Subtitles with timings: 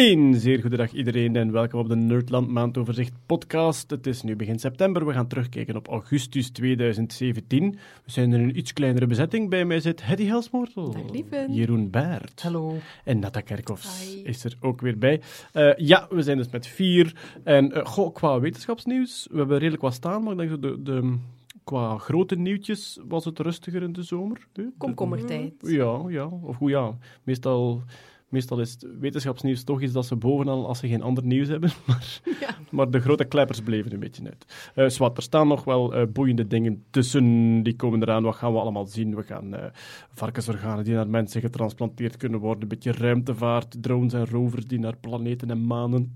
[0.00, 3.90] Een zeer goede dag iedereen en welkom op de Nerdland Maandoverzicht podcast.
[3.90, 7.70] Het is nu begin september, we gaan terugkijken op augustus 2017.
[8.04, 9.50] We zijn er een iets kleinere bezetting.
[9.50, 10.94] Bij mij zit Hedy Helsmoortel.
[11.48, 12.76] Jeroen Baert Hallo.
[13.04, 14.22] en Nata Kerkhoffs Hi.
[14.22, 15.20] is er ook weer bij.
[15.52, 17.14] Eh, ja, we zijn dus met vier.
[17.44, 20.82] En eh, goh, qua wetenschapsnieuws, we hebben redelijk wat staan, maar ik denk dat de,
[20.82, 21.16] de,
[21.64, 24.46] qua grote nieuwtjes was het rustiger in de zomer.
[24.78, 25.52] Komkommertijd.
[25.60, 26.26] ja, ja.
[26.26, 26.98] Of goed, ja.
[27.22, 27.82] Meestal,
[28.30, 31.70] meestal is het wetenschapsnieuws toch iets dat ze bovenal als ze geen ander nieuws hebben.
[31.86, 32.48] Maar, Ja.
[32.70, 34.22] maar de grote kleppers bleven een beetje
[34.74, 34.92] uit.
[34.92, 37.62] Zwart, er staan nog wel eh, boeiende dingen tussen.
[37.62, 38.22] Die komen eraan.
[38.22, 39.14] Wat gaan we allemaal zien?
[39.16, 39.64] We gaan eh,
[40.12, 42.62] varkensorganen die naar mensen getransplanteerd kunnen worden.
[42.62, 46.14] Een beetje ruimtevaart, drones en rovers die naar planeten en manen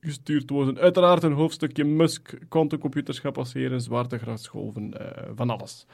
[0.00, 0.78] gestuurd worden.
[0.78, 5.86] Uiteraard een hoofdstukje Musk, quantumcomputers gaan passeren, eh van alles.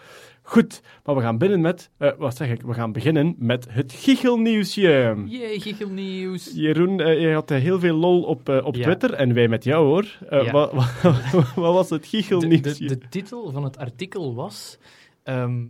[0.42, 3.92] Goed, maar we gaan binnen met, eh, wat zeg ik, we gaan beginnen met het
[3.92, 5.22] giechelnieuwsje.
[5.26, 6.52] Jee, giechelnieuws.
[6.54, 8.82] Jeroen, eh, je had eh, heel veel lol op, op Ja.
[8.82, 10.18] Twitter en wij met jou hoor.
[10.28, 10.52] Eh, Ja.
[10.52, 10.92] wat, wat,
[11.54, 12.86] wat was het De, giechelnieuwsje?
[12.86, 14.78] de, de titel van het artikel was
[15.22, 15.64] ehm,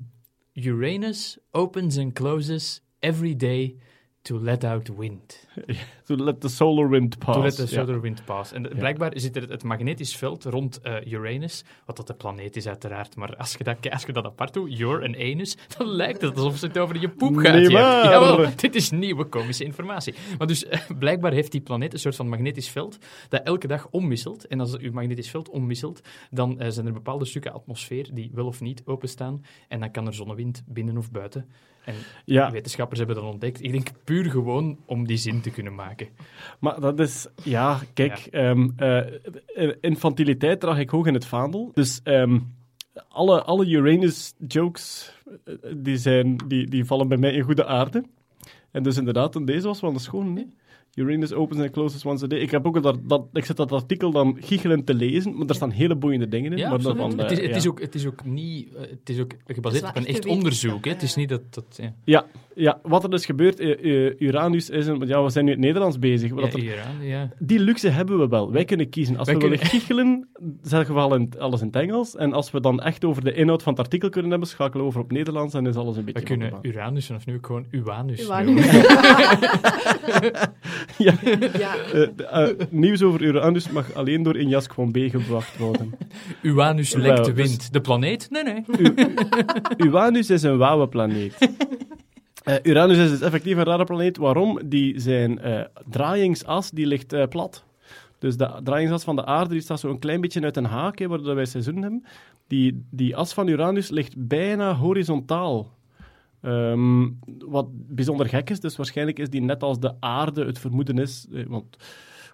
[0.52, 3.76] Uranus opens and closes every day
[4.24, 5.46] to let out wind.
[6.04, 7.34] To let the solar wind pass.
[7.36, 7.68] To let the Ja.
[7.84, 8.52] solar wind pass.
[8.52, 8.68] En Ja.
[8.68, 13.16] blijkbaar zit er het magnetisch veld rond eh, Uranus, wat dat de planeet is uiteraard,
[13.16, 16.36] maar als je dat, als je dat apart doet, Your en Anus, dan lijkt het
[16.36, 17.54] alsof het over je poep gaat.
[17.54, 17.70] Nee.
[17.70, 20.14] Jawel, dit is nieuwe komische informatie.
[20.38, 23.88] Maar dus, eh, blijkbaar heeft die planeet een soort van magnetisch veld dat elke dag
[23.90, 24.46] omwisselt.
[24.46, 28.46] En als uw magnetisch veld omwisselt, dan eh, zijn er bepaalde stukken atmosfeer die wel
[28.46, 29.44] of niet openstaan.
[29.68, 31.48] En dan kan er zonnewind binnen of buiten.
[31.84, 33.62] En Ja, wetenschappers hebben dat ontdekt.
[33.62, 36.08] Ik denk puur gewoon om die zin te kunnen maken.
[36.60, 37.26] maar dat is...
[37.42, 41.70] Ja, kijk, ehm, eh, eh, infantiliteit draag ik hoog in het vaandel.
[41.74, 42.38] Dus ehm,
[43.08, 45.12] alle, alle Uranus-jokes,
[45.44, 48.04] eh, die, zijn, die, die vallen bij mij in goede aarde.
[48.70, 50.54] En dus inderdaad, en deze was wel een schone, nee?
[50.94, 52.38] Uranus opens and closes once a day.
[52.38, 55.54] Ik, heb ook dat, dat, ik zit dat artikel dan giechelend te lezen, maar er
[55.54, 56.58] staan hele boeiende dingen in.
[56.58, 57.14] Ja, maar dan absoluut.
[57.14, 57.56] van, het, is, eh, het, ja.
[57.60, 58.74] is ook, het is ook niet...
[58.74, 60.84] eh, Het is ook gebaseerd op een echt onderzoek.
[60.84, 60.90] Hè.
[60.90, 61.40] Het is niet dat...
[61.50, 61.94] dat ja.
[62.04, 65.06] Ja, ja, wat er dus gebeurt, eh, Uranus is een...
[65.06, 66.30] Ja, we zijn nu in het Nederlands bezig.
[66.34, 68.52] Ja, er, die luxe hebben we wel.
[68.52, 69.16] Wij kunnen kiezen.
[69.16, 70.28] Als Wij we kunnen- willen giechelen,
[70.62, 72.16] zeggen we al in, alles in het Engels.
[72.16, 74.88] En als we dan echt over de inhoud van het artikel kunnen hebben, schakelen we
[74.88, 77.66] over op Nederlands en is alles een beetje We kunnen Uranus vanaf nu ook gewoon
[77.70, 78.66] Uranus Uranus.
[80.98, 81.14] Ja,
[81.58, 81.74] Ja.
[81.76, 85.94] eh, eh, nieuws over Uranus mag alleen door Injas van B gebracht worden.
[86.42, 87.72] Uranus lekt de dus- wind.
[87.72, 88.30] De planeet?
[88.30, 88.64] Nee, nee.
[89.76, 91.36] Uranus is een wauwe planeet.
[92.44, 94.16] Eh, Uranus is dus effectief een rare planeet.
[94.16, 94.60] Waarom?
[94.64, 97.64] Die zijn eh, draaiingsas die ligt eh, plat.
[98.18, 100.98] Dus de draaiingsas van de aarde die staat zo een klein beetje uit een haak,
[100.98, 102.04] hè, waar wij seizoen hebben.
[102.48, 105.72] Die, die as van Uranus ligt bijna horizontaal.
[106.44, 110.98] Ehm, wat bijzonder gek is, dus waarschijnlijk is die net als de aarde het vermoeden
[110.98, 111.26] is.
[111.32, 111.76] eh, want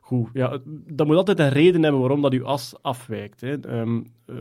[0.00, 3.40] goed, ja, dat moet altijd een reden hebben waarom dat uw as afwijkt.
[3.40, 3.60] Hè.
[3.60, 4.36] Ehm, eh,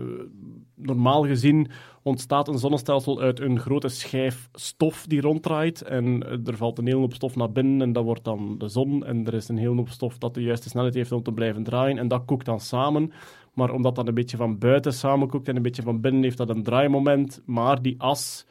[0.75, 1.67] normaal gezien
[2.03, 5.81] ontstaat een zonnestelsel uit een grote schijf stof die ronddraait.
[5.81, 8.67] En eh, er valt een hele hoop stof naar binnen en dat wordt dan de
[8.67, 9.05] zon.
[9.05, 11.63] En er is een hele hoop stof dat de juiste snelheid heeft om te blijven
[11.63, 11.97] draaien.
[11.97, 13.11] En dat koekt dan samen.
[13.53, 16.49] Maar omdat dat een beetje van buiten samenkoekt en een beetje van binnen, heeft dat
[16.49, 17.41] een draaimoment.
[17.45, 18.45] Maar die as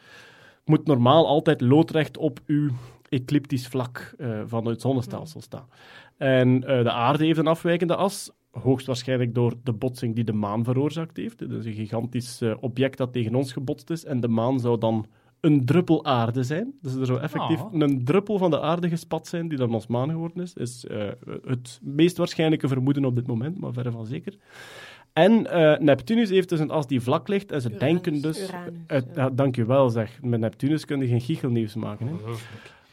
[0.69, 2.71] moet normaal altijd loodrecht op uw
[3.09, 5.69] ecliptisch vlak eh, van het zonnestelsel staan.
[6.17, 10.65] En eh, de aarde heeft een afwijkende as, hoogstwaarschijnlijk door de botsing die de maan
[10.65, 11.43] veroorzaakt heeft.
[11.43, 15.07] Is een gigantisch eh, object dat tegen ons gebotst is en de maan zou dan
[15.41, 16.75] een druppel aarde zijn.
[16.83, 17.73] Dus er zou effectief Oh.
[17.73, 20.55] een druppel van de aarde gespat zijn die dan ons maan geworden is.
[20.55, 20.87] Is
[21.45, 24.35] het meest waarschijnlijke vermoeden op dit moment, maar verre van zeker.
[25.19, 28.49] En eh, Neptunus heeft dus een as die vlak ligt en ze Uranus, denken dus...
[28.49, 29.07] Uranus, Eh, ja.
[29.15, 30.23] ja, dank je wel, zeg.
[30.23, 32.07] Met Neptunus kun je geen giechelnieuws maken.
[32.07, 32.15] Hè?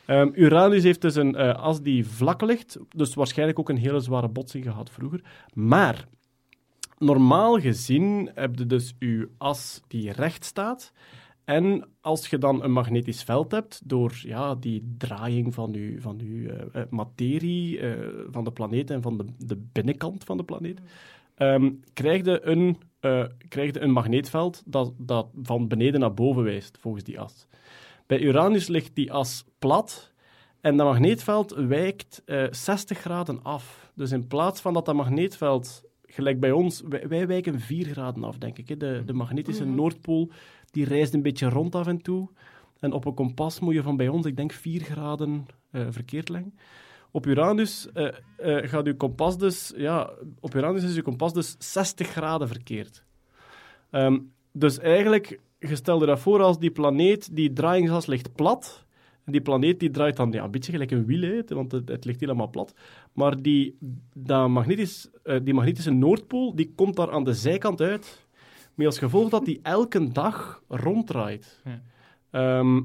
[0.05, 3.99] Ehm, Uranus heeft dus een eh, as die vlak ligt, dus waarschijnlijk ook een hele
[3.99, 5.21] zware botsing gehad vroeger.
[5.53, 6.07] Maar
[6.97, 10.91] normaal gezien heb je dus uw as die recht staat.
[11.45, 16.19] En als je dan een magnetisch veld hebt, door ja, die draaiing van uw, van
[16.23, 20.43] uw eh, eh, materie, eh, van de planeet en van de, de binnenkant van de
[20.43, 20.79] planeet,
[21.35, 26.77] ehm, krijg je een, eh, je een magneetveld dat, dat van beneden naar boven wijst,
[26.77, 27.47] volgens die as.
[28.07, 30.13] Bij Uranus ligt die as plat
[30.61, 33.91] en dat magneetveld wijkt eh 60 graden af.
[33.95, 38.23] Dus in plaats van dat dat magneetveld, gelijk bij ons, wij, wij wijken 4 graden
[38.23, 38.69] af, denk ik.
[38.69, 38.77] Hè.
[38.77, 39.75] De, de magnetische Mhm.
[39.75, 40.31] Noordpool
[40.71, 42.29] die reist een beetje rond af en toe.
[42.79, 46.29] En op een kompas moet je van bij ons, ik denk, 4 graden eh, verkeerd
[46.29, 46.53] leggen.
[47.15, 48.07] Op Uranus eh,
[48.37, 53.03] eh, gaat uw kompas dus, ja, op Uranus is uw kompas dus 60 graden verkeerd.
[53.89, 54.19] Ehm,
[54.51, 58.85] dus eigenlijk, je stelt je dat voor als die planeet, die draaiingsas ligt plat,
[59.23, 61.89] En die planeet die draait dan ja, een beetje gelijk een wiel, hè, want het,
[61.89, 62.73] het ligt helemaal plat.
[63.13, 63.77] Maar die,
[64.13, 68.27] dat magnetisch, eh, die magnetische Noordpool die komt daar aan de zijkant uit.
[68.73, 71.61] Met als gevolg dat die elke dag ronddraait.
[71.63, 71.81] Ja.
[72.29, 72.81] Ehm,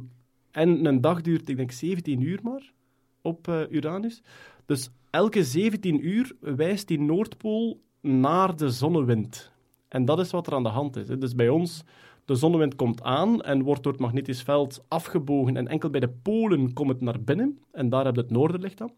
[0.50, 2.73] en een dag duurt, ik denk, 17 uur maar
[3.22, 4.22] op eh, Uranus.
[4.67, 9.52] Dus elke 17 uur wijst die Noordpool naar de zonnewind.
[9.88, 11.08] En dat is wat er aan de hand is.
[11.08, 11.19] Hè.
[11.19, 11.84] Dus bij ons,
[12.25, 15.56] de zonnewind komt aan en wordt door het magnetisch veld afgebogen.
[15.56, 17.58] En enkel bij de polen komt het naar binnen.
[17.72, 18.93] En daar heb je het noorderlicht aan.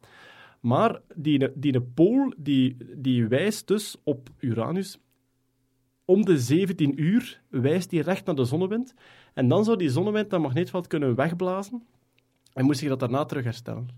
[0.60, 4.98] Maar die, die pool die, die wijst dus op Uranus.
[6.04, 8.94] Om de 17 uur wijst die recht naar de zonnewind.
[9.34, 11.82] En dan zou die zonnewind dat magneetveld kunnen wegblazen.
[12.52, 13.88] En moest je dat daarna terug herstellen.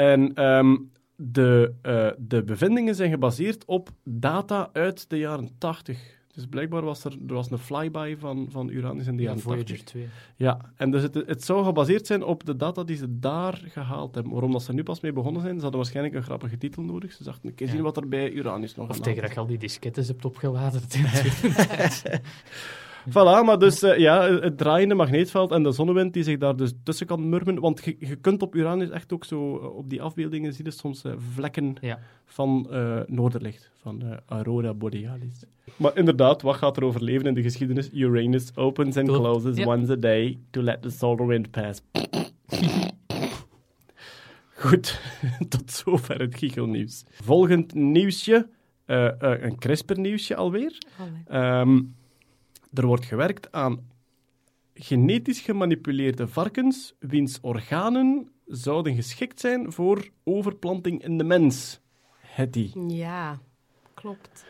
[0.00, 0.76] En ehm,
[1.16, 6.18] de, eh, de bevindingen zijn gebaseerd op data uit de jaren 80.
[6.34, 9.42] Dus blijkbaar was er, er was een flyby van, van Uranus in de Ja, jaren
[9.42, 9.84] Voyager 80.
[9.84, 10.08] 2.
[10.36, 14.14] Ja, en dus het, het zou gebaseerd zijn op de data die ze daar gehaald
[14.14, 14.32] hebben.
[14.32, 17.12] Waarom dat ze nu pas mee begonnen zijn, ze hadden waarschijnlijk een grappige titel nodig.
[17.12, 17.72] Ze dachten, een keer Ja.
[17.72, 20.80] zien wat er bij Uranus nog Of tegen dat je al die diskettes hebt opgeladen.
[23.08, 26.72] Voilà, maar dus eh, ja, het draaiende magneetveld en de zonnewind die zich daar dus
[26.84, 27.60] tussen kan murmen.
[27.60, 30.70] Want je, je kunt op Uranus echt ook zo, eh, op die afbeeldingen zie je
[30.70, 31.98] soms eh, vlekken ja.
[32.24, 35.44] van eh, noorderlicht, van aurora borealis.
[35.76, 37.90] Maar inderdaad, wat gaat er overleven in de geschiedenis?
[37.92, 41.82] Uranus opens and closes once a day to let the solar wind pass.
[44.60, 45.00] Goed,
[45.48, 47.04] tot zover het giechelnieuws.
[47.10, 48.48] Volgend nieuwsje,
[48.84, 50.78] eh, eh, een CRISPR-nieuwsje alweer.
[51.26, 51.80] Ehm,
[52.72, 53.88] er wordt gewerkt aan
[54.74, 61.80] genetisch gemanipuleerde varkens, wiens organen zouden geschikt zijn voor overplanting in de mens.
[62.18, 62.72] Hetty.
[62.88, 63.40] Ja,
[63.94, 64.44] klopt.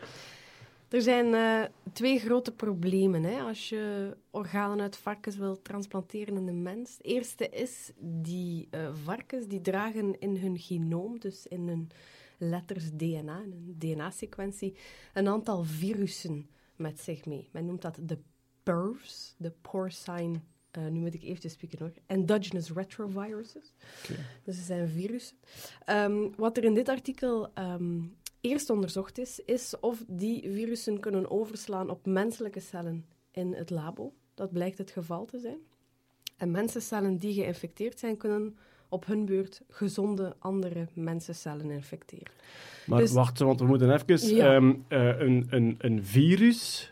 [0.89, 6.45] Er zijn eh, twee grote problemen hè, als je organen uit varkens wil transplanteren in
[6.45, 6.97] de mens.
[7.01, 11.89] Eerste is, die eh, varkens die dragen in hun genoom, dus in hun
[12.37, 14.75] letters DNA, hun DNA-sequentie,
[15.13, 16.49] een aantal virussen
[16.81, 17.49] met zich mee.
[17.51, 18.17] Men noemt dat de
[18.63, 20.41] PERVs, de porcine,
[20.71, 23.73] eh, nu moet ik eventjes spieken hoor, endogenous retroviruses.
[24.43, 25.37] Dus ze zijn virussen.
[25.85, 28.01] Ehm, wat er in dit artikel ehm,
[28.41, 34.13] eerst onderzocht is, is of die virussen kunnen overslaan op menselijke cellen in het labo.
[34.33, 35.59] Dat blijkt het geval te zijn.
[36.37, 38.57] En mensencellen die geïnfecteerd zijn, kunnen
[38.91, 42.31] op hun beurt gezonde andere mensencellen infecteren.
[42.85, 44.35] Maar Dus- wacht, want we moeten even...
[44.35, 44.53] Ja.
[44.55, 46.91] ehm, eh, een, een, een virus...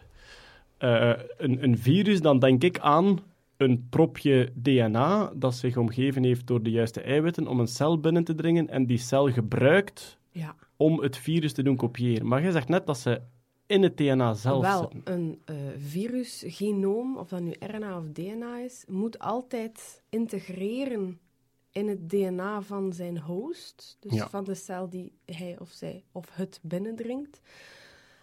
[0.77, 3.19] eh, een, een virus, dan denk ik aan
[3.57, 8.23] een propje DNA dat zich omgeven heeft door de juiste eiwitten om een cel binnen
[8.23, 12.27] te dringen en die cel gebruikt Ja, om het virus te doen kopiëren.
[12.27, 13.21] Maar jij zegt net dat ze
[13.65, 15.01] in het DNA zelf wel, zitten.
[15.13, 21.19] een eh, virusgenoom, of dat nu RNA of DNA is, moet altijd integreren
[21.71, 24.30] in het DNA van zijn host, dus Ja.
[24.30, 27.42] van de cel die hij of zij of het binnendringt.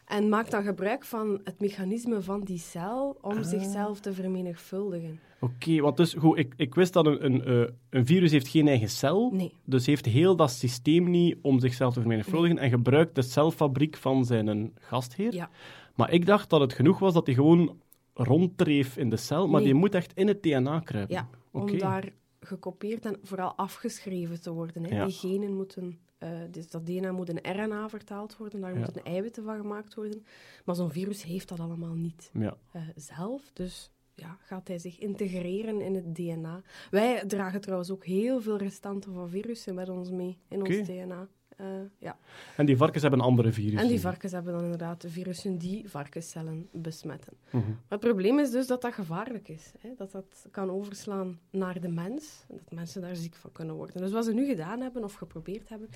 [0.07, 3.45] En maakt dan gebruik van het mechanisme van die cel om Ah.
[3.45, 5.21] zichzelf te vermenigvuldigen.
[5.41, 8.69] Oké, want dus, goed, ik, ik wist dat een, een, eh, een virus heeft geen
[8.69, 13.15] eigen cel Nee, Dus heeft heel dat systeem niet om zichzelf te vermenigvuldigen en gebruikt
[13.15, 15.35] de celfabriek van zijn gastheer.
[15.35, 15.51] ja.
[15.95, 17.81] Maar ik dacht dat het genoeg was dat hij gewoon
[18.15, 19.71] ronddreef in de cel, maar Nee.
[19.71, 21.15] die moet echt in het DNA kruipen.
[21.15, 21.73] Ja, Oké.
[21.73, 22.09] om daar
[22.47, 24.85] gekopieerd en vooral afgeschreven te worden.
[24.85, 24.97] Hè.
[24.97, 25.05] Ja.
[25.05, 28.79] Die genen moeten, eh, dus dat DNA moet in RNA vertaald worden, daar Ja.
[28.79, 30.25] moeten eiwitten van gemaakt worden.
[30.65, 32.57] Maar zo'n virus heeft dat allemaal niet Ja.
[32.73, 36.63] eh, zelf, dus ja, gaat hij zich integreren in het DNA.
[36.91, 41.29] Wij dragen trouwens ook heel veel restanten van virussen met ons mee in ons DNA.
[41.57, 41.67] Eh,
[41.99, 42.19] ja.
[42.57, 43.81] En die varkens hebben andere virussen.
[43.81, 47.33] En die varkens hebben dan inderdaad de virussen die varkenscellen besmetten.
[47.51, 47.69] Mhm.
[47.69, 49.73] Maar het probleem is dus dat dat gevaarlijk is.
[49.79, 49.91] Hè?
[49.97, 52.45] Dat dat kan overslaan naar de mens.
[52.49, 54.01] En dat mensen daar ziek van kunnen worden.
[54.01, 55.89] Dus wat ze nu gedaan hebben, of geprobeerd hebben,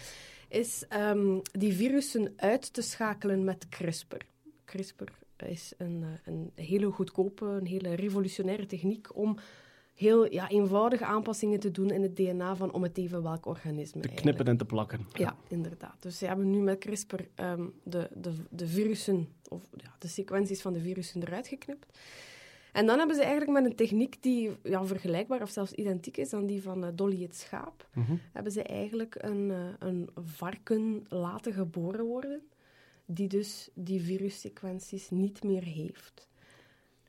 [0.48, 4.24] is ehm, die virussen uit te schakelen met CRISPR.
[4.64, 9.36] CRISPR is een, eh, een hele goedkope, een hele revolutionaire techniek om
[10.00, 14.00] heel ja, eenvoudige aanpassingen te doen in het DNA van om het even welk organisme
[14.00, 14.20] Te eigenlijk.
[14.36, 15.06] knippen en te plakken.
[15.12, 15.96] Ja, inderdaad.
[16.02, 20.62] Dus ze hebben nu met CRISPR ehm, de, de, de virussen, of ja, de sequenties
[20.62, 21.98] van de virussen eruit geknipt.
[22.72, 26.32] En dan hebben ze eigenlijk met een techniek die ja, vergelijkbaar of zelfs identiek is
[26.32, 28.14] aan die van eh, Dolly het schaap, Mhm.
[28.32, 32.42] hebben ze eigenlijk een, eh, een varken laten geboren worden,
[33.04, 36.28] die dus die virussequenties niet meer heeft.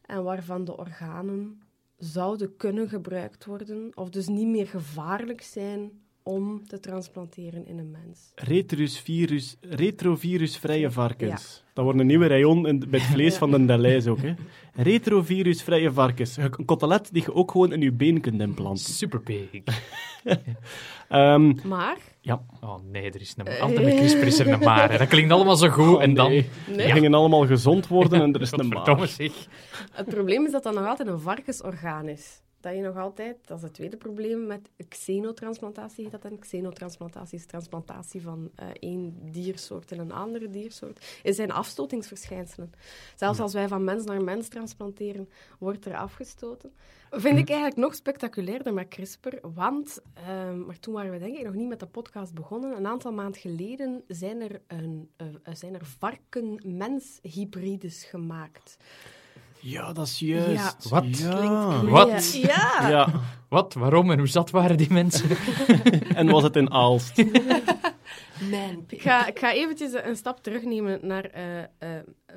[0.05, 1.61] En waarvan de organen
[2.03, 5.91] zouden kunnen gebruikt worden, of dus niet meer gevaarlijk zijn
[6.23, 8.31] om te transplanteren in een mens.
[8.35, 11.63] Retrusvirus, retrovirusvrije varkens.
[11.73, 13.37] Dat wordt een nieuwe rayon in, bij het vlees Ja.
[13.39, 14.21] van de Delijs ook.
[14.21, 14.33] Hè.
[14.73, 16.37] Retrovirusvrije varkens.
[16.37, 18.83] Een kotelet die je ook gewoon in je been kunt implanten.
[18.93, 19.49] Super big.
[21.09, 22.41] Ehm, Maar, ja.
[22.61, 23.61] Oh nee, er is een Eh.
[23.61, 24.91] altijd met CRISPR is er een maar.
[24.91, 24.97] hè.
[24.97, 25.95] Dat klinkt allemaal zo goed.
[25.95, 26.29] Oh, en dan...
[26.29, 26.49] nee.
[26.67, 29.07] nee, We gingen allemaal gezond worden en er is een maar.
[29.07, 29.31] zeg.
[29.91, 32.41] het probleem is dat dat nog altijd een varkensorgaan is.
[32.61, 36.39] Dat je nog altijd, dat is het tweede probleem met xenotransplantatie, heet dat dan.
[36.39, 41.19] Xenotransplantatie is transplantatie van eh, één diersoort in een andere diersoort.
[41.23, 42.71] Er zijn afstotingsverschijnselen.
[43.15, 46.73] Zelfs als wij van mens naar mens transplanteren, wordt er afgestoten.
[47.09, 51.45] Vind ik eigenlijk nog spectaculairder met CRISPR, want, ehm, maar toen waren we denk ik
[51.45, 52.77] nog niet met de podcast begonnen.
[52.77, 58.77] Een aantal maanden geleden zijn er, een, eh, zijn er varken-mens-hybrides gemaakt.
[59.61, 60.83] Ja, dat is juist.
[60.83, 60.89] Ja.
[60.89, 61.17] Wat?
[61.17, 61.85] Ja.
[61.85, 62.33] Wat?
[62.33, 62.89] Ja!
[62.89, 63.07] Ja.
[63.49, 63.73] Wat?
[63.73, 65.29] Waarom en hoe zat waren die mensen?
[66.15, 67.17] En was het in Aalst?
[68.51, 71.67] Man, ik, ga, ik ga eventjes een stap terugnemen naar eh, eh,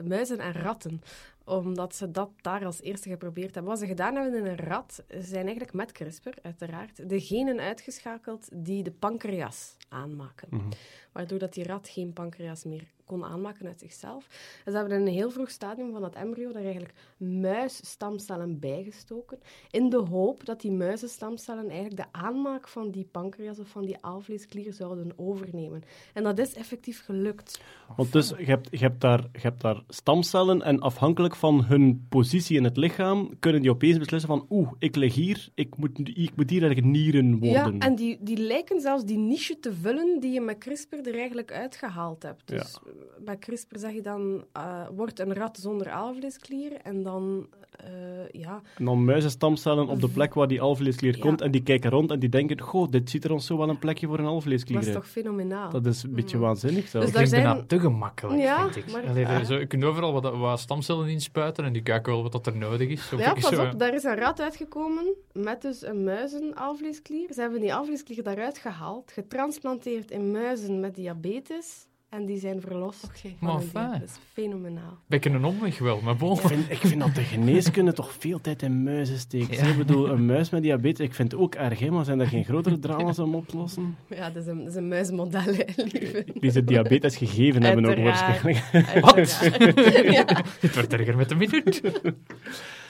[0.04, 1.02] muizen en ratten.
[1.44, 3.72] Omdat ze dat daar als eerste geprobeerd hebben.
[3.72, 8.48] Wat ze gedaan hebben in een rat, zijn eigenlijk met CRISPR, uiteraard, de genen uitgeschakeld
[8.52, 10.48] die de pancreas aanmaken.
[10.50, 10.68] Mhm.
[11.12, 14.26] Waardoor dat die rat geen pancreas meer kon aanmaken uit zichzelf.
[14.64, 19.38] En ze hebben in een heel vroeg stadium van dat embryo daar eigenlijk muisstamcellen bijgestoken.
[19.70, 23.96] In de hoop dat die muizenstamcellen eigenlijk de aanmaak van die pancreas of van die
[24.00, 25.82] aalvleesklier zouden overnemen.
[26.12, 27.61] En dat is effectief gelukt.
[27.96, 32.06] Want dus, je hebt, je, hebt daar, je hebt daar stamcellen en afhankelijk van hun
[32.08, 35.99] positie in het lichaam kunnen die opeens beslissen van oeh, ik lig hier, ik moet,
[35.99, 37.75] ik moet hier eigenlijk nieren worden.
[37.75, 41.14] Ja, en die, die lijken zelfs die niche te vullen die je met CRISPR er
[41.14, 42.42] eigenlijk uitgehaald hebt.
[42.50, 42.56] Ja.
[42.56, 47.46] Dus eh, bij CRISPR zeg je dan, eh, wordt een rat zonder aalvleesklier en dan,
[47.70, 47.88] eh,
[48.30, 51.20] ja, En dan muizenstamcellen op de plek waar die alvleesklier Ja.
[51.20, 53.68] komt en die kijken rond en die denken, goh, dit ziet er ons zo wel
[53.68, 55.70] een plekje voor een alvleesklier dat is toch fenomenaal.
[55.70, 56.92] Dat is een beetje waanzinnig zelfs.
[56.92, 58.92] Dus Dat klinkt bijna zijn- te gemakkelijk, Ja, vind ik.
[58.92, 62.32] maar- Allee, zo, je kunt overal wat, wat stamcellen inspuiten en die kijken wel wat
[62.32, 63.08] dat er nodig is.
[63.08, 67.32] Zo Ja, pas zo, op, daar is een rat uitgekomen met dus een muizenaalvleesklier.
[67.32, 73.11] Ze hebben die aalvleesklier daaruit gehaald, getransplanteerd in muizen met diabetes en die zijn verlost
[73.14, 73.88] van Maar fijn.
[73.88, 74.16] diabetes.
[74.33, 74.99] Fenomenaal.
[75.06, 76.33] Beetje een omweg wel, maar bon.
[76.37, 79.54] Ik vind, ik vind dat de geneeskunde toch veel tijd in muizen steekt.
[79.56, 79.66] Ja.
[79.66, 82.26] Ik bedoel, een muis met diabetes, ik vind het ook erg, hè, maar zijn er
[82.26, 83.97] geen grotere drama's om op te lossen?
[84.09, 86.25] Ja, dat is een, dat is een muizenmodel, hè, lieve.
[86.40, 88.62] Die ze diabetes gegeven hebben ook waarschijnlijk.
[90.12, 90.25] Ja.
[90.61, 91.80] Het wordt erger met de minuut.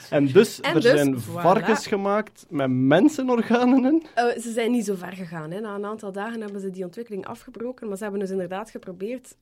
[0.09, 1.41] En dus, En er dus, zijn voilà.
[1.41, 4.03] varkens gemaakt met mensenorganen in.
[4.13, 5.51] Eh, ze zijn niet zo ver gegaan.
[5.51, 5.59] Hè.
[5.59, 9.35] Na een aantal dagen hebben ze die ontwikkeling afgebroken, maar ze hebben dus inderdaad geprobeerd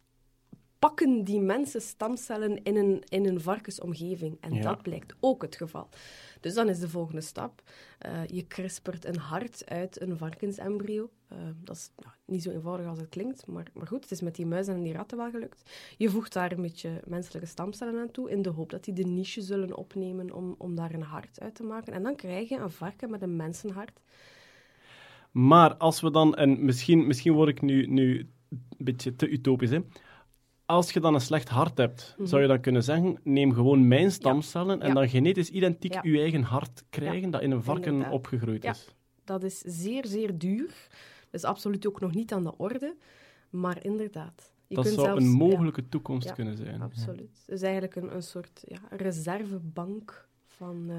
[0.89, 4.37] pakken die mensen stamcellen in een, in een varkensomgeving.
[4.41, 4.61] En Ja.
[4.61, 5.89] dat blijkt ook het geval.
[6.39, 7.61] Dus dan is de volgende stap.
[7.99, 11.09] eh, je crispert een hart uit een varkensembryo.
[11.27, 14.21] Eh, dat is nou, niet zo eenvoudig als het klinkt, maar, maar goed, het is
[14.21, 15.69] met die muizen en die ratten wel gelukt.
[15.97, 19.03] Je voegt daar een beetje menselijke stamcellen aan toe, in de hoop dat die de
[19.05, 21.93] niche zullen opnemen om, om daar een hart uit te maken.
[21.93, 23.99] En dan krijg je een varken met een mensenhart.
[25.31, 29.69] Maar als we dan, en misschien, misschien word ik nu, nu een beetje te utopisch,
[29.69, 29.79] hè.
[30.65, 32.27] Als je dan een slecht hart hebt, Mhm.
[32.27, 34.93] zou je dan kunnen zeggen, neem gewoon mijn stamcellen en Ja.
[34.93, 35.99] dan genetisch identiek Ja.
[36.03, 38.13] je eigen hart krijgen dat in een varken Inderdaad.
[38.13, 38.71] opgegroeid Ja.
[38.71, 38.95] is.
[39.23, 40.87] Dat is zeer, zeer duur.
[41.29, 42.95] Dus absoluut ook nog niet aan de orde.
[43.49, 44.51] Maar inderdaad.
[44.67, 46.81] Je dat kunt zou zelfs, een mogelijke toekomst kunnen zijn.
[46.81, 47.43] absoluut.
[47.45, 50.95] Het is eigenlijk een, een soort ja, reservebank van, eh,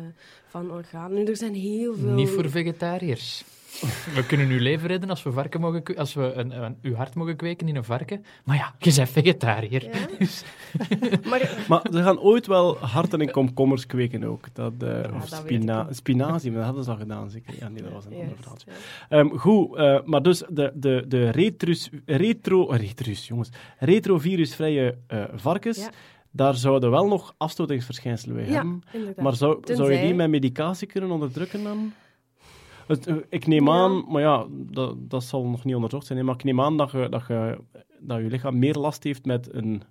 [0.47, 1.17] van organen.
[1.17, 2.13] Nu, er zijn heel veel...
[2.13, 3.45] Niet voor vegetariërs.
[4.15, 7.15] We kunnen uw leven redden als we, varken mogen als we een, een, uw hart
[7.15, 8.25] mogen kweken in een varken.
[8.45, 9.85] Maar ja, je bent vegetariër.
[9.85, 9.91] Ja.
[11.31, 14.47] maar Maar ze gaan ooit wel harten en komkommers kweken ook.
[14.53, 17.55] Dat, eh, of spina spinazie, maar dat hadden ze al gedaan zeker.
[17.59, 18.71] Ja, nee, dat was een ander verhaaltje.
[19.09, 19.17] ja.
[19.19, 25.79] Ehm, goed, eh, maar dus de, de, de retrus, retro, retrus, jongens, retrovirusvrije eh, varkens,
[25.79, 25.91] Ja.
[26.37, 28.83] Daar zouden wel nog afstotingsverschijnselen bij Ja, hebben.
[28.93, 29.25] inderdaad.
[29.25, 31.93] Maar zou, zou je die met medicatie kunnen onderdrukken dan?
[32.87, 36.45] Eh, ik neem aan, maar ja, dat, dat zal nog niet onderzocht zijn, maar ik
[36.45, 37.59] neem aan dat je, dat, je,
[37.99, 39.83] dat je lichaam meer last heeft met een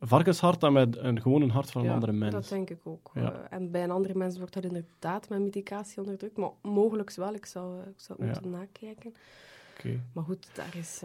[0.00, 2.32] varkenshart dan met een, gewoon een hart van een andere mens.
[2.32, 3.10] Dat denk ik ook.
[3.14, 3.32] Ja.
[3.32, 6.36] Eh, en bij een andere mens wordt dat inderdaad met medicatie onderdrukt.
[6.36, 7.34] Maar mogelijk wel.
[7.34, 8.24] Ik zou, eh, ik zou Ja.
[8.24, 9.14] moeten nakijken.
[9.78, 10.00] Oké.
[10.12, 11.02] Maar goed, daar is...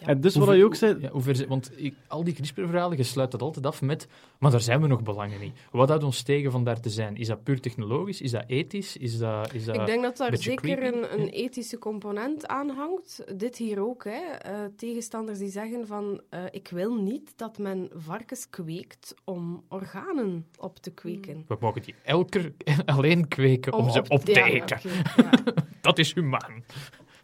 [0.00, 0.06] ja.
[0.06, 3.30] En dus wat je ook zei, Ja, hoe want ik, al die CRISPR-verhalen, je sluit
[3.30, 4.06] dat altijd af met...
[4.38, 5.58] Maar daar zijn we nog belangen niet.
[5.70, 7.16] Wat houdt ons tegen van daar te zijn?
[7.16, 8.20] Is dat puur technologisch?
[8.20, 8.96] Is dat ethisch?
[8.96, 9.54] Is dat...
[9.54, 9.76] Is dat...
[9.76, 13.24] Ik denk dat daar zeker een, een ethische component aan hangt.
[13.36, 14.04] Dit hier ook.
[14.04, 14.10] Hè.
[14.10, 16.20] Eh, tegenstanders die zeggen van...
[16.30, 21.44] eh, ik wil niet dat men varkens kweekt om organen op te kweken.
[21.48, 24.80] We mogen die elke keer alleen kweken om, ze op te ja, eten.
[25.80, 26.64] Dat is humaan.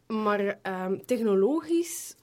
[0.07, 2.15] Maar ehm, technologisch,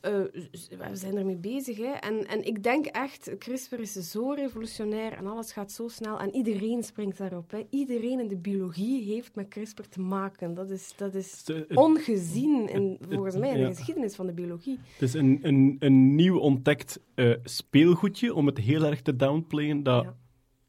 [0.52, 1.78] z- we zijn ermee bezig.
[1.78, 1.92] Hè.
[1.92, 6.20] En, en ik denk echt, CRISPR is zo revolutionair en alles gaat zo snel.
[6.20, 7.52] En iedereen springt daarop.
[7.52, 7.66] Hè.
[7.70, 10.54] Iedereen in de biologie heeft met CRISPR te maken.
[10.54, 13.68] Dat is, dat is ongezien, in, volgens mij, in de ja.
[13.74, 14.80] geschiedenis van de biologie.
[14.94, 19.84] het is een, een, een nieuw ontdekt eh, speelgoedje, om het heel erg te downplayen,
[19.84, 20.16] dat Ja.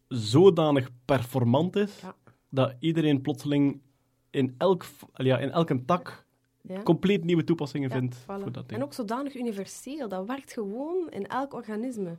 [0.09, 2.15] zodanig performant is, Ja.
[2.51, 3.81] dat iedereen plotseling
[4.31, 6.27] in, elk, ja, in elke tak
[6.69, 6.83] Ja.
[6.83, 8.25] compleet nieuwe toepassingen Ja, vindt voilà.
[8.27, 8.81] voor dat ding.
[8.81, 10.09] En ook zodanig universeel.
[10.09, 12.17] Dat werkt gewoon in elk organisme.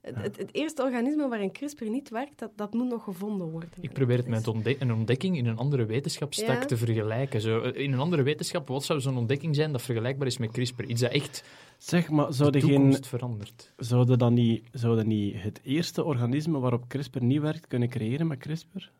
[0.00, 3.68] Het, het, het eerste organisme waarin CRISPR niet werkt, dat, dat moet nog gevonden worden.
[3.80, 6.64] Ik probeer het met ontde- een ontdekking in een andere wetenschapstak Ja.
[6.64, 7.40] te vergelijken.
[7.40, 10.50] Zo, eh, in een andere wetenschap, wat zou zo'n ontdekking zijn dat vergelijkbaar is met
[10.50, 10.82] CRISPR?
[10.84, 11.44] Iets dat echt
[11.78, 13.72] Zeg, maar de zouden, geen, toekomst verandert.
[13.76, 18.38] zouden, dan niet, zouden niet het eerste organisme waarop CRISPR niet werkt kunnen creëren met
[18.38, 18.90] CRISPR?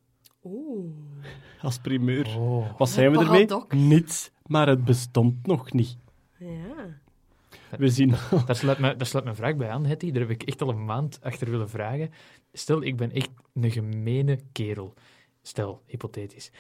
[0.44, 0.84] Oeh.
[1.62, 2.26] Als primeur.
[2.38, 2.78] Oh.
[2.78, 3.46] Wat zijn we ermee?
[3.88, 5.96] Niets, maar het bestond nog niet.
[6.38, 7.00] Ja.
[7.78, 8.14] We zien
[8.46, 10.10] Daar sluit, me, daar sluit mijn vraag bij aan, Hetty.
[10.10, 12.10] Daar heb ik echt al een maand achter willen vragen.
[12.52, 14.94] Stel, ik ben echt een gemene kerel.
[15.42, 16.50] Stel, hypothetisch.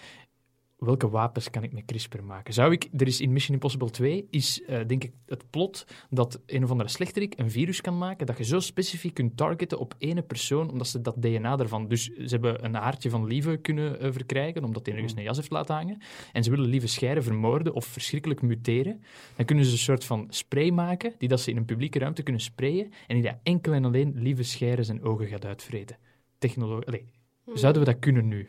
[0.78, 2.54] Welke wapens kan ik met CRISPR maken?
[2.54, 2.88] Zou ik...
[2.96, 6.70] Er is in Mission Impossible 2, is eh, denk ik het plot dat een of
[6.70, 10.70] andere slechterik een virus kan maken dat je zo specifiek kunt targeten op ene persoon,
[10.70, 11.88] omdat ze dat DNA ervan...
[11.88, 15.36] Dus ze hebben een haartje van Lieve kunnen eh, verkrijgen, omdat hij ergens een jas
[15.36, 15.98] heeft laten hangen.
[16.32, 19.02] En ze willen Lieve Scheire vermoorden of verschrikkelijk muteren.
[19.36, 22.22] Dan kunnen ze een soort van spray maken, die dat ze in een publieke ruimte
[22.22, 25.96] kunnen sprayen, en die dat enkel en alleen Lieve Scheire zijn ogen gaat uitvreten.
[26.38, 27.16] Technologie...
[27.54, 28.48] Zouden we dat kunnen nu?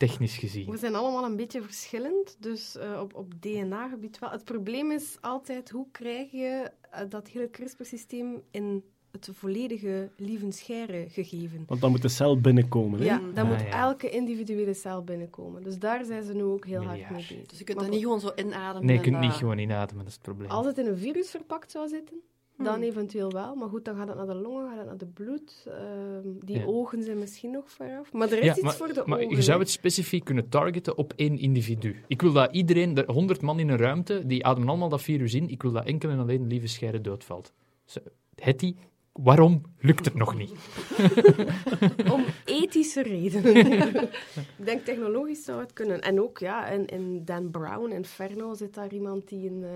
[0.00, 0.70] Technisch gezien.
[0.70, 4.30] We zijn allemaal een beetje verschillend, dus eh, op, op DNA-gebied wel.
[4.30, 11.06] Het probleem is altijd, hoe krijg je eh, dat hele CRISPR-systeem in het volledige lievenscheire
[11.08, 11.64] gegeven?
[11.66, 12.98] Want dan moet de cel binnenkomen.
[12.98, 13.04] Hè?
[13.04, 13.80] Ja, dan Ah, moet ja.
[13.80, 15.62] elke individuele cel binnenkomen.
[15.62, 17.46] Dus daar zijn ze nu ook heel hard mee bezig.
[17.46, 18.86] Dus je kunt Maar dat niet gewoon zo inademen.
[18.86, 20.50] Nee, je kunt niet dat- gewoon inademen, dat is het probleem.
[20.50, 22.20] Als het in een virus verpakt zou zitten,
[22.64, 22.82] dan Hmm.
[22.82, 23.54] eventueel wel.
[23.54, 25.66] Maar goed, dan gaat het naar de longen, gaat het naar de bloed.
[25.68, 26.64] Ehm, die Ja.
[26.64, 28.12] ogen zijn misschien nog veraf.
[28.12, 29.36] Maar er is Ja, iets maar, voor de maar ogen.
[29.36, 31.96] je zou het specifiek kunnen targeten op één individu.
[32.06, 35.34] Ik wil dat iedereen, er 100 man in een ruimte, die ademen allemaal dat virus
[35.34, 35.48] in.
[35.48, 37.52] Ik wil dat enkel en alleen lieve scheire doodvalt.
[37.84, 38.00] Zo,
[38.34, 38.74] Hetty,
[39.12, 40.52] waarom lukt het nog niet?
[42.14, 43.56] Om ethische redenen.
[44.58, 46.00] ik denk technologisch zou het kunnen.
[46.00, 49.70] En ook, ja, in, in Dan Brown, Inferno, zit daar iemand die een, eh,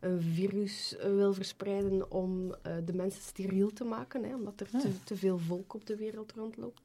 [0.00, 4.90] een virus wil verspreiden om eh, de mensen steriel te maken, hè, omdat er te,
[5.04, 6.80] te veel volk op de wereld rondloopt.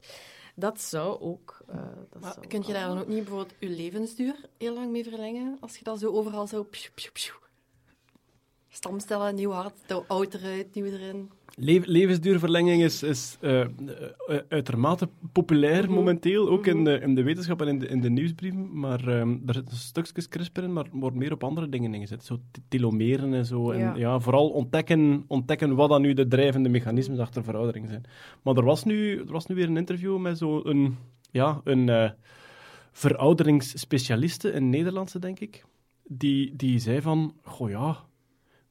[0.55, 1.63] Dat zou ook...
[1.67, 1.75] eh
[2.09, 5.03] dat Maar zou kun je daar dan ook niet bijvoorbeeld je levensduur heel lang mee
[5.03, 5.57] verlengen?
[5.59, 6.67] Als je dat zo overal zo...
[8.75, 11.29] Stamcellen, nieuw hart, de oud eruit, nieuw erin.
[11.55, 13.67] Le- levensduurverlenging is, is eh, eh,
[14.49, 15.93] uitermate populair Mhm.
[15.93, 16.83] momenteel, ook in, Mhm.
[16.85, 18.79] de, in de wetenschap en in de, in de nieuwsbrieven.
[18.79, 22.23] Maar ehm er zitten stukjes CRISPR in, maar er wordt meer op andere dingen ingezet.
[22.25, 23.71] Zo telomeren en zo.
[23.71, 24.19] En Ja.
[24.19, 28.03] vooral ontdekken, ontdekken wat dan nu de drijvende mechanismen achter veroudering zijn.
[28.43, 30.97] Maar er was nu, er was nu weer een interview met zo'n
[31.31, 32.09] ja, een eh,
[32.91, 35.63] verouderingsspecialiste, een Nederlandse, denk ik.
[36.07, 37.97] Die, die zei van, goh ja,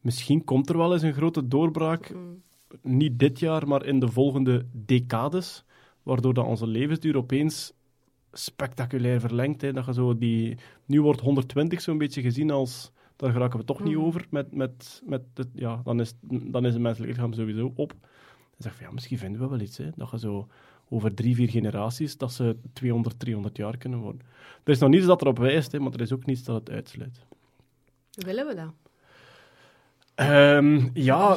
[0.02, 2.42] misschien komt er wel eens een grote doorbraak Mm.
[2.82, 5.64] niet dit jaar, maar in de volgende decades,
[6.02, 7.72] waardoor dat onze levensduur opeens
[8.32, 9.60] spectaculair verlengt.
[9.60, 9.72] Hè.
[9.72, 13.80] Dat je zo die, nu wordt 120 zo'n beetje gezien als, daar geraken we toch
[13.82, 14.04] niet Mhm.
[14.04, 17.88] over, met, met, met het, ja, dan, is, dan is het menselijk lichaam sowieso op.
[17.90, 18.00] Dan
[18.58, 19.90] zeg van, ja, misschien vinden we wel iets, hè.
[19.96, 20.48] dat je zo
[20.88, 24.20] over drie, vier generaties, dat ze 200, 300 jaar kunnen worden.
[24.64, 26.70] Er is nog niets dat erop wijst, hè, maar er is ook niets dat het
[26.70, 27.18] uitsluit.
[28.12, 28.72] Willen we dat?
[30.14, 31.36] Ehm, ja,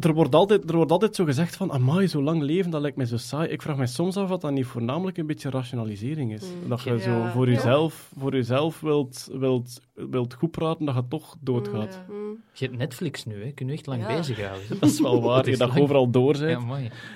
[0.00, 2.96] er, wordt altijd, er wordt altijd zo gezegd van, amai, zo lang leven, dat lijkt
[2.96, 3.48] mij zo saai.
[3.48, 6.42] Ik vraag me soms af wat dat niet voornamelijk een beetje rationalisering is.
[6.62, 6.68] Mm.
[6.68, 6.98] Dat je Ja.
[6.98, 7.52] zo voor Ja.
[7.54, 12.00] jezelf, voor jezelf wilt, wilt, wilt goed praten, dat je toch doodgaat.
[12.08, 12.14] Ja.
[12.14, 12.36] Mm.
[12.52, 13.50] Je hebt Netflix nu, hè.
[13.50, 14.16] kun je echt lang Ja.
[14.16, 14.66] bezighouden.
[14.80, 15.80] Dat is wel waar, Dat je dat lang.
[15.80, 16.64] overal door bent.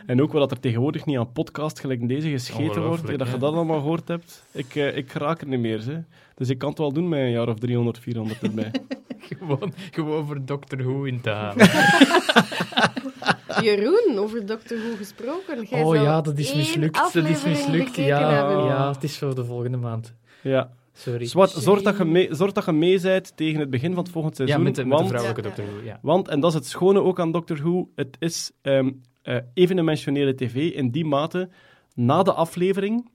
[0.06, 3.54] En ook wat er tegenwoordig niet aan podcast gelijk deze gescheten wordt, dat je dat
[3.54, 4.44] allemaal gehoord hebt.
[4.52, 5.84] Ik, eh, ik raak er niet meer.
[5.86, 5.98] Hè.
[6.40, 8.70] Dus ik kan het wel doen met een jaar of 300, 400 erbij.
[9.38, 11.68] Gewoon, gewoon voor Doctor Who in te halen.
[13.64, 15.66] Jeroen, over Doctor Who gesproken.
[15.70, 16.94] Jij oh ja, dat is mislukt.
[17.12, 17.96] Dat is mislukt.
[17.96, 18.64] Ja, hebben.
[18.64, 20.14] ja, het is voor de volgende maand.
[20.42, 20.70] ja.
[20.92, 21.24] Sorry.
[21.26, 24.12] Zwart, zorg dat je mee, zorg dat je mee bent tegen het begin van het
[24.12, 24.62] volgende ja, seizoen.
[24.64, 25.54] met de, met de want- vrouwelijke Ja, ja.
[25.56, 25.98] Doctor Who, ja.
[26.02, 28.90] Want, en dat is het schone ook aan Doctor Who, het is ehm
[29.22, 31.48] eh, evendimensionele tv in die mate.
[31.94, 33.10] Na de aflevering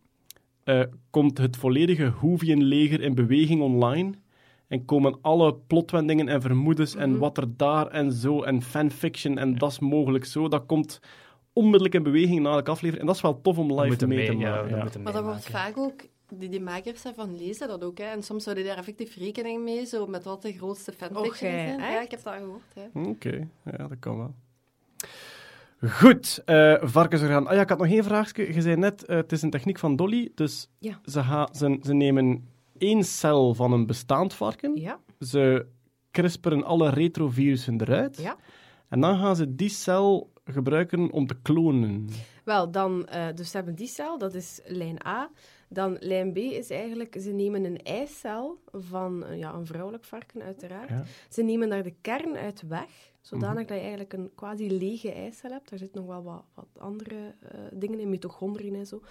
[0.66, 4.12] eh, komt het volledige Whovian-leger in beweging online.
[4.68, 7.20] En komen alle plotwendingen en vermoedens en Mhm.
[7.20, 10.48] wat er daar en zo en fanfiction en dat is mogelijk zo.
[10.48, 11.00] Dat komt
[11.54, 13.00] onmiddellijk in beweging na elke aflevering.
[13.00, 14.70] En dat is wel tof om live mee mee, te ja, maken.
[14.78, 15.00] ja.
[15.04, 17.98] Maar dat wordt vaak ook die, die makers van lezen dat ook.
[17.98, 18.04] Hè.
[18.06, 21.80] En soms houden die daar effectief rekening mee, zo met wat de grootste fanfiction zijn.
[21.80, 22.74] Ja, ik heb dat gehoord.
[22.74, 23.10] Hè.
[23.10, 23.48] Oké,
[23.78, 24.34] ja, dat kan wel.
[25.90, 27.48] Goed, eh varkensorgaan.
[27.48, 28.54] Ah ja, ik had nog één vraagje.
[28.54, 31.00] Je zei net, eh, het is een techniek van Dolly, dus Ja.
[31.06, 35.66] ze, ga, ze, ze nemen één cel van een bestaand varken, Ja, ze
[36.12, 38.36] crisperen alle retrovirussen eruit, ja.
[38.90, 42.08] en dan gaan ze die cel gebruiken om te klonen.
[42.44, 45.30] Wel, dan, eh, dus ze hebben die cel, dat is lijn A.
[45.68, 50.42] Dan lijn B is eigenlijk, ze nemen een eicel van eh, ja, een vrouwelijk varken,
[50.42, 50.90] uiteraard.
[50.90, 51.04] Ja.
[51.30, 55.52] Ze nemen daar de kern uit weg, zodanig dat je eigenlijk een quasi lege eicel
[55.52, 55.70] hebt.
[55.70, 59.02] Daar zitten nog wel wat, wat andere eh, dingen in, mitochondriën en zo.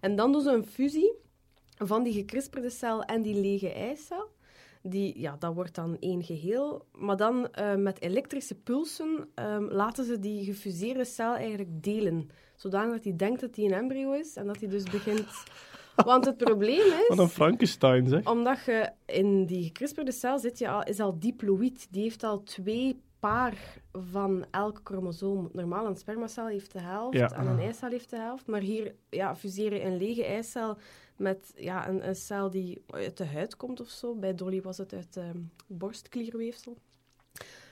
[0.00, 1.12] En dan doen ze een fusie
[1.76, 4.36] van die gekrisperde cel en die lege eicel.
[4.82, 6.86] Die, ja, dat wordt dan één geheel.
[6.92, 12.30] Maar dan eh, met elektrische pulsen ehm, laten ze die gefuseerde cel eigenlijk delen.
[12.56, 15.26] Zodanig dat hij denkt dat hij een embryo is en dat hij dus begint...
[16.04, 18.26] Want het probleem Wat een is, Frankenstein, zeg.
[18.26, 21.86] omdat je in die gekrisperde cel zit, je al, is al diploïd.
[21.90, 23.56] Die heeft al twee paar
[23.92, 25.48] van elk chromosoom.
[25.52, 27.30] Normaal, een spermacel heeft de helft Ja.
[27.32, 28.46] en een eicel heeft de helft.
[28.46, 30.76] Maar hier ja, fuseren een lege eicel
[31.16, 34.14] met ja, een, een cel die uit de huid komt of zo.
[34.14, 36.76] Bij Dolly was het uit ehm borstklierweefsel.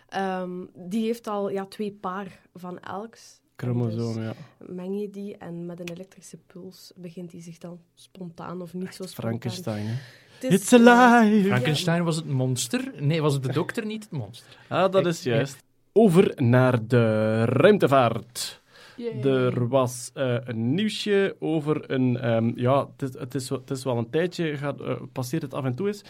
[0.08, 3.40] Ehm, die heeft al ja, twee paar van elks.
[3.56, 4.34] En Chromosoom, ja.
[4.58, 8.74] dus meng je die en met een elektrische puls begint die zich dan spontaan of
[8.74, 9.12] niet zo spontaan.
[9.24, 9.94] Frankenstein, hè.
[10.34, 11.46] Het is- It's alive!
[11.48, 12.92] Frankenstein was het monster?
[12.98, 14.58] Nee, was het de dokter niet het monster?
[14.68, 15.62] Ah, dat Ik- is juist.
[15.92, 18.62] Over naar de ruimtevaart.
[18.96, 19.22] Yay.
[19.22, 22.16] Er was eh, een nieuwsje over een...
[22.18, 25.42] ehm, ja, het is, het, is, wel- het is wel een tijdje, gaat, eh, passeert
[25.42, 26.02] het af en toe eens.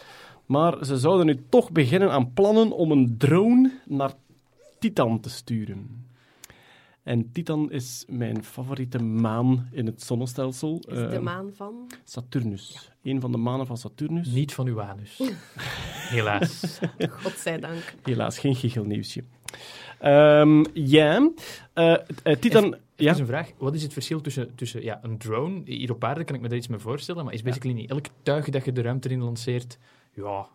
[0.45, 4.13] Maar ze zouden nu toch beginnen aan plannen om een drone naar
[4.79, 6.05] Titan te sturen.
[7.07, 10.83] En Titan is mijn favoriete maan in het zonnestelsel.
[10.87, 11.91] Is de Ehm, maan van...
[12.03, 12.91] Saturnus.
[13.03, 14.27] Een van de manen van Saturnus.
[14.27, 15.21] Niet van uw anus.
[16.15, 16.79] Helaas.
[17.21, 17.93] Godzijdank.
[18.03, 19.23] Helaas, geen gichelnieuwsje.
[19.99, 21.31] Ehm ja,
[21.73, 21.93] eh,
[22.23, 22.73] eh, Titan...
[22.73, 23.51] Er Ja, is een vraag.
[23.57, 25.61] Wat is het verschil tussen, tussen ja, een drone?
[25.65, 28.05] Hier op aarde kan ik me daar iets mee voorstellen, maar is basically niet elk
[28.23, 29.77] tuig dat je de ruimte in lanceert,
[30.13, 30.47] ja,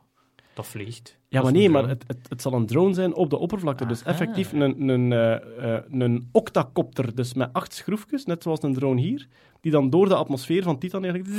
[0.54, 1.18] dat vliegt.
[1.28, 3.86] ja maar nee, een maar het, het, het zal een drone zijn op de oppervlakte.
[3.86, 4.10] Dus Aha.
[4.10, 9.00] effectief een, een, eh, eh, een octacopter, dus met acht schroefjes, net zoals een drone
[9.00, 9.28] hier,
[9.60, 11.34] die dan door de atmosfeer van Titan eigenlijk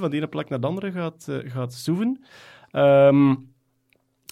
[0.00, 2.24] van de ene plek naar de andere gaat, eh, gaat zoeven.
[2.70, 3.34] Ehm,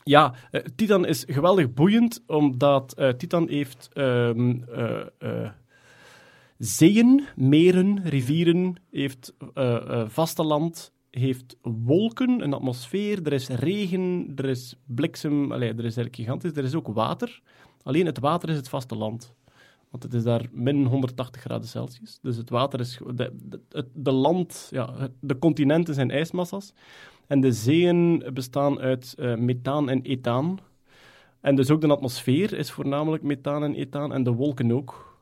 [0.05, 0.35] ja,
[0.77, 4.31] Titan is geweldig boeiend, omdat Titan heeft eh,
[6.59, 9.35] zeeën, meren, rivieren, heeft
[10.07, 16.17] vasteland, heeft wolken, een atmosfeer, er is regen, er is bliksem, allee, er is eigenlijk
[16.17, 17.43] gigantisch, er is ook water.
[17.83, 19.35] Alleen het water is het vasteland.
[19.91, 22.19] Want het is daar min 180 graden Celsius.
[22.23, 23.01] Dus het water is...
[23.15, 23.33] De,
[23.93, 24.69] de, land...
[24.71, 26.73] Ja, de continenten zijn ijsmassa's.
[27.27, 30.59] En de zeeën bestaan uit eh, methaan en ethaan.
[31.41, 34.13] En dus ook de atmosfeer is voornamelijk methaan en ethaan.
[34.13, 35.19] En de wolken ook.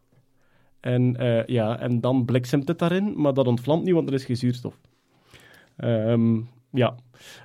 [0.80, 4.24] En, eh, ja, en dan bliksemt het daarin, maar dat ontvlamt niet, want er is
[4.24, 4.78] geen zuurstof.
[5.76, 6.40] Ehm,
[6.72, 6.94] ja.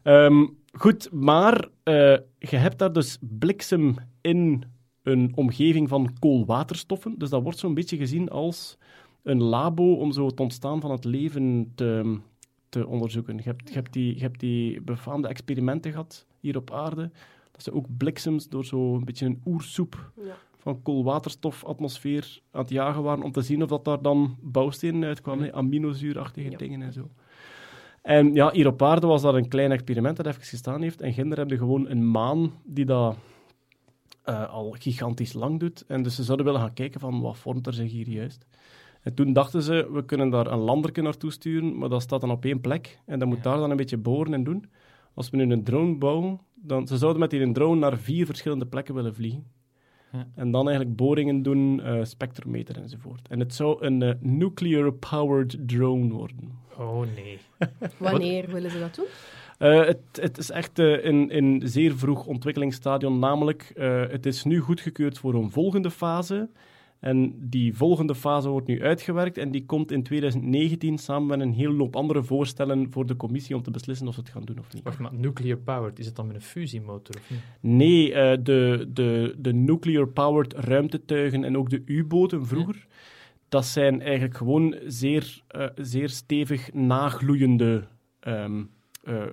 [0.03, 1.93] Ehm, goed, maar eh,
[2.39, 4.63] je hebt daar dus bliksem in
[5.03, 7.15] een omgeving van koolwaterstoffen.
[7.17, 8.77] Dus dat wordt zo'n beetje gezien als
[9.23, 12.17] een labo om zo het ontstaan van het leven te,
[12.69, 13.35] te onderzoeken.
[13.37, 17.11] Je hebt, je, hebt die, je hebt die befaamde experimenten gehad hier op aarde.
[17.51, 20.35] Dat ze ook bliksems door zo'n beetje een oersoep Ja.
[20.57, 25.53] van koolwaterstofatmosfeer aan het jagen waren om te zien of dat daar dan bouwstenen uitkwamen,
[25.53, 26.57] aminozuurachtige Ja.
[26.57, 27.09] dingen en zo.
[28.07, 31.01] En ja, hier op aarde was dat een klein experiment dat even gestaan heeft.
[31.01, 33.17] En Ginder hebben gewoon een maan die dat
[34.23, 35.83] eh, al gigantisch lang doet.
[35.87, 38.45] En dus ze zouden willen gaan kijken van wat vormt er zich hier juist.
[39.01, 42.31] En toen dachten ze, we kunnen daar een landerke naartoe sturen, maar dat staat dan
[42.31, 42.99] op één plek.
[43.05, 43.43] En dan moet Ja.
[43.43, 44.65] daar dan een beetje boren en doen.
[45.13, 48.65] Als we nu een drone bouwen, dan ze zouden met die drone naar vier verschillende
[48.65, 49.45] plekken willen vliegen.
[50.17, 50.27] Ja.
[50.35, 53.27] En dan eigenlijk boringen doen, eh, spectrometer enzovoort.
[53.27, 56.51] En het zou een eh, nuclear-powered drone worden.
[56.77, 57.39] Oh nee.
[57.97, 59.05] Wanneer willen ze dat doen?
[59.57, 64.59] Eh, het, het is echt in, in zeer vroeg ontwikkelingsstadium, namelijk eh, het is nu
[64.59, 66.49] goedgekeurd voor een volgende fase.
[67.07, 71.53] En die volgende fase wordt nu uitgewerkt en die komt in 2019 samen met een
[71.53, 74.59] hele hoop andere voorstellen voor de commissie om te beslissen of ze het gaan doen
[74.59, 74.83] of niet.
[74.83, 77.39] Wacht maar, nuclear powered, is het dan met een fusiemotor of niet?
[77.59, 82.87] Nee, eh, de, de, de nuclear-powered ruimtetuigen en ook de U-boten vroeger,
[83.49, 87.87] dat zijn eigenlijk gewoon zeer, eh, zeer stevig nagloeiende
[88.19, 88.63] ehm,
[89.07, 89.29] eh, eh,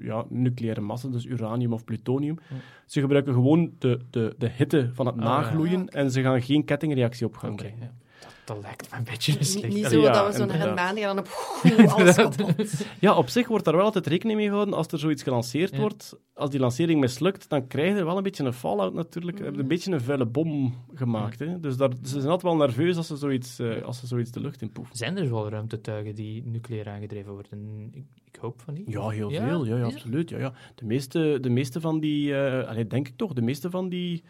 [0.00, 2.38] ja, nucleaire massa, dus uranium of plutonium.
[2.48, 2.56] Ja.
[2.86, 6.64] Ze gebruiken gewoon de, de, de hitte van het Ah, nagloeien en ze gaan geen
[6.64, 8.00] kettingreactie op gang brengen.
[8.44, 9.74] Dat, lijkt me een beetje slecht.
[9.74, 10.94] niet zo ja, dat we zo naar een inderdaad.
[10.94, 12.72] maan gaan en op alles kapot.
[13.00, 14.74] Ja, op zich wordt daar wel altijd rekening mee gehouden.
[14.74, 15.78] Als er zoiets gelanceerd Ja.
[15.78, 19.38] wordt, als die lancering mislukt, dan krijg je wel een beetje een fallout natuurlijk.
[19.38, 21.38] Je hebt een beetje een vuile bom gemaakt.
[21.38, 21.60] Hè?
[21.60, 24.40] Dus daar, ze zijn altijd wel nerveus als ze zoiets, eh, als ze zoiets de
[24.40, 24.96] lucht in poefen.
[24.96, 27.88] Zijn er wel ruimtetuigen die nucleair aangedreven worden?
[27.92, 28.84] Ik, ik hoop van niet.
[28.86, 29.48] Ja, heel Ja?
[29.48, 29.66] veel.
[29.66, 30.30] Ja, absoluut.
[30.30, 30.52] Ja, ja.
[30.74, 34.22] De, meeste, de meeste van die, eh allee, denk ik toch, de meeste van die,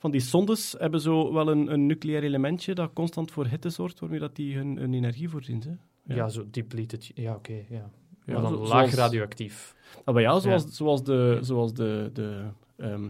[0.00, 4.00] van die sondes hebben zo wel een, een nucleair elementje dat constant voor hitte zorgt,
[4.00, 5.62] waarmee dat die hun, hun energie voorzien.
[5.62, 5.70] Hè?
[6.14, 6.28] Ja, Ja.
[6.28, 7.10] zo depleted.
[7.14, 7.52] Ja, oké.
[7.68, 7.90] ja.
[8.26, 9.74] Ja, maar dan zo- laag zoals- radioactief.
[10.04, 10.68] Ah, maar ja, zoals, Ja.
[10.70, 12.44] zoals de, zoals de, de
[12.76, 13.08] ehm,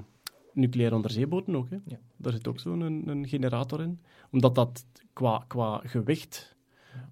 [0.53, 1.71] nucleaire onderzeeboten ook.
[1.71, 1.77] Hè.
[1.87, 1.99] Ja.
[2.17, 4.01] Daar zit ook zo'n een, een generator in.
[4.31, 6.57] Omdat dat qua, qua gewicht,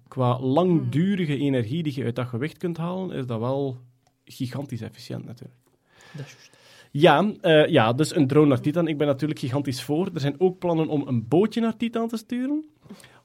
[0.07, 3.77] qua langdurige energie die je uit dat gewicht kunt halen, is dat wel
[4.25, 5.59] gigantisch efficiënt natuurlijk.
[6.15, 6.57] Dat is juist.
[6.91, 8.87] Ja, eh, ja, dus een drone naar Titan.
[8.87, 10.09] Ik ben natuurlijk gigantisch voor.
[10.13, 12.65] Er zijn ook plannen om een bootje naar Titan te sturen.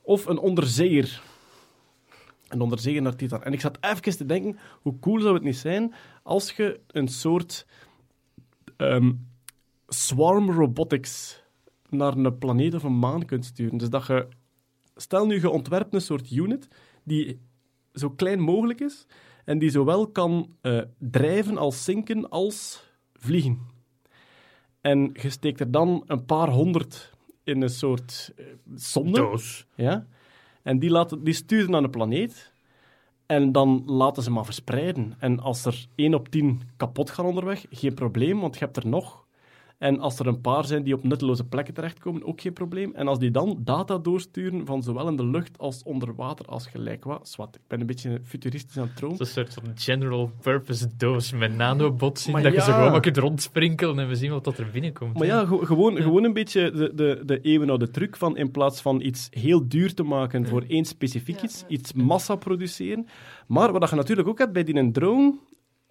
[0.03, 1.23] Of een onderzeeër.
[2.49, 3.43] Een onderzeeër naar Titan.
[3.43, 7.09] En ik zat even te denken, hoe cool zou het niet zijn als je een
[7.09, 7.67] soort
[8.77, 9.13] ehm,
[9.89, 11.43] swarm robotics
[11.89, 13.79] naar een planeet of een maan kunt sturen.
[13.79, 14.29] Dus dat je...
[14.97, 16.69] Stel nu, je ontwerpt een soort unit
[17.05, 17.41] die
[17.93, 19.07] zo klein mogelijk is
[19.45, 22.85] en die zowel kan eh, drijven als zinken als
[23.25, 23.59] vliegen.
[24.81, 27.13] En je steekt er dan een paar honderd
[27.45, 29.19] in een soort eh, sonde.
[29.19, 29.67] Doos.
[29.75, 30.07] Ja?
[30.63, 32.53] En die, laten, die sturen naar een planeet.
[33.27, 35.15] En dan laten ze maar verspreiden.
[35.19, 38.87] En als er 1 op 10 kapot gaan onderweg, geen probleem, want je hebt er
[38.87, 39.24] nog.
[39.85, 42.93] En als er een paar zijn die op nutteloze plekken terechtkomen, ook geen probleem.
[42.95, 46.67] En als die dan data doorsturen van zowel in de lucht als onder water als
[46.67, 47.29] gelijk wat.
[47.29, 49.19] Zwat, ik ben een beetje futuristisch aan het dromen.
[49.19, 52.73] Dat is een soort van general purpose doos met nanobots in, Maar dat je zo
[52.73, 55.19] gewoon maar kunt rondsprinkelen en we zien wat dat er binnenkomt.
[55.19, 58.81] Maar ja, ge- gewoon, gewoon een beetje de, de, de eeuwenoude truc van in plaats
[58.81, 63.07] van iets heel duur te maken voor één specifiek iets, iets massa produceren.
[63.47, 65.35] Maar wat je natuurlijk ook hebt bij die een drone,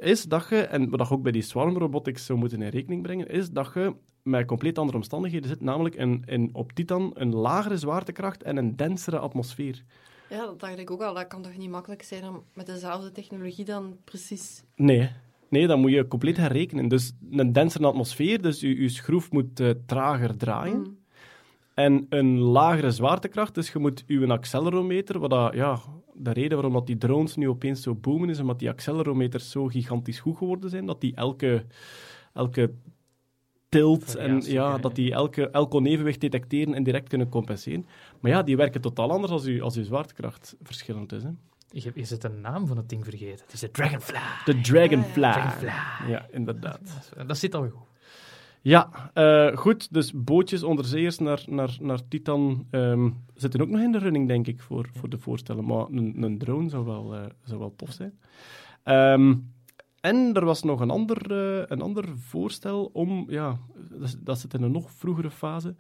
[0.04, 3.02] is dat je, en wat je ook bij die swarm robotics zou moeten in rekening
[3.02, 7.36] brengen, is dat je met compleet andere omstandigheden zit, namelijk een, een, op Titan een
[7.36, 9.84] lagere zwaartekracht en een densere atmosfeer.
[10.30, 11.13] Ja, dat dacht ik ook al.
[11.13, 14.63] Dat kan toch niet makkelijk zijn om met dezelfde technologie dan precies...
[14.76, 15.10] Nee,
[15.50, 16.88] nee, dat moet je compleet herrekenen.
[16.88, 20.78] Dus een densere atmosfeer, dus je, je schroef moet eh, trager draaien.
[20.78, 20.98] Mm.
[21.74, 25.80] En een lagere zwaartekracht, dus je moet je accelerometer, wat dat, ja,
[26.14, 29.68] de reden waarom dat die drones nu opeens zo boomen is, omdat die accelerometers zo
[29.68, 31.66] gigantisch goed geworden zijn, dat die elke,
[32.34, 32.72] elke
[33.70, 35.04] tilt en ja, ja, dat ja.
[35.04, 37.86] die elke, elk onevenwicht detecteren en direct kunnen compenseren.
[38.20, 41.24] Maar ja, die werken totaal anders als je, als je zwaartekracht verschillend is.
[41.24, 41.30] Hè.
[41.70, 43.46] Je, je zit de naam van het ding vergeten.
[43.46, 44.20] Het is de Dragonfly.
[44.46, 45.32] De Dragonfly.
[45.32, 45.68] Dragonfly.
[46.08, 47.10] Ja, inderdaad.
[47.16, 47.92] Dat, dat zit al goed.
[48.63, 49.93] Ja, eh, goed.
[49.93, 54.47] Dus bootjes, onderzeeërs naar, naar, naar Titan ehm, zitten ook nog in de running, denk
[54.47, 55.65] ik, voor, voor de voorstellen.
[55.65, 58.19] Maar een, een drone zou wel, eh, zou wel tof zijn.
[58.84, 59.36] Ehm,
[59.99, 64.54] en er was nog een ander, eh, een ander voorstel om, ja, dat, dat zit
[64.54, 65.76] in een nog vroegere fase,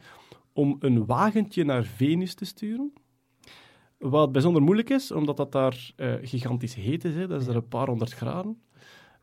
[0.53, 2.93] om een wagentje naar Venus te sturen.
[3.97, 7.15] Wat bijzonder moeilijk is, omdat dat daar gigantisch heet is.
[7.15, 7.27] Hè.
[7.27, 8.61] Dat is er een paar honderd graden.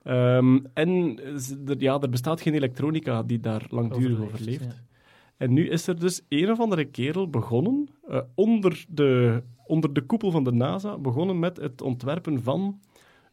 [0.02, 1.18] Ehm, en
[1.66, 4.64] er, ja, er bestaat geen elektronica die daar langdurig overleeft.
[4.64, 4.74] ja.
[5.36, 10.00] En nu is er dus een of andere kerel begonnen, eh, onder, de, onder de
[10.02, 12.80] koepel van de NASA, begonnen met het ontwerpen van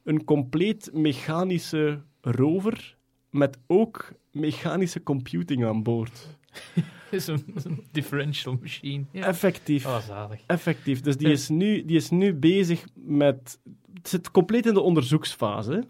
[0.04, 2.98] een compleet mechanische rover
[3.30, 6.28] met ook mechanische computing aan boord.
[7.12, 9.04] Zo'n zo'n differential machine.
[9.12, 9.26] Ja.
[9.26, 9.86] Effectief.
[9.86, 10.42] Oh, zalig.
[10.48, 11.02] Effectief.
[11.02, 11.34] Dus die Ja.
[11.34, 13.60] is, nu, die is nu bezig met...
[13.94, 15.84] Het zit compleet in de onderzoeksfase.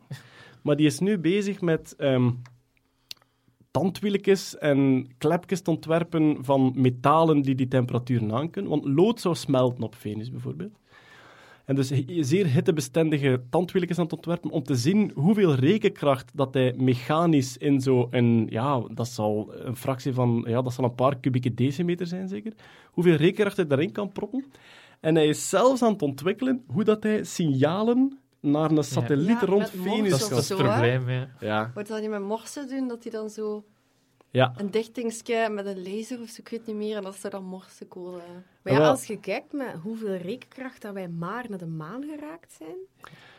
[0.68, 1.96] Maar die is nu bezig met
[3.72, 8.72] tandwieltjes en klepjes te ontwerpen van metalen die die temperaturen aankunnen.
[8.72, 10.80] Want lood zou smelten op Venus bijvoorbeeld.
[11.66, 16.74] En dus zeer hittebestendige tandwieltjes aan het ontwerpen om te zien hoeveel rekenkracht dat hij
[16.78, 18.48] mechanisch in zo'n...
[18.50, 20.46] Ja, dat zal een fractie van...
[20.48, 22.54] Ja, dat zal een paar kubieke decimeter zijn zeker.
[22.92, 24.46] Hoeveel rekenkracht hij daarin kan proppen.
[25.00, 29.46] En hij is zelfs aan het ontwikkelen hoe dat hij signalen naar een satelliet Ja,
[29.46, 30.72] rond Venus Dat is dat zo, het hè?
[30.72, 31.30] probleem, ja.
[31.40, 33.66] Ja, Wordt dat niet met morsen doen, dat hij dan zo
[34.32, 34.54] ja.
[34.58, 37.44] een dichtingsje met een laser of zo, ik weet niet meer, en dat zou dan
[37.44, 38.22] morsecode...
[38.64, 42.54] Maar ja, als je kijkt met hoeveel rekenkracht dat wij maar naar de maan geraakt
[42.54, 42.78] zijn,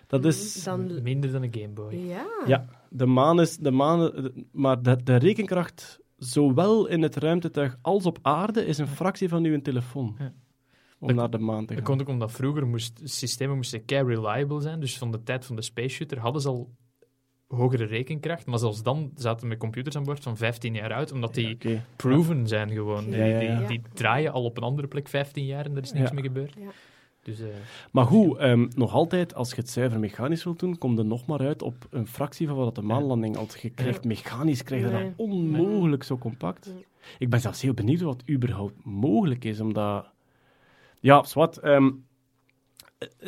[0.06, 0.64] dat is...
[0.64, 1.02] dan...
[1.02, 1.94] Minder dan een Game Boy.
[1.94, 2.26] Ja.
[2.46, 3.56] Ja, de maan is...
[3.56, 8.88] De maan, maar de, de rekenkracht, zowel in het ruimtetuig als op aarde, is een
[8.88, 10.16] fractie van uw telefoon.
[10.18, 10.32] Ja.
[11.00, 11.84] Om Dat- naar de maan te Dat gaan.
[11.84, 14.80] komt ook omdat vroeger moest, systemen moesten kei reliable zijn.
[14.80, 16.70] Dus van de tijd van de space shooter hadden ze al
[17.48, 18.46] hogere rekenkracht.
[18.46, 21.58] Maar zelfs dan zaten we met computers aan boord van 15 jaar oud, omdat die
[21.96, 23.10] proven zijn gewoon.
[23.10, 23.58] Ja, ja, Die, ja.
[23.58, 26.14] die, die draaien al op een andere plek 15 jaar en er is niks Ja.
[26.14, 26.54] mee gebeurd.
[26.58, 26.68] Ja.
[27.22, 27.46] Dus, eh,
[27.92, 31.26] Maar goed, ehm, nog altijd, als je het zuiver mechanisch wilt doen, kom je nog
[31.26, 34.04] maar uit op een fractie van wat de maanlanding al je krijgt.
[34.04, 35.04] Mechanisch krijg je Nee.
[35.04, 36.66] dat onmogelijk zo compact.
[36.74, 36.86] Nee.
[37.18, 40.10] Ik ben zelfs heel benieuwd wat überhaupt mogelijk is, omdat...
[41.00, 41.58] Ja, zwart.
[41.58, 41.90] ehm,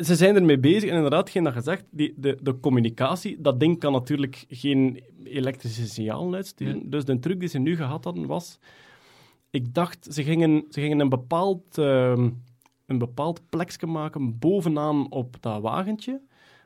[0.01, 3.79] ze zijn ermee bezig en inderdaad, geen dat gezegd, die, de, de communicatie, dat ding
[3.79, 6.77] kan natuurlijk geen elektrische signalen uitsturen.
[6.77, 6.89] Nee.
[6.89, 8.59] Dus de truc die ze nu gehad hadden was...
[9.49, 11.77] Ik dacht, ze gingen, ze gingen een bepaald...
[11.77, 12.29] ehm,
[12.91, 16.21] een bepaald plekje maken bovenaan op dat wagentje,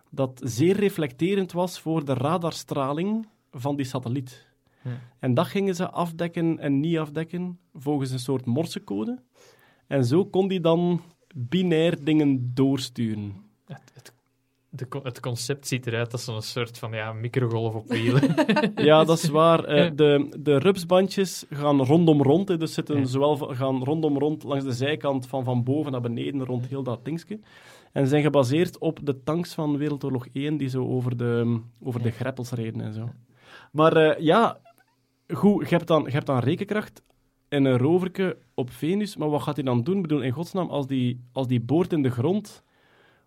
[0.10, 4.48] dat zeer reflecterend was voor de radarstraling van die satelliet.
[4.84, 5.00] Ja.
[5.20, 9.20] En dat gingen ze afdekken en niet afdekken volgens een soort morsecode.
[9.88, 11.02] En zo kon die dan
[11.36, 13.34] binair dingen doorsturen.
[13.68, 14.14] het, het,
[14.70, 18.36] de het concept ziet eruit als zo'n soort van ja, microgolf op wielen.
[18.76, 19.64] Ja, dat is waar.
[19.64, 22.48] Eh, de, de rupsbandjes gaan rondom rond.
[22.48, 22.58] hè.
[22.58, 23.06] Dus zitten Ja.
[23.06, 27.06] zowel gaan rondom rond langs de zijkant van, van boven naar beneden rond heel dat
[27.06, 27.40] dingetje.
[27.92, 32.12] En zijn gebaseerd op de tanks van Wereldoorlog 1 die zo over de, over de
[32.12, 33.10] greppels reden en zo.
[33.72, 34.58] Maar eh, ja,
[35.28, 37.02] goed, je hebt, dan, je hebt dan rekenkracht
[37.56, 39.96] en een roverke op Venus, maar wat gaat hij dan doen?
[39.96, 42.64] Ik bedoel, in godsnaam, als die, als die boort in de grond,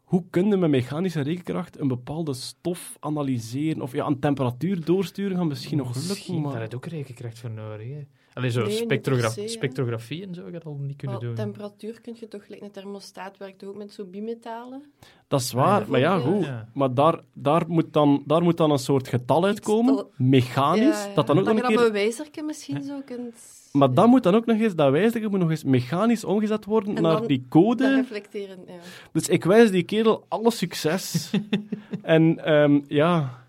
[0.04, 3.82] hoe kun je met mechanische rekenkracht een bepaalde stof analyseren?
[3.82, 6.52] Of ja, een temperatuur doorsturen gaat misschien nog lukken, Misschien, maar...
[6.52, 7.88] daar heb ook rekenkracht voor nodig.
[7.88, 8.06] Hè.
[8.38, 9.48] Alleen zo Nee, niet spectrogra- per se, hè.
[9.48, 11.34] spectrografie en zo dat al niet kunnen doen.
[11.34, 14.82] temperatuur kun je toch, like een thermostaat werkt ook met zo bimetalen?
[15.28, 15.86] Dat is waar, Ja.
[15.88, 16.44] maar ja, goed.
[16.44, 16.68] Ja.
[16.74, 21.06] Maar daar, daar, moet dan, daar moet dan een soort getal uitkomen, dat- mechanisch, Ja,
[21.08, 21.14] ja.
[21.14, 21.76] dat dan ook nog je een dat keer...
[21.76, 23.34] met een wijzerke misschien zo kunt...
[23.72, 26.96] Maar dat moet dan ook nog eens, dat wijzigen moet nog eens mechanisch omgezet worden
[26.96, 27.94] En naar dan die Dat code.
[27.94, 28.72] reflecteren, ja.
[29.12, 31.30] Dus ik wijs die kerel alle succes.
[32.02, 33.46] en ehm, ja,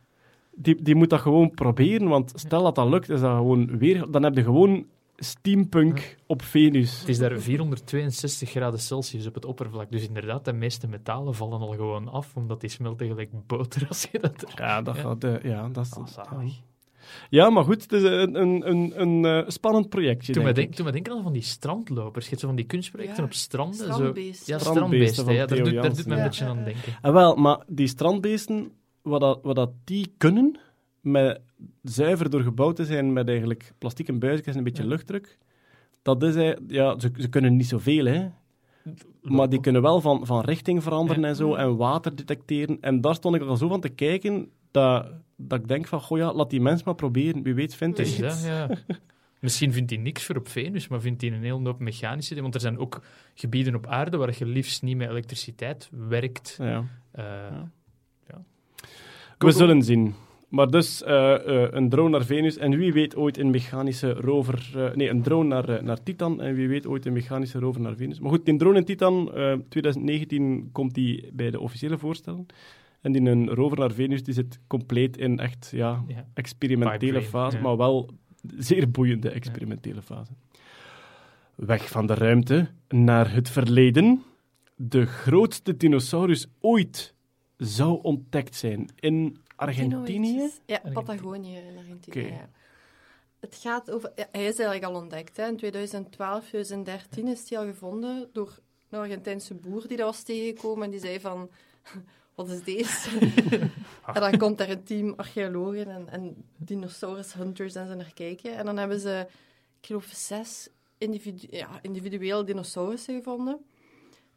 [0.61, 4.11] die, die moet dat gewoon proberen, want stel dat dat lukt, is dat gewoon weer...
[4.11, 6.99] Dan heb je gewoon steampunk op Venus.
[6.99, 9.91] Het is daar 462 graden Celsius op het oppervlak.
[9.91, 14.07] Dus inderdaad, de meeste metalen vallen al gewoon af, omdat die smelten gelijk boter als
[14.11, 14.51] je dat er...
[14.55, 15.01] Ja, dat Ja.
[15.01, 15.23] gaat...
[15.23, 16.17] eh, ja, dat is...
[16.17, 16.43] Ah,
[17.29, 17.49] ja.
[17.49, 20.91] maar goed, het is een, een, een, een eh, spannend projectje, Toen we, denk toen
[20.91, 22.23] denken aan van die strandlopers.
[22.23, 23.75] Je hebt zo van die kunstprojecten Ja, op stranden.
[23.77, 24.53] Zo, Strandbeesten.
[24.53, 25.25] ja, Strandbeesten strandbeesten.
[25.25, 26.93] van Ja, daar, doet, daar doet Jansen, me een beetje aan denken.
[27.01, 30.59] En wel, maar die strandbeesten, wat, dat, wat dat die kunnen,
[31.01, 31.41] met
[31.83, 34.89] zuiver door gebouwd te zijn met eigenlijk plastieke buisjes en een beetje Ja.
[34.89, 35.38] luchtdruk,
[36.01, 36.55] dat is...
[36.67, 38.27] Ja, ze, ze kunnen niet zoveel, hè.
[39.21, 41.27] Maar die kunnen wel van, van richting veranderen Ja.
[41.27, 42.77] en zo, en water detecteren.
[42.81, 46.17] En daar stond ik al zo van te kijken, dat, dat ik denk van, goh
[46.17, 47.43] ja, laat die mens maar proberen.
[47.43, 48.45] Wie weet vindt Het hij iets.
[48.45, 48.69] ja.
[49.39, 52.43] Misschien vindt hij niks voor op Venus, maar vindt hij een hele hoop mechanische dingen.
[52.43, 53.01] Want er zijn ook
[53.33, 56.55] gebieden op aarde waar je liefst niet met elektriciteit werkt.
[56.62, 56.83] Ja.
[57.12, 57.25] Eh,
[59.39, 60.13] We zullen zien.
[60.49, 64.71] Maar dus eh, eh, een drone naar Venus en wie weet ooit een mechanische rover...
[64.75, 67.95] eh, nee, een drone naar, naar Titan en wie weet ooit een mechanische rover naar
[67.95, 68.19] Venus.
[68.19, 72.45] Maar goed, die drone in Titan, eh 2019 komt die bij de officiële voorstellen.
[73.02, 77.78] En die een rover naar Venus die zit compleet in echt ja, experimentele fase, maar
[77.78, 78.10] wel
[78.58, 80.32] zeer boeiende experimentele fase.
[81.56, 84.23] Weg van de ruimte naar het verleden.
[84.75, 87.13] De grootste dinosaurus ooit
[87.59, 90.49] zou ontdekt zijn in Argentinië.
[90.65, 90.81] Ja.
[90.93, 92.27] Patagonië in Argentinië.
[92.27, 92.49] Ja.
[93.39, 94.11] Het gaat over...
[94.15, 95.37] ja, hij is eigenlijk al ontdekt.
[95.37, 95.47] Hè.
[95.47, 100.83] In 2012, 2013 is hij al gevonden door een Argentijnse boer die dat was tegengekomen.
[100.83, 101.49] En die zei van...
[102.35, 103.09] Wat is deze?
[104.13, 108.57] en dan komt er een team archeologen en, en dinosaurus hunters en zo naar kijken.
[108.57, 109.27] En dan hebben ze,
[109.79, 113.65] ik geloof, zes individu ja, individuele dinosaurussen gevonden.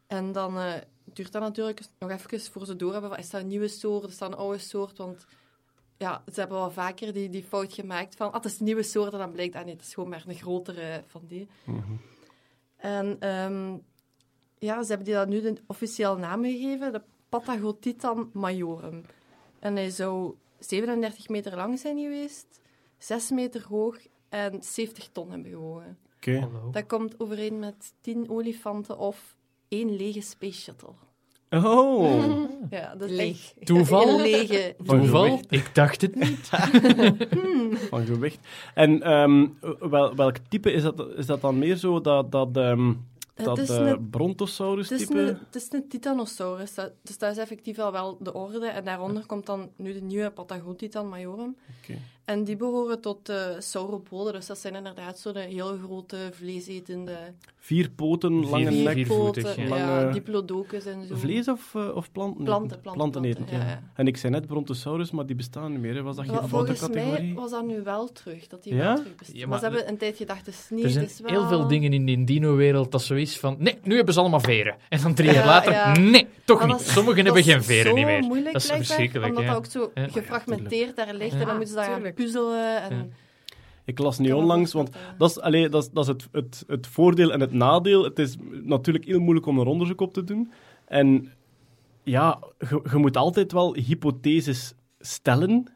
[0.07, 0.73] En dan eh,
[1.15, 4.17] duurt dat natuurlijk nog even voor ze doorhebben van, is dat een nieuwe soort, is
[4.17, 4.97] dat een oude soort?
[4.97, 5.25] Want
[5.97, 8.83] ja, ze hebben wel vaker die, die fout gemaakt van, ah, het is een nieuwe
[8.83, 11.47] soort, en dan blijkt, ah nee, het is gewoon maar een grotere van die.
[11.63, 11.93] Mhm.
[12.77, 13.77] En ehm,
[14.59, 19.01] ja, ze hebben die dat nu de officiële naam gegeven, de Patagotitan majorum.
[19.59, 22.61] En hij zou 37 meter lang zijn geweest,
[22.97, 23.97] 6 meter hoog
[24.29, 25.97] en 70 ton hebben gewogen.
[26.15, 26.49] Oké.
[26.71, 29.35] Dat komt overeen met 10 olifanten of
[29.67, 30.89] één lege space shuttle.
[31.49, 33.53] Oh, Ja, dat is Leeg.
[33.63, 34.07] Toeval?
[34.09, 34.75] Een lege.
[34.79, 35.23] Van Toeval?
[35.23, 35.51] gewicht.
[35.51, 36.49] Ik dacht het niet.
[37.89, 38.39] van gewicht.
[38.73, 39.47] En ehm,
[39.89, 41.07] wel, welk type is dat?
[41.15, 42.93] Is dat dan meer zo dat, dat, ehm,
[43.35, 45.19] Het dat is eh, Het brontosaurus-type?
[45.19, 48.67] een, het is een titanosaurus, dat- dus dat is effectief al wel de orde.
[48.67, 51.55] En daaronder komt dan nu de nieuwe Patagotitan majorum.
[51.83, 51.97] Oké.
[52.25, 57.17] En die behoren tot de sauropoden, dus dat zijn inderdaad zo de heel grote vleesetende
[57.57, 58.93] Vier poten, lange vier- nek.
[58.93, 60.11] viervoetig, poten, ja.
[60.11, 61.15] diplodocus en zo.
[61.15, 62.43] Vlees of, eh, of planten?
[62.43, 63.33] Planten, planten, ja.
[63.51, 63.81] ja, ja.
[63.95, 65.95] En ik zei net Brontosaurus, maar die bestaan niet meer.
[65.95, 66.01] Hè.
[66.01, 67.33] Was dat geen foute volgens mij categorie?
[67.35, 68.83] was dat nu wel terug, dat die Ja?
[68.83, 69.37] wel terug bestaat.
[69.37, 71.31] Maar, maar ze hebben een tijd gedacht, het is niet, Er zijn is wel...
[71.31, 73.55] heel veel dingen in die dino-wereld dat zo is van...
[73.59, 74.75] Nee, nu hebben ze allemaal veren.
[74.89, 75.71] En dan drie jaar Ja, later...
[75.71, 75.97] ja.
[75.97, 76.81] Nee, toch Maar niet.
[76.81, 78.21] Sommigen hebben geen veren niet meer.
[78.23, 81.33] moeilijk, Dat is verschrikkelijk, Omdat dat ook zo gefragmenteerd daar ligt.
[81.33, 82.12] En dan moeten ze daar.
[82.13, 82.81] Puzzelen.
[82.81, 82.97] En...
[82.97, 83.05] Ja.
[83.85, 85.17] Ik las nu onlangs, want voorstellen.
[85.17, 88.03] dat is, allee, dat is, dat is het, het, het voordeel en het nadeel.
[88.03, 90.51] Het is natuurlijk heel moeilijk om er onderzoek op te doen.
[90.85, 91.31] En
[92.03, 95.71] ja, je, je moet altijd wel hypotheses stellen.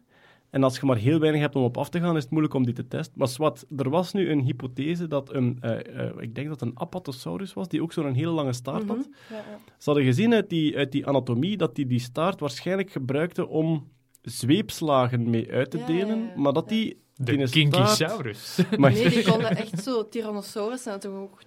[0.50, 2.54] En als je maar heel weinig hebt om op af te gaan, is het moeilijk
[2.54, 3.14] om die te testen.
[3.18, 6.80] Maar wat, er was nu een hypothese dat een, eh, eh, ik denk dat een
[6.80, 9.10] Apatosaurus was, die ook zo'n hele lange staart had.
[9.30, 9.60] Ja, ja.
[9.78, 13.88] Ze hadden gezien uit die, uit die anatomie dat die die staart waarschijnlijk gebruikte om
[14.30, 16.42] zweepslagen mee uit te delen, ja, ja.
[16.42, 17.06] maar dat die...
[17.16, 18.60] De Kinkisaurus.
[18.78, 21.42] Maar, Nee, die konden echt zo Tyrannosaurus en toen ook...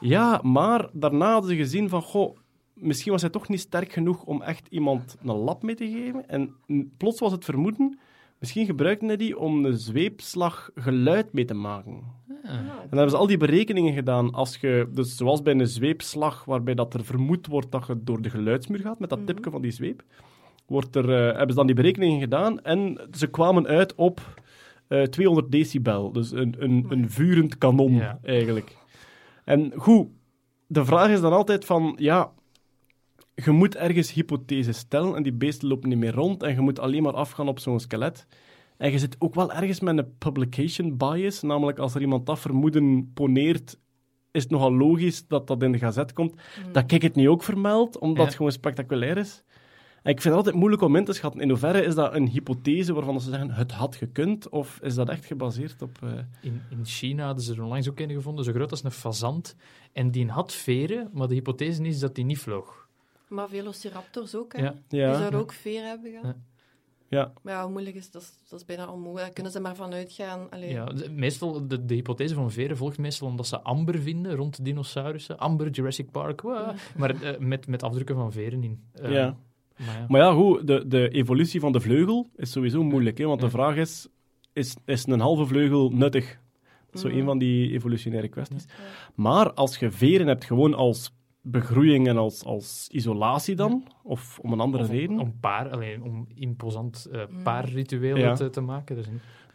[0.00, 2.36] Ja, maar daarna hadden ze gezien van, goh,
[2.74, 6.28] misschien was hij toch niet sterk genoeg om echt iemand een lap mee te geven.
[6.28, 6.54] En
[6.96, 7.98] plots was het vermoeden,
[8.38, 12.02] misschien gebruikte hij die om een zweepslag geluid mee te maken.
[12.44, 12.50] Ah.
[12.52, 14.32] En dan hebben ze al die berekeningen gedaan.
[14.32, 18.22] Als je, dus zoals bij een zweepslag, waarbij dat er vermoed wordt dat je door
[18.22, 19.26] de geluidsmuur gaat, met dat Mhm.
[19.26, 20.02] tipje van die zweep,
[20.72, 24.40] wordt er, eh, hebben ze dan die berekeningen gedaan en ze kwamen uit op
[24.88, 26.12] eh, 200 decibel.
[26.12, 28.18] Dus een, een, een vurend kanon, Ja.
[28.22, 28.76] eigenlijk.
[29.44, 30.06] En goed,
[30.66, 32.32] de vraag is dan altijd van, ja,
[33.34, 36.78] je moet ergens hypotheses stellen en die beesten lopen niet meer rond en je moet
[36.78, 38.26] alleen maar afgaan op zo'n skelet.
[38.76, 42.38] En je zit ook wel ergens met een publication bias, namelijk als er iemand dat
[42.38, 43.78] vermoeden poneert,
[44.30, 46.34] is het nogal logisch dat dat in de gazet komt.
[46.72, 48.24] Dat ik het niet ook vermeld, omdat Ja.
[48.24, 49.42] het gewoon spectaculair is.
[50.02, 51.40] En ik vind het altijd moeilijk om in te schatten.
[51.40, 55.08] In hoeverre is dat een hypothese waarvan ze zeggen het had gekund, of is dat
[55.08, 55.98] echt gebaseerd op...
[56.02, 58.90] eh, In, in China hadden ze er onlangs ook een gevonden, zo groot als een
[58.90, 59.56] fazant.
[59.92, 62.88] En die had veren, maar de hypothese is dat die niet vloog.
[63.28, 64.62] Maar velociraptors ook, hè.
[64.62, 64.74] Ja.
[64.88, 66.24] Die ja, zouden ook veer hebben gehad.
[66.24, 67.18] Ja.
[67.18, 68.32] ja, Maar ja, hoe moeilijk is dat?
[68.48, 69.24] Dat is bijna onmogelijk.
[69.24, 70.50] Daar kunnen ze maar van uitgaan.
[70.50, 70.70] Allee.
[70.70, 74.56] Ja, de- meestal, de, de hypothese van veren volgt meestal omdat ze amber vinden rond
[74.56, 75.38] de dinosaurussen.
[75.38, 76.42] Amber, Jurassic Park,
[76.96, 78.82] maar eh, met, met afdrukken van veren in.
[78.92, 79.36] Eh, ja.
[79.86, 80.04] Maar ja.
[80.08, 83.18] Maar ja, goed, de, de evolutie van de vleugel is sowieso moeilijk.
[83.18, 83.46] Hè, want Ja.
[83.46, 84.08] de vraag is,
[84.52, 86.40] is, is een halve vleugel nuttig?
[86.86, 87.18] Dat is zo Mhm.
[87.18, 88.64] een van die evolutionaire kwesties.
[88.64, 88.72] Ja.
[89.14, 91.14] Maar als je veren hebt gewoon als
[91.44, 95.70] begroeiing en als, als isolatie dan, of om een andere Of om, reden, om paar,
[95.70, 97.42] alleen om imposant eh Mm.
[97.42, 98.34] paarrituelen Ja.
[98.34, 98.96] te, te maken.
[98.96, 99.06] Dus,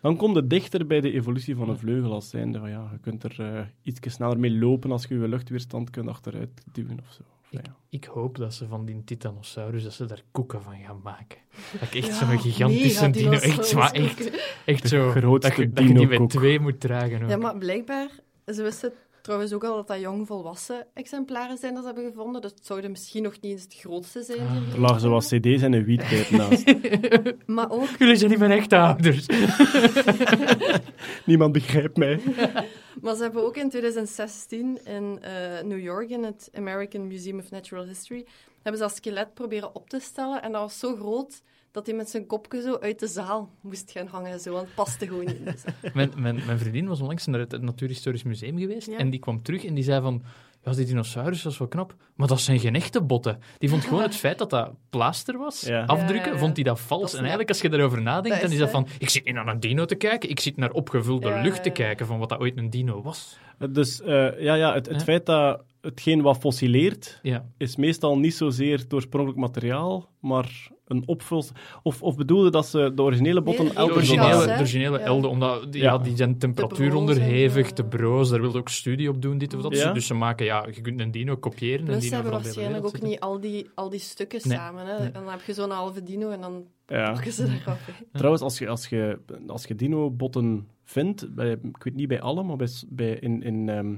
[0.01, 2.99] dan kom je dichter bij de evolutie van een vleugel als zijnde van ja, je
[2.99, 7.11] kunt er eh iets sneller mee lopen als je je luchtweerstand kunt achteruit duwen of
[7.13, 7.23] zo.
[7.49, 7.75] Ik, ja.
[7.89, 11.37] ik hoop dat ze van die Titanosaurus, dat ze daar koeken van gaan maken.
[11.71, 13.31] Dat ik echt Ja, zo'n gigantische mega dino...
[13.31, 14.31] Echt, maar echt,
[14.65, 15.09] echt De zo...
[15.09, 17.23] grootste dat, je, dat je die met twee moet dragen.
[17.23, 17.29] Ook.
[17.29, 18.09] Ja, maar blijkbaar,
[18.45, 18.93] ze wisten
[19.27, 22.41] trouwens ook al dat dat jong volwassen exemplaren zijn dat ze hebben gevonden.
[22.41, 24.39] Dus het zouden misschien nog niet eens het grootste zijn.
[24.39, 24.73] Ah.
[24.73, 26.73] Er lagen zo wat cd's en een wietpijp naast.
[27.45, 29.25] Maar ook, Jullie zijn niet mijn echte ouders.
[31.25, 32.19] Niemand begrijpt mij.
[33.01, 37.51] maar ze hebben ook in 2016 in eh, New York, in het American Museum of
[37.51, 40.41] Natural History, hebben ze dat skelet proberen op te stellen.
[40.41, 41.41] En dat was zo groot
[41.77, 44.39] dat hij met zijn kopje zo uit de zaal moest gaan hangen.
[44.39, 45.45] Zo, want het paste gewoon niet.
[45.45, 45.63] Dus,
[45.93, 48.97] Mijn, mijn, mijn vriendin was onlangs naar het Natuurhistorisch Museum geweest Ja.
[48.97, 50.23] en die kwam terug en die zei van...
[50.63, 53.39] Ja, die dinosaurus was wel knap, maar dat zijn geen echte botten.
[53.57, 55.83] Die vond gewoon het feit dat dat plaster was, Ja.
[55.85, 56.37] afdrukken, Ja, ja, ja.
[56.37, 57.11] vond hij dat vals.
[57.13, 58.87] en eigenlijk, als je daarover nadenkt, Dat dan is, dat van...
[58.99, 61.69] Ik zit niet naar een dino te kijken, ik zit naar opgevulde Ja, lucht te
[61.69, 63.37] kijken van wat dat ooit een dino was.
[63.69, 65.03] Dus eh, ja, ja, het, het Ja.
[65.03, 71.03] feit dat hetgeen wat fossileert, Ja, is meestal niet zozeer het oorspronkelijk materiaal, maar een
[71.05, 71.51] opvuls...
[71.83, 74.99] Of, of bedoelde dat ze de originele botten Nee, de elke Elke originele, de originele
[74.99, 75.05] Ja.
[75.05, 75.91] elden, omdat die, Ja.
[75.91, 75.97] ja.
[75.97, 79.75] die zijn temperatuur onderhevig, te broos, daar wilde ook studie op doen, dit of dat.
[79.77, 79.91] Ja.
[79.93, 81.85] Dus ze maken, ja, je kunt een dino kopiëren.
[81.85, 84.57] dino ze hebben de waarschijnlijk ook niet al die, al die stukken Nee.
[84.57, 84.85] samen.
[84.85, 84.99] Hè.
[84.99, 85.11] Nee.
[85.11, 87.11] Dan heb je zo'n halve dino en dan Ja.
[87.11, 87.89] pakken ze eraf.
[88.11, 92.43] Trouwens, als je, als je, als je dino-botten vindt, bij, ik weet niet bij alle,
[92.43, 93.95] maar bij, bij, in, in, ehm,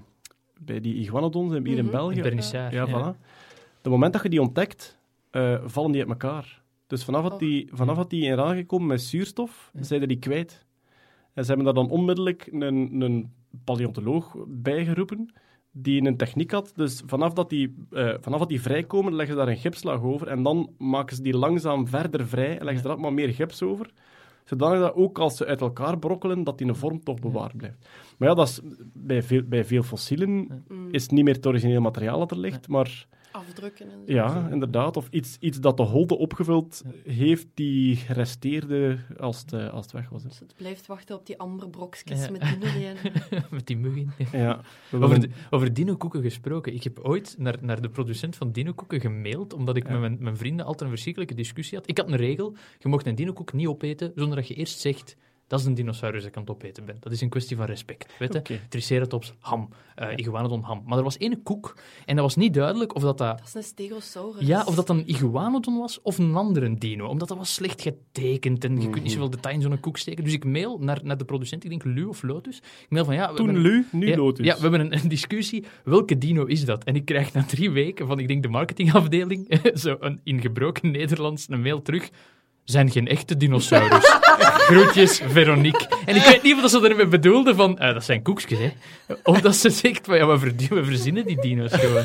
[0.62, 1.92] bij die iguanodons hier in Mhm.
[1.92, 2.22] België...
[2.22, 2.76] Vernissage.
[2.76, 3.18] Ja, voilà.
[3.82, 4.98] Het moment dat je die ontdekt,
[5.32, 6.59] eh, vallen die uit elkaar.
[6.90, 7.40] Dus vanaf dat Oh.
[7.40, 9.84] die, vanaf dat die in aangekomen met zuurstof, Ja.
[9.84, 10.66] zijn die kwijt.
[11.34, 13.32] En ze hebben daar dan onmiddellijk een, een
[13.64, 15.34] paleontoloog bijgeroepen,
[15.72, 16.72] die een techniek had.
[16.76, 20.28] Dus vanaf dat, die, eh, vanaf dat die vrijkomen, leggen ze daar een gipslaag over.
[20.28, 22.94] En dan maken ze die langzaam verder vrij en leggen ze Ja.
[22.94, 23.92] er maar meer gips over.
[24.46, 27.90] Zodanig dat ook als ze uit elkaar brokkelen, dat die een vorm toch bewaard blijft.
[28.18, 28.60] Maar ja, dat is,
[28.94, 32.68] bij, veel, bij veel fossielen is het niet meer het origineel materiaal dat er ligt,
[32.68, 34.14] maar Afdrukken en zo.
[34.14, 34.98] Ja, inderdaad.
[34.98, 39.94] Of iets, iets dat de holde opgevuld heeft die resteerde als het, eh, als het
[39.94, 40.24] weg was.
[40.24, 40.30] hè.
[40.30, 42.32] Dus het blijft wachten op die amberbrokjes Ja.
[42.32, 42.94] met dino
[43.52, 44.12] Met die mug in.
[44.32, 44.62] Ja.
[44.94, 46.74] Over, de- over dino-koeken gesproken.
[46.74, 49.92] Ik heb ooit naar, naar de producent van dino-koeken gemaild, omdat ik Ja.
[49.92, 51.88] met mijn, mijn vrienden altijd een verschrikkelijke discussie had.
[51.90, 55.16] Ik had een regel, je mocht een dino-koek niet opeten zonder dat je eerst zegt,
[55.50, 56.97] dat is een dinosaurus dat ik aan het opeten ben.
[57.00, 58.14] Dat is een kwestie van respect.
[58.20, 58.60] Weet je?
[58.70, 59.70] Triceratops, ham.
[59.95, 60.84] eh Iguanodon, ham.
[60.86, 63.54] Maar er was één koek, en dat was niet duidelijk of dat, dat Dat is
[63.54, 64.47] een stegosaurus.
[64.47, 67.08] ja, of dat een iguanodon was of een andere dino.
[67.08, 69.04] Omdat dat was slecht getekend en je kunt Mhm.
[69.04, 70.24] niet zoveel detail in zo'n koek steken.
[70.24, 72.58] Dus ik mail naar, naar de producent, ik denk Lu of Lotus.
[72.58, 73.30] Ik mail van ja...
[73.32, 74.45] we Toen hebben- Lu, nu ja, Lotus.
[74.45, 75.64] Ja, we hebben een, een discussie.
[75.84, 76.84] Welke dino is dat?
[76.84, 80.91] En ik krijg na drie weken van, ik denk, de marketingafdeling, zo een, in gebroken
[80.91, 82.10] Nederlands, een mail terug.
[82.70, 84.06] Zijn geen echte dinosaurus.
[84.70, 85.88] Groetjes, Veronique.
[86.06, 88.70] En ik weet niet of dat ze ermee bedoelde van, eh, dat zijn koekjes, hè.
[89.24, 92.04] Of dat ze zegt van, ja, we, verzinnen die dino's gewoon.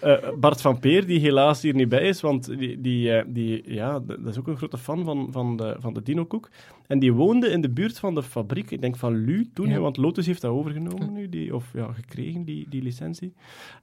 [0.00, 3.72] Eh, Bart van Peer, die helaas hier niet bij is, want die, die, eh, die,
[3.72, 6.48] ja, dat is ook een grote fan van, van de, van de Dino-koek.
[6.86, 9.78] En die woonde in de buurt van de fabriek, ik denk van Lu toen, Ja.
[9.78, 13.32] want Lotus heeft dat overgenomen nu, die, of ja, gekregen, die, die licentie.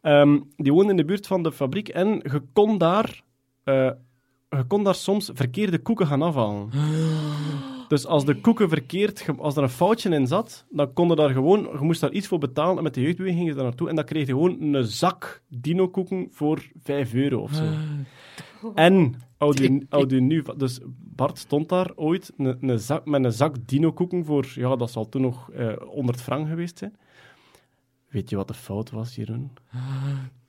[0.02, 3.22] Ehm, die woonde in de buurt van de fabriek en je kon daar,
[4.58, 6.70] je kon daar soms verkeerde koeken gaan afhalen.
[7.88, 11.30] Dus als de koeken verkeerd, als er een foutje in zat, dan kon je daar
[11.30, 13.90] gewoon, je moest daar iets voor betalen en met de jeugdbeweging ging je daar naartoe
[13.90, 17.64] en dan kreeg je gewoon een zak dino-koeken voor 5 euro of zo.
[18.76, 20.80] En, houd u, houd u nu, dus
[21.16, 25.10] Bart stond daar ooit een, een zak, met een zak dino-koeken voor, ja, dat zal
[25.10, 26.96] toen nog eh 100 frank geweest zijn.
[28.10, 29.52] Weet je wat de fout was, Jeroen?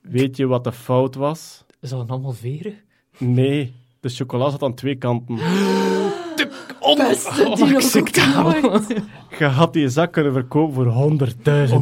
[0.01, 1.65] Weet je wat de fout was?
[1.79, 2.73] Is dat allemaal veren?
[3.17, 5.35] Nee, de chocola zat aan twee kanten.
[6.97, 7.57] Beste Oh,
[9.37, 11.17] Je had die zak kunnen verkopen voor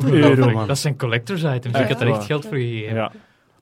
[0.05, 0.67] 100.000 euro, man.
[0.67, 1.79] Dat zijn collectors items.
[1.79, 2.95] ik had er echt geld voor gegeven.
[2.95, 3.11] Ja.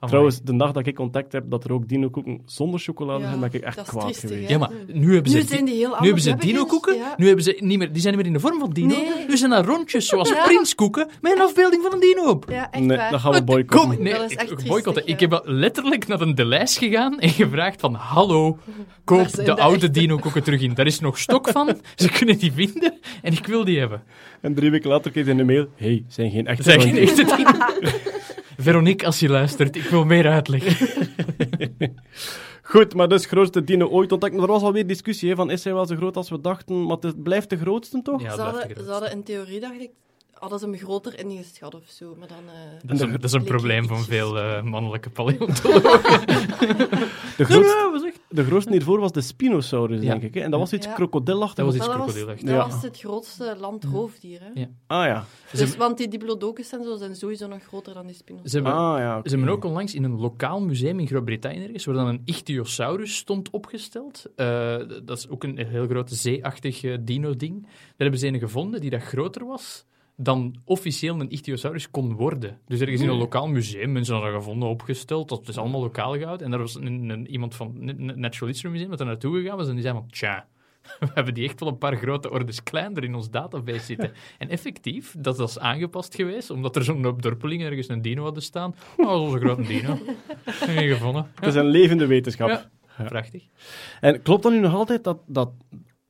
[0.05, 0.09] Amai.
[0.09, 3.39] Trouwens, de dag dat ik contact heb dat er ook dino-koeken zonder chocolade Ja, zijn,
[3.39, 4.47] ben ik echt kwaad triestig, geweest.
[4.47, 4.53] hè?
[4.53, 6.95] Ja, maar nu hebben ze, Nu zijn die heel nu hebben ze dino-koeken.
[6.95, 7.13] Ja.
[7.17, 8.87] Nu hebben ze niet meer, die zijn niet meer in de vorm van dino.
[8.87, 9.07] Nee.
[9.27, 10.43] Nu zijn dat rondjes zoals Ja.
[10.43, 12.45] prinskoeken met een afbeelding van een dino op.
[12.49, 13.11] Ja, echt Nee, waar.
[13.11, 14.03] dat gaan we Kom, boycotten.
[14.03, 15.03] nee, Dat is echt ik- triestig, boycotten.
[15.05, 15.13] ja.
[15.13, 18.57] Ik heb letterlijk naar een de lijst gegaan en gevraagd van hallo,
[19.03, 20.73] koop zijn de de oude dino-koeken terug in.
[20.73, 24.03] Daar is nog stok van, ze kunnen die vinden en ik wil die hebben.
[24.41, 25.67] En drie weken later kreeg hij een mail.
[25.75, 27.51] hey, zijn geen echte Zeg geen echte dino.
[28.57, 30.63] Veronique, als je luistert, ik wil meer uitleg.
[32.61, 34.33] Goed, maar dus grootste dino ooit ontdekt.
[34.33, 36.85] Maar er was alweer discussie hè, van is hij wel zo groot als we dachten,
[36.85, 38.21] maar het blijft de grootste toch?
[38.21, 38.41] Ja, ze,
[38.87, 39.91] hadden in theorie, dacht ik,
[40.39, 42.15] hadden ze hem groter ingeschat of zo.
[42.19, 42.37] Maar dan...
[42.47, 42.53] eh,
[42.85, 46.21] Dat is een, dat is een bleek probleem van veel eh, mannelijke paleontologen.
[47.37, 50.09] De grootste, Ja, wat zeg- de grootste hiervoor was de Spinosaurus, Ja.
[50.11, 50.33] denk ik.
[50.33, 50.39] Hè?
[50.41, 50.93] En dat was iets Ja.
[50.93, 51.55] krokodilachtig.
[51.55, 52.49] Dat was iets Maar dat was, krokodilachtig.
[52.57, 52.73] dat Ja.
[52.73, 54.39] was het grootste landroofdier.
[54.41, 54.59] Hè?
[54.61, 54.67] Ja.
[54.87, 55.25] Ah ja.
[55.51, 58.51] Dus, want die diplodocus en zo zijn sowieso nog groter dan die spinosaurus.
[58.51, 59.21] Ze hebben, Ah ja.
[59.23, 63.15] Ze hebben ook onlangs in een lokaal museum in Groot-Brittannië ergens, waar dan een Ichthyosaurus
[63.15, 64.25] stond opgesteld.
[64.35, 67.61] Eh, dat is ook een heel groot zeeachtig dino-ding.
[67.63, 69.85] Daar hebben ze een gevonden die dat groter was
[70.17, 72.59] dan officieel een Ichthyosaurus kon worden.
[72.67, 75.29] Dus ergens in een lokaal museum, mensen hadden dat gevonden, opgesteld.
[75.29, 76.45] Dat is allemaal lokaal gehouden.
[76.45, 79.57] En daar was een, een- iemand van het Natural History Museum dat er naartoe gegaan
[79.57, 80.47] was en die zei van, tja...
[80.99, 84.11] We hebben die echt wel een paar grote ordes kleiner in ons database zitten.
[84.37, 88.43] En effectief, dat was aangepast geweest, omdat er zo'n hoop dorpelingen ergens een dino hadden
[88.43, 88.75] staan.
[88.97, 89.97] Oh, dat was onze grote dino.
[90.75, 91.31] En gevonden.
[91.35, 92.49] Het is een levende wetenschap.
[92.49, 92.69] Ja.
[93.05, 93.43] Prachtig.
[94.01, 95.51] En klopt dan nu nog altijd dat, dat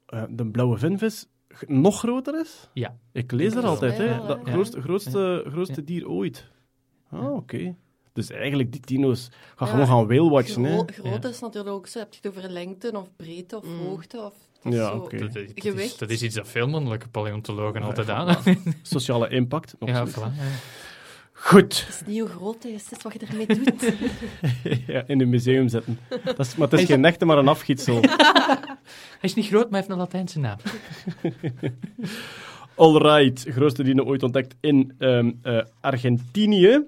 [0.05, 1.27] eh, de blauwe vinvis
[1.67, 2.69] nog groter is?
[2.73, 2.97] Ja.
[3.11, 4.25] Ik lees er altijd, hè.
[4.27, 4.51] Dat Ja.
[4.51, 6.45] grootste, grootste, grootste dier ooit.
[7.11, 7.75] Ah, oké.
[8.13, 10.71] Dus eigenlijk, die dino's gaan Ja, gewoon gaan whale-watchen, hè.
[10.77, 11.99] Gro groot is natuurlijk ook zo.
[11.99, 13.79] Heb je het over lengte of breedte of Mm.
[13.85, 14.17] hoogte?
[14.17, 14.33] Of,
[14.63, 15.17] dat is Ja, oké.
[15.17, 15.99] Dat, dat is, Gewicht.
[15.99, 18.35] dat is iets dat veel mannelijke paleontologen Ja, altijd aan.
[18.81, 19.75] Sociale impact.
[19.79, 20.13] nog Ja, voilà.
[20.13, 20.31] ja.
[21.33, 21.85] Goed.
[21.85, 23.93] Het is niet hoe groot hij is, het is wat je ermee doet.
[24.87, 25.99] ja, in een museum zetten.
[26.23, 27.99] Dat is, maar het is geen echte, maar een afgietsel.
[29.11, 30.57] Hij is niet groot, maar hij heeft een Latijnse naam.
[32.75, 36.85] Alright, grootste dino ooit ontdekt in ehm, eh, Argentinië.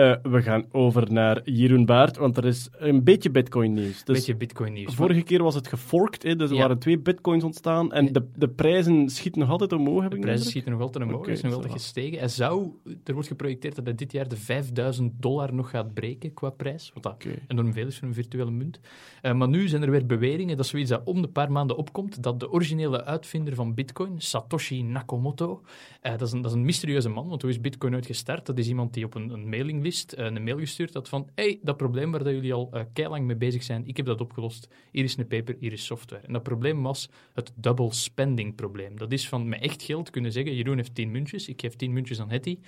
[0.00, 4.04] Eh, we gaan over naar Jeroen Baert, want er is een beetje bitcoin-nieuws.
[4.04, 4.94] Dus Beetje bitcoin nieuws.
[4.94, 6.60] vorige keer was het geforkt, hè, dus er Ja.
[6.60, 10.22] waren twee bitcoins ontstaan en de, de prijzen schieten nog altijd omhoog, heb De ik
[10.22, 12.18] prijzen schieten nog altijd omhoog, hij is nog altijd gestegen.
[12.18, 12.68] Hij zou,
[13.04, 16.90] er wordt geprojecteerd dat hij dit jaar de 5000 dollar nog gaat breken qua prijs,
[16.94, 17.30] wat dat Oké.
[17.48, 18.80] enorm veel is voor een virtuele munt.
[19.22, 21.76] Eh, maar nu zijn er weer beweringen, dat is zoiets dat om de paar maanden
[21.76, 25.62] opkomt, dat de originele uitvinder van bitcoin, Satoshi Nakamoto,
[26.00, 28.46] eh, dat, is een, dat is een mysterieuze man, want hoe is bitcoin ooit gestart?
[28.46, 31.58] Dat is iemand die op een, een mailinglist eh, een mail gestuurd had van hey,
[31.62, 34.68] dat probleem waar jullie al uh, keilang mee bezig zijn, ik heb dat opgelost.
[34.92, 36.26] Hier is een paper, hier is software.
[36.26, 38.98] En dat probleem was het double spending probleem.
[38.98, 41.92] Dat is van met echt geld kunnen zeggen, Jeroen heeft 10 muntjes, ik geef 10
[41.92, 42.58] muntjes aan Hetty.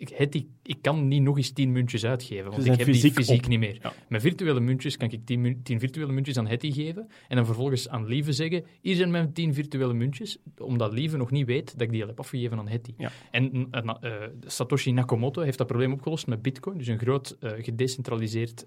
[0.00, 3.12] Ik, het, ik, ik kan niet nog eens tien muntjes uitgeven, want ik heb die
[3.12, 3.48] fysiek op.
[3.48, 3.78] niet meer.
[3.82, 3.92] Ja.
[4.08, 5.24] Met virtuele muntjes kan ik
[5.64, 9.32] tien, virtuele muntjes aan Hetty geven en dan vervolgens aan Lieve zeggen, hier zijn mijn
[9.32, 12.68] tien virtuele muntjes, omdat Lieve nog niet weet dat ik die al heb afgegeven aan
[12.68, 12.94] Hetty.
[12.96, 13.10] Ja.
[13.30, 17.50] En eh, eh, Satoshi Nakamoto heeft dat probleem opgelost met Bitcoin, dus een groot eh,
[17.58, 18.66] gedecentraliseerd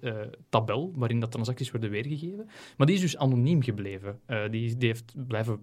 [0.49, 2.49] tabel waarin dat transacties worden weergegeven.
[2.77, 4.19] Maar die is dus anoniem gebleven.
[4.51, 5.59] Die, die heeft blijven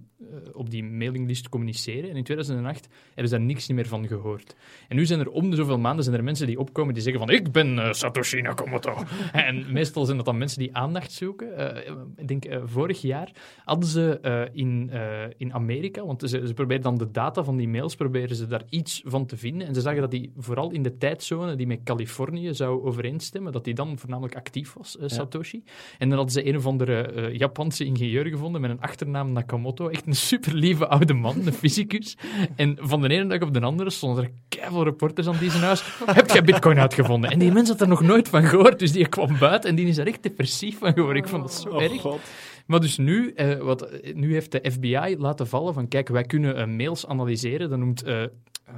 [0.52, 4.56] op die mailinglist communiceren en in 2008 hebben ze daar niks meer van gehoord.
[4.88, 7.20] En nu zijn er om de zoveel maanden zijn er mensen die opkomen die zeggen
[7.20, 8.94] van ik ben eh, Satoshi Nakamoto.
[9.32, 11.56] en meestal zijn dat dan mensen die aandacht zoeken.
[11.56, 13.30] Eh, ik denk eh, vorig jaar
[13.64, 14.90] hadden ze in,
[15.36, 18.62] in Amerika, want ze, ze proberen dan de data van die mails, proberen ze daar
[18.68, 19.66] iets van te vinden.
[19.66, 23.64] En ze zagen dat die vooral in de tijdzone die met Californië zou overeenstemmen, dat
[23.64, 25.62] die dan voornamelijk actief was, Satoshi.
[25.98, 29.88] En dan hadden ze een of andere Japanse ingenieur gevonden met een achternaam Nakamoto.
[29.88, 32.16] Echt een super lieve oude man, een fysicus.
[32.56, 35.62] En van de ene dag op de andere stonden er keiveel reporters aan die zijn
[35.62, 35.82] huis.
[36.06, 37.30] Heb jij bitcoin uitgevonden?
[37.30, 39.86] En die mens had er nog nooit van gehoord, dus die kwam buiten en die
[39.86, 41.22] is er echt depressief van geworden.
[41.22, 42.00] Ik vond dat zo Oh, erg.
[42.00, 42.20] god.
[42.66, 46.56] Maar dus nu, eh, wat, nu heeft de FBI laten vallen van, kijk, wij kunnen
[46.56, 47.70] eh, mails analyseren.
[47.70, 48.22] Dat noemt, eh,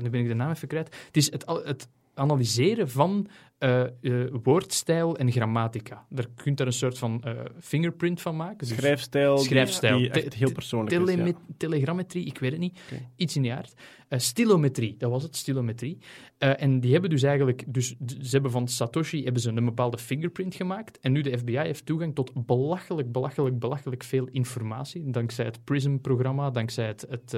[0.00, 0.96] nu ben ik de naam even kwijt.
[1.06, 3.26] Het is het, het analyseren van
[3.62, 6.06] eh, woordstijl en grammatica.
[6.08, 8.58] Daar kunt er een soort van eh, fingerprint van maken.
[8.58, 9.98] Dus Schrijfstijl, Schrijfstijl.
[9.98, 11.14] die echt Te- heel persoonlijk is.
[11.14, 11.32] ja.
[11.56, 12.80] Telegrammetrie, ik weet het niet.
[13.16, 13.72] Iets in die aard.
[14.16, 15.98] Stilometrie, dat was het, stilometrie.
[16.38, 20.54] En die hebben dus eigenlijk, dus ze hebben van Satoshi hebben ze een bepaalde fingerprint
[20.54, 20.98] gemaakt.
[21.00, 25.10] En nu de FBI heeft toegang tot belachelijk, belachelijk, belachelijk veel informatie.
[25.10, 27.36] Dankzij het PRISM-programma, dankzij het, het,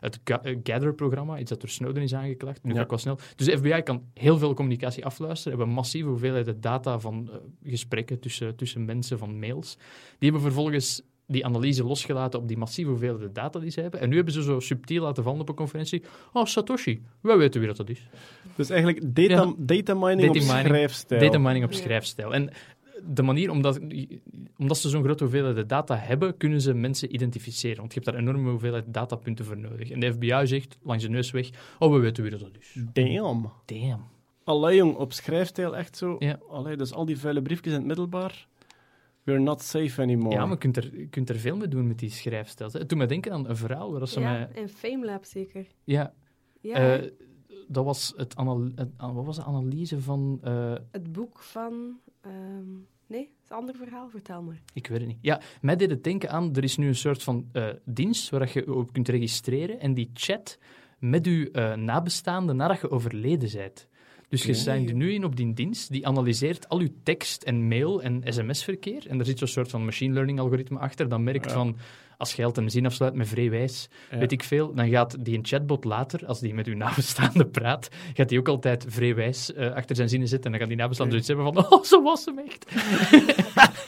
[0.00, 2.62] het Ga- Gather-programma, iets dat door Snowden is aangeklaagd.
[2.62, 2.76] Nu Ja.
[2.76, 3.18] ga ik wel snel.
[3.36, 7.36] Dus de FBI kan heel veel communicatie afluisteren, hebben massieve hoeveelheden data van eh,
[7.70, 9.76] gesprekken tussen, tussen mensen, van mails.
[10.18, 14.00] Die hebben vervolgens die analyse losgelaten op die massieve hoeveelheden data die ze hebben.
[14.00, 16.02] En nu hebben ze zo subtiel laten vallen op een conferentie.
[16.32, 18.08] Oh, Satoshi, wij weten wie dat, dat is.
[18.56, 19.54] Dus eigenlijk data, Ja.
[19.56, 20.66] data mining op mining.
[20.66, 21.20] schrijfstijl.
[21.20, 22.34] Data mining op schrijfstijl.
[22.34, 22.50] En
[23.08, 23.80] de manier, omdat,
[24.58, 27.76] omdat ze zo'n grote hoeveelheid data hebben, kunnen ze mensen identificeren.
[27.76, 29.90] Want je hebt daar enorme hoeveelheid datapunten voor nodig.
[29.90, 31.48] En de FBI zegt langs de neus weg,
[31.78, 32.76] oh, we weten wie dat, dat is.
[32.92, 33.50] Damn.
[33.64, 34.04] Damn.
[34.44, 36.16] Allee, jong, op schrijfstijl echt zo.
[36.18, 36.38] Ja.
[36.48, 38.48] Allee, dus al die vuile briefjes in het middelbaar.
[39.22, 40.34] We're not safe anymore.
[40.34, 42.70] Ja, maar je kunt, er, je kunt er veel mee doen met die schrijfstijl.
[42.72, 44.48] Het doet me denken aan een verhaal waar ze Ja, mij...
[44.62, 45.66] in Famelab zeker.
[45.84, 46.14] Ja,
[46.60, 47.10] Ja, eh,
[47.68, 50.38] dat was het, anal, het- wat was de analyse van...
[50.42, 51.98] eh, het boek van...
[52.20, 52.70] ehm,
[53.06, 54.08] nee, het is een ander verhaal.
[54.08, 54.62] Vertel maar.
[54.74, 55.18] Ik weet het niet.
[55.20, 58.50] Ja, mij deed het denken aan, er is nu een soort van eh, dienst waar
[58.54, 60.58] je op kunt registreren en die chat
[60.98, 63.88] met je eh nabestaanden nadat je overleden bent.
[64.30, 67.68] Dus je zijn er nu in op die dienst, die analyseert al je tekst en
[67.68, 69.06] mail en sms-verkeer.
[69.08, 71.50] En er zit zo'n soort van machine learning algoritme achter, dat merkt Ja.
[71.52, 71.76] van,
[72.20, 74.18] als je een zin afsluit met vrijwijs, Ja.
[74.18, 77.88] weet ik veel, dan gaat die een chatbot later, als die met uw nabestaande praat,
[78.14, 80.52] gaat die ook altijd vrijwijs eh achter zijn zinnen zitten.
[80.52, 82.66] En dan gaan die nabestaanden zoiets hebben van, oh, zo was hem echt.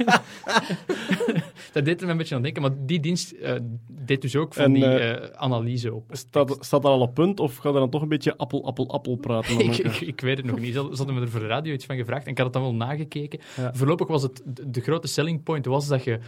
[1.72, 3.54] dat deed er me een beetje aan denken, maar die dienst eh,
[3.88, 6.04] deed dus ook van En, die eh, analyse op.
[6.10, 8.90] Staat, staat dat al op punt of gaat er dan toch een beetje appel, appel,
[8.90, 9.58] appel praten?
[9.66, 10.74] ik, ik, ik weet het nog niet.
[10.74, 12.62] Ze hadden me er voor de radio iets van gevraagd en ik had het dan
[12.62, 13.40] wel nagekeken.
[13.56, 13.74] Ja.
[13.74, 16.18] Voorlopig was het, de, de grote selling point was dat je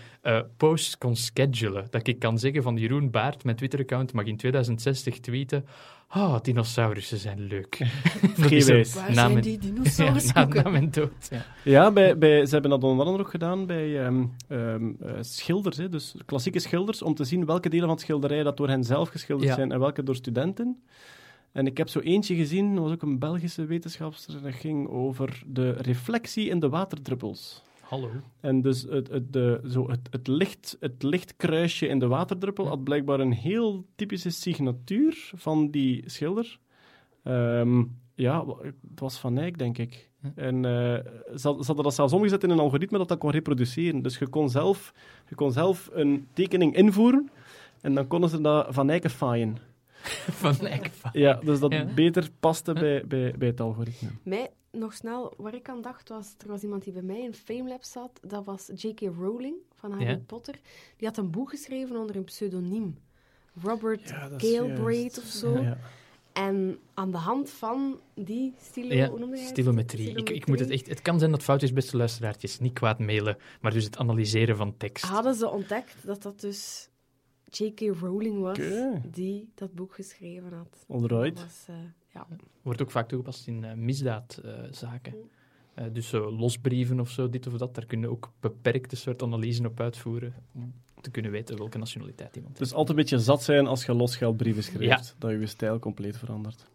[0.56, 1.86] posts kon schedulen.
[1.94, 5.64] Dat ik kan zeggen van Jeroen Baart, mijn Twitter-account, mag in 2060 tweeten.
[6.08, 7.78] Ah, dinosaurussen zijn leuk.
[8.36, 8.94] Dat is Vrijwijs.
[8.94, 9.58] een- Waar zijn mijn- die
[9.96, 11.28] Ja, na, na mijn dood.
[11.30, 11.44] Ja.
[11.64, 15.76] Ja, bij, bij, ze hebben dat onder andere ook gedaan bij ehm, ehm, eh, schilders,
[15.76, 18.84] hè, dus klassieke schilders, om te zien welke delen van het schilderij dat door hen
[18.84, 19.54] zelf geschilderd Ja.
[19.54, 20.82] zijn en welke door studenten.
[21.52, 25.42] En ik heb zo eentje gezien, dat was ook een Belgische wetenschapster, dat ging over
[25.46, 27.62] de reflectie in de waterdruppels.
[27.88, 28.10] Hallo.
[28.40, 32.84] En dus het, het, de, zo het, het, licht, het lichtkruisje in de waterdruppel had
[32.84, 36.58] blijkbaar een heel typische signatuur van die schilder.
[37.22, 37.82] Ehm,
[38.14, 40.10] ja, het was Van Eyck, denk ik.
[40.34, 40.70] En eh,
[41.36, 44.02] ze, had- ze hadden dat zelfs omgezet in een algoritme dat dat kon reproduceren.
[44.02, 44.94] Dus je kon zelf,
[45.28, 47.30] je kon zelf een tekening invoeren
[47.80, 49.56] en dan konden ze dat Van Eyckifyen.
[50.42, 50.90] Van Eyck.
[51.12, 51.84] Ja, dus dat Ja.
[51.94, 54.08] beter paste bij, bij, bij het algoritme.
[54.22, 57.34] Mij, nog snel, waar ik aan dacht, was er was iemand die bij mij in
[57.34, 58.20] Famelab zat.
[58.22, 59.00] Dat was J.K.
[59.00, 60.20] Rowling van Harry Ja.
[60.26, 60.60] Potter.
[60.96, 62.98] Die had een boek geschreven onder een pseudoniem.
[63.62, 64.28] Robert Ja,
[65.06, 65.52] of zo.
[65.54, 65.78] Ja, ja.
[66.32, 70.14] En aan de hand van die stilo, Ja, stilometrie.
[70.14, 72.58] Ik, ik moet het, echt, het kan zijn dat fout is, beste luisteraartjes.
[72.58, 75.04] Niet kwaad mailen, maar dus het analyseren van tekst.
[75.04, 76.88] Hadden ze ontdekt dat dat dus
[77.44, 77.80] J.K.
[77.80, 78.58] Rowling was
[79.10, 80.84] die dat boek geschreven had.
[80.88, 81.36] Alright.
[81.36, 81.66] Dat was,
[82.14, 82.26] ja.
[82.62, 85.14] Wordt ook vaak toegepast in eh, misdaadzaken.
[85.74, 89.66] Eh, dus zo losbrieven of zo, dit of dat, daar kunnen ook beperkte soort analysen
[89.66, 90.72] op uitvoeren om
[91.04, 92.70] te kunnen weten welke nationaliteit iemand heeft.
[92.70, 95.14] Dus altijd een beetje zat zijn als je losgeldbrieven schrijft.
[95.18, 96.66] Dat je je stijl compleet verandert.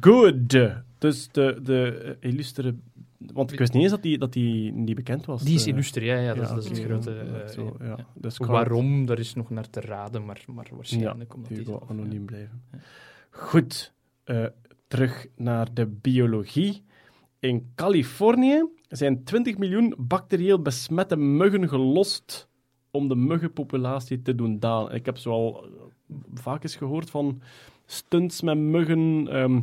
[0.00, 0.50] good.
[0.98, 2.74] Dus de, de eh, illustere...
[3.18, 5.42] Want ik wist niet eens dat die, dat die niet bekend was.
[5.42, 5.72] Die is eh.
[5.72, 7.10] illustre, ja, ja, dat, is, ja, dat is het grote...
[7.10, 7.86] Ja, eh, zo, ja.
[7.86, 8.06] ja.
[8.14, 12.24] Dus Waarom, daar is nog naar te raden, maar, maar waarschijnlijk omdat Die zelf, anoniem
[12.24, 12.62] blijven.
[12.72, 12.78] Ja.
[13.30, 13.92] Goed,
[14.30, 14.44] eh,
[14.88, 16.82] terug naar de biologie.
[17.38, 22.48] In Californië zijn 20 miljoen bacterieel besmette muggen gelost
[22.90, 24.94] om de muggenpopulatie te doen dalen.
[24.94, 25.70] Ik heb zo al eh,
[26.34, 27.40] vaak eens gehoord van
[27.86, 29.60] stunts met muggen, ehm,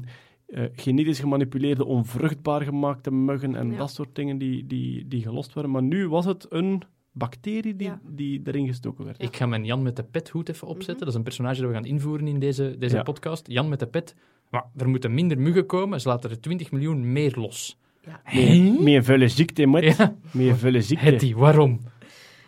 [0.47, 3.77] eh, genetisch gemanipuleerde, onvruchtbaar gemaakte muggen en Ja.
[3.77, 5.71] dat soort dingen die, die, die gelost werden.
[5.71, 7.99] Maar nu was het een bacterie die, Ja.
[8.07, 9.21] die erin gestoken werd.
[9.23, 10.99] Ik ga mijn Jan met de pethoed even opzetten.
[10.99, 13.03] Dat is een personage dat we gaan invoeren in deze, deze Ja.
[13.03, 13.47] podcast.
[13.47, 14.15] Jan met de pet.
[14.49, 17.77] Maar er moeten minder muggen komen, ze laten er 20 miljoen meer los.
[18.01, 18.21] Ja.
[18.25, 19.95] Een vuile ziekte, met.
[20.33, 21.05] Ja, vuile ziekte.
[21.05, 21.79] Hetty, waarom?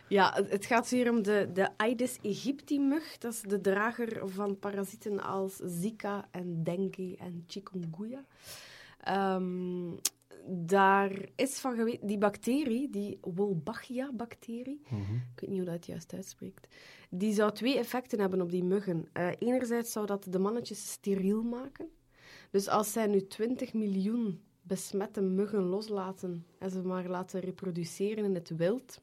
[0.07, 3.17] Ja, het- gaat hier om de, de Aedes aegypti-mug.
[3.17, 8.25] Dat is de drager van parasieten als Zika en dengue en chikungunya.
[8.99, 9.91] Ehm,
[10.47, 15.01] daar is van geweten, die bacterie, die Wolbachia-bacterie, Mhm.
[15.35, 16.67] ik weet niet hoe dat juist uitspreekt,
[17.10, 19.07] die zou twee effecten hebben op die muggen.
[19.14, 21.89] Eh, enerzijds zou dat de mannetjes steriel maken.
[22.51, 28.34] Dus als zij nu 20 miljoen besmette muggen loslaten en ze maar laten reproduceren in
[28.34, 29.01] het wild,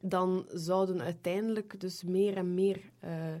[0.00, 3.34] dan zouden uiteindelijk dus meer en meer, eh,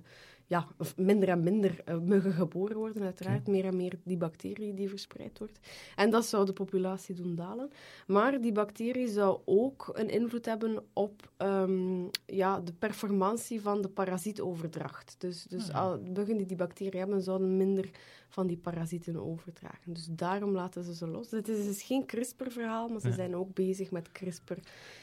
[0.48, 3.46] ja, of minder en minder eh, muggen geboren worden, uiteraard.
[3.46, 5.58] Meer en meer die bacterie die verspreid wordt.
[5.96, 7.70] En dat zou de populatie doen dalen.
[8.06, 13.88] Maar die bacterie zou ook een invloed hebben op ehm, ja, de performantie van de
[13.88, 15.14] parasietoverdracht.
[15.18, 17.90] Dus, dus al, muggen die die bacterie hebben, zouden minder
[18.28, 19.92] van die parasieten overdragen.
[19.94, 21.30] Dus daarom laten ze ze los.
[21.30, 23.14] Het is dus geen CRISPR-verhaal, maar ze Ja.
[23.14, 24.58] zijn ook bezig met CRISPR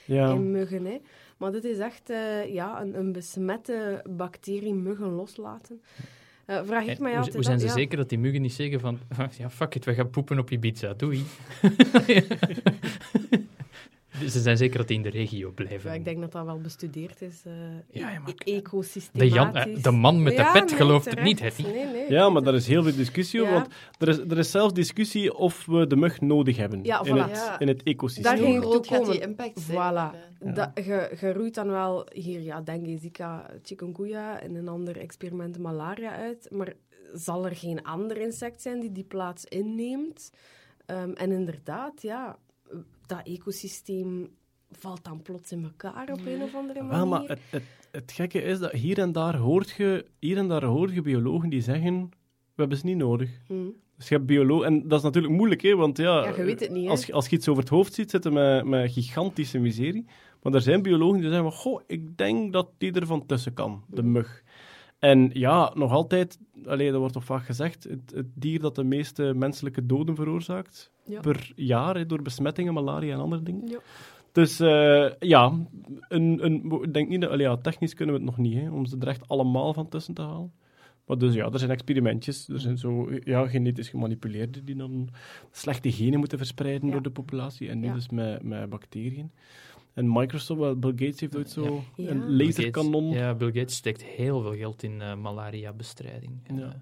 [0.06, 0.32] Ja.
[0.34, 0.86] in muggen.
[0.86, 1.02] Hè.
[1.38, 5.82] Maar dit is echt eh, ja, een, een besmette bacterie muggen loslaten.
[6.46, 8.54] Eh, vraag ik mij hoe, altijd hoe zijn ze ja, zeker dat die muggen niet
[8.54, 9.00] zeggen van...
[9.38, 11.24] Ja, fuck it, we gaan poepen op Ibiza, doei.
[14.30, 15.90] ze zijn zeker dat die in de regio blijven.
[15.90, 17.42] Ja, ik denk dat dat wel bestudeerd is.
[17.46, 17.52] eh
[18.02, 18.62] Ja, ja, maar- e-
[19.12, 21.62] de, Jan, eh, de man met de Ja, pet nee, gelooft het niet, Hetty.
[21.62, 23.54] Nee, nee, Ja, maar daar is heel veel discussie over.
[23.54, 23.60] Ja.
[23.60, 27.16] Want er is, er is zelfs discussie of we de mug nodig hebben Ja, in,
[27.16, 27.60] het, Ja.
[27.60, 28.24] in het ecosysteem.
[28.38, 29.78] Daar ging groot gaat die impact zijn?
[29.78, 30.16] Voilà.
[30.40, 30.52] Ja.
[30.54, 35.60] Dat, je, je roeit dan wel hier, ja, dengue, Zika, chikungunya en een ander experiment
[35.60, 36.48] malaria uit.
[36.52, 36.74] Maar
[37.14, 40.32] zal er geen ander insect zijn die die plaats inneemt?
[40.86, 42.38] Ehm, en inderdaad, ja,
[43.08, 44.28] dat ecosysteem
[44.72, 46.96] valt dan plots in elkaar op een of andere manier.
[46.98, 50.48] Wel, maar het, het, het gekke is dat hier en daar hoort je, hier en
[50.48, 52.00] daar hoort je biologen die zeggen,
[52.56, 53.30] we hebben ze niet nodig.
[53.48, 53.54] Hm.
[53.98, 56.60] Dus je hebt biologen, en dat is natuurlijk moeilijk, hè, want ja, Ja, je weet
[56.60, 56.90] het niet, hè.
[56.90, 60.06] als, je- als je iets over het hoofd ziet, zitten met, met gigantische miserie.
[60.42, 63.54] Maar er zijn biologen die zeggen, van, goh, ik denk dat die er van tussen
[63.54, 64.12] kan, de Mhm.
[64.12, 64.44] mug.
[65.00, 68.84] En ja, nog altijd, allee, dat wordt toch vaak gezegd, het, het dier dat de
[68.84, 71.20] meeste menselijke doden veroorzaakt Ja.
[71.20, 73.68] per jaar, door besmettingen, malaria en andere dingen.
[73.68, 73.80] Ja.
[74.32, 75.54] Dus eh, ja,
[76.08, 78.86] een, een, ik denk niet dat, ja, technisch kunnen we het nog niet, hè, om
[78.86, 80.52] ze er echt allemaal van tussen te halen.
[81.06, 85.10] Maar dus ja, er zijn experimentjes, er zijn zo ja, genetisch gemanipuleerde die dan
[85.52, 86.94] slechte genen moeten verspreiden Ja.
[86.94, 87.70] door de populatie.
[87.70, 87.94] En nu Ja.
[87.94, 89.32] dus met, met bacteriën.
[89.96, 91.70] En Microsoft, wel, Bill Gates heeft ooit zo Ja.
[92.10, 92.26] een Ja.
[92.26, 93.04] Bill laserkanon.
[93.04, 96.32] Gates- Ja, Bill Gates steekt heel veel geld in eh, malaria-bestrijding.
[96.56, 96.62] Ja.
[96.68, 96.74] eh,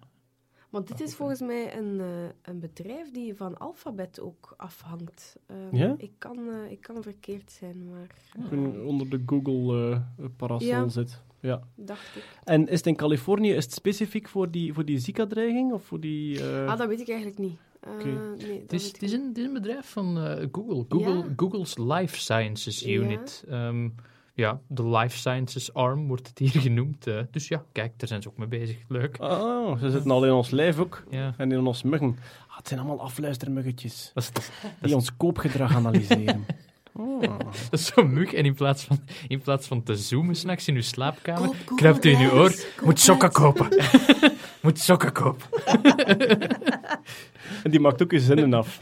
[0.70, 2.08] Want dit is volgens mij een, eh,
[2.42, 5.36] een bedrijf die van Alphabet ook afhangt.
[5.46, 5.96] Ehm, Ja?
[5.98, 8.08] ik, kan, eh, ik kan verkeerd zijn, maar
[8.52, 10.88] en onder de Google-parasol Ja.
[10.88, 11.22] zit.
[11.40, 11.62] Ja.
[11.76, 12.40] dacht ik.
[12.44, 15.72] En is het in Californië is het specifiek voor die, voor die Zika-dreiging?
[15.74, 16.40] Of voor die...
[16.50, 17.58] eh, Ah, dat weet ik eigenlijk niet.
[17.88, 18.06] Eh,
[18.48, 20.86] nee, Het is, het, een, het is een bedrijf van eh, Google.
[20.90, 21.24] Google Ja.
[21.36, 22.90] Google's Life Sciences Ja.
[22.90, 23.44] Unit.
[23.50, 23.90] Ehm,
[24.34, 27.08] ja, de Life Sciences Arm wordt het hier genoemd.
[27.08, 27.20] eh.
[27.32, 28.78] dus ja, kijk, daar zijn ze ook mee bezig.
[28.88, 29.18] Leuk.
[29.18, 31.04] Ah, ze zitten al in ons lijf ook.
[31.10, 31.34] Ja.
[31.38, 32.18] En in ons muggen.
[32.48, 34.12] Ah, het zijn allemaal afluistermuggetjes.
[34.14, 36.46] Dat is, dat, is- Die ons koopgedrag analyseren.
[36.94, 37.22] Oh.
[37.70, 38.34] dat is zo'n mug.
[38.34, 42.10] En in plaats van, in plaats van te zoomen s'nachts in uw slaapkamer, kruipt u
[42.10, 42.54] in uw oor.
[42.84, 43.68] Moet sokken kopen.
[44.64, 45.48] Moet sokken kopen.
[47.64, 48.80] En die maakt ook je zinnen af.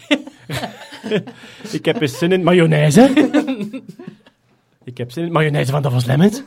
[1.77, 3.11] ik heb eens zin in mayonaise.
[4.83, 6.43] ik heb zin in mayonaise van Davos Lemmens.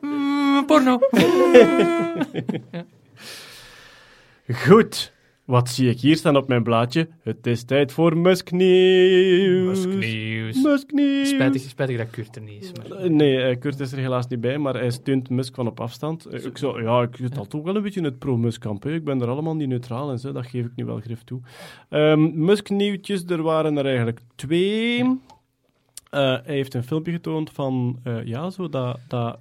[0.00, 0.98] Mm, porno.
[4.52, 5.11] Goed.
[5.52, 7.08] Wat zie ik hier staan op mijn blaadje?
[7.22, 9.86] Het is tijd voor Musknieuws.
[9.86, 10.62] Musknieuws.
[10.62, 11.28] Musknieuws.
[11.28, 12.72] Spijtig, spijtig dat Kurt er niet is.
[12.72, 12.98] Maar...
[12.98, 15.80] Eh, Nee, eh, Kurt is er helaas niet bij, maar hij steunt Musk van op
[15.80, 16.26] afstand.
[16.26, 18.86] Eh, Ik, zou, ja, ik zit al toch wel een beetje in het pro-Musk-kamp.
[18.86, 20.32] Ik ben er allemaal niet neutraal in, zo.
[20.32, 21.40] dat geef ik nu wel grif toe.
[21.88, 25.18] Ehm Musk-nieuwtjes, er waren er eigenlijk twee.
[26.10, 29.38] Hij heeft een filmpje getoond van ja, zo dat, dat,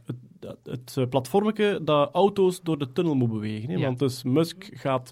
[0.64, 3.70] het, platformetje dat auto's door de tunnel moet bewegen.
[3.70, 3.76] Hè?
[3.76, 3.86] Ja.
[3.86, 5.12] Want dus Musk gaat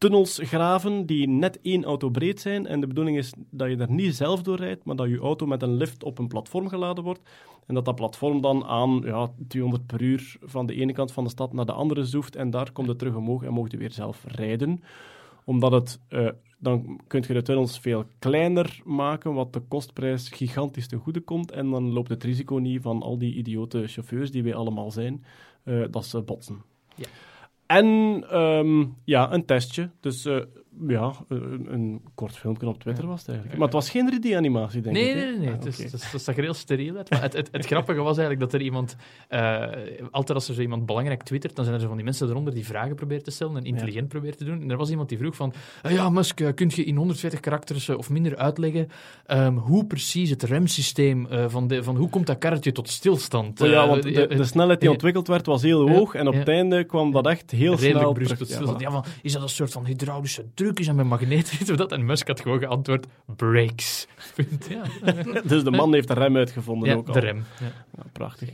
[0.00, 2.66] tunnels graven die net één auto breed zijn.
[2.66, 5.46] En de bedoeling is dat je er niet zelf door rijdt, maar dat je auto
[5.46, 7.20] met een lift op een platform geladen wordt.
[7.66, 11.24] En dat dat platform dan aan ja, 200 per uur van de ene kant van
[11.24, 12.36] de stad naar de andere zoeft.
[12.36, 14.82] En daar komt het terug omhoog en mocht je weer zelf rijden.
[15.44, 16.28] Omdat het, eh,
[16.58, 21.50] dan kun je de tunnels veel kleiner maken, wat de kostprijs gigantisch te goede komt.
[21.50, 25.24] En dan loopt het risico niet van al die idiote chauffeurs die wij allemaal zijn,
[25.62, 26.62] eh, dat ze botsen.
[26.94, 27.06] Ja.
[27.70, 29.90] En ehm, ja, een testje.
[30.00, 30.40] Dus eh,
[30.88, 33.58] ja, een, een kort filmpje op Twitter was het eigenlijk.
[33.58, 35.14] Maar het was geen 3D-animatie, denk Nee, ik.
[35.14, 35.20] hè?
[35.20, 35.38] nee, nee.
[35.38, 35.48] nee.
[35.48, 35.82] Ah, Het, is, oké.
[35.84, 37.10] het, is- dat zag er heel steriel uit.
[37.10, 38.96] Maar het, het, het grappige was eigenlijk dat er iemand...
[39.28, 39.62] eh,
[40.10, 42.54] altijd als er zo iemand belangrijk twittert, dan zijn er zo van die mensen eronder
[42.54, 44.62] die vragen proberen te stellen en intelligent proberen te doen.
[44.62, 45.52] En er was iemand die vroeg van...
[45.82, 48.88] "Eh, ja, Musk, eh, kun je in 140 karakters eh, of minder uitleggen
[49.26, 51.96] ehm, hoe precies het remsysteem van, de, van...
[51.96, 53.60] Hoe komt dat karretje tot stilstand?
[53.60, 54.94] Oh ja, want de, de snelheid die ja.
[54.94, 56.38] ontwikkeld werd was heel Ja, hoog en op ja.
[56.38, 58.38] het einde kwam dat echt heel redelijk snel terug.
[58.38, 58.74] tot Ja.
[58.78, 61.58] Ja, van, is dat een soort van hydraulische Is dat met magneet?
[61.70, 61.92] Of dat?
[61.92, 63.06] En Musk had gewoon geantwoord,
[63.36, 64.06] brakes.
[64.68, 64.82] Ja,
[65.44, 67.12] Dus de man heeft de rem uitgevonden ja ook al.
[67.12, 67.44] de rem.
[67.60, 67.66] Ja.
[67.96, 68.48] Ja, prachtig.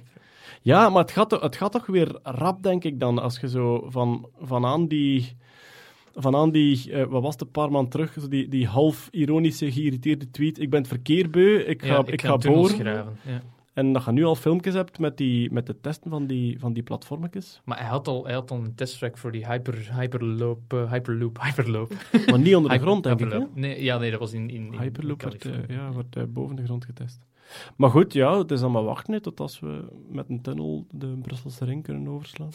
[0.62, 3.86] Ja, maar het gaat, het gaat toch weer rap, denk ik dan, als je zo
[3.90, 5.36] van, van aan die...
[6.18, 9.08] Van aan die, eh, wat was het, een paar maanden terug, zo die, die half
[9.10, 10.60] ironische, geïrriteerde tweet.
[10.60, 13.18] Ik ben het verkeer beu, ik ga, Ja, ik ga boren.
[13.76, 16.72] En dat je nu al filmpjes hebt met, die, met de testen van die, van
[16.72, 17.60] die platformetjes.
[17.64, 21.38] Maar hij had al, hij had al een testtrack voor die hyper, hyperloop, eh, hyperloop,
[21.46, 21.92] hyperloop.
[22.26, 23.30] Maar niet onder de Hyper- grond, denk ik.
[23.30, 23.38] hè?
[23.54, 26.56] Nee, ja, nee, dat was in, in, in Hyperloop wordt, eh, ja, wordt eh, boven
[26.56, 27.18] de grond getest.
[27.76, 30.86] Maar goed, ja, het is dan maar wachten hè, tot als we met een tunnel
[30.90, 32.50] de Brusselse ring kunnen overslaan.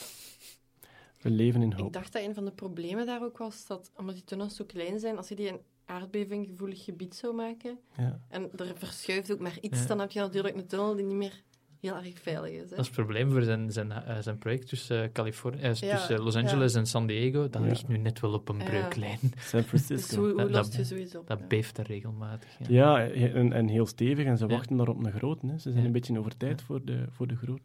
[1.21, 1.93] We leven in Ik hoop.
[1.93, 4.99] dacht dat een van de problemen daar ook was dat, omdat die tunnels zo klein
[4.99, 5.59] zijn, als je die een
[5.91, 8.19] aardbevinggevoelig gebied zou maken Ja.
[8.29, 9.87] en er verschuift ook maar iets, Ja.
[9.87, 11.41] dan heb je natuurlijk een tunnel die niet meer
[11.79, 12.61] heel erg veilig is.
[12.61, 12.69] Hè?
[12.69, 15.95] Dat is het probleem voor zijn, zijn, eh, zijn project tussen, eh, Californië, eh, Ja,
[15.97, 17.49] tussen Los Angeles en San Diego.
[17.49, 17.67] Dat Ja.
[17.67, 18.63] ligt nu net wel op een Ja.
[18.65, 19.19] breuklijn.
[19.37, 20.17] San Dus Francisco.
[20.19, 21.27] hoe, hoe Dat- je zoiets op?
[21.27, 22.49] Dat beeft daar regelmatig.
[22.67, 22.97] Ja.
[22.99, 24.25] Ja, en, en heel stevig.
[24.25, 24.51] En ze Ja.
[24.55, 25.45] wachten daar op een grote.
[25.47, 25.53] Hè.
[25.53, 25.85] Ze zijn Ja.
[25.85, 26.65] een beetje over tijd Ja.
[26.65, 27.61] voor, de, voor de grote.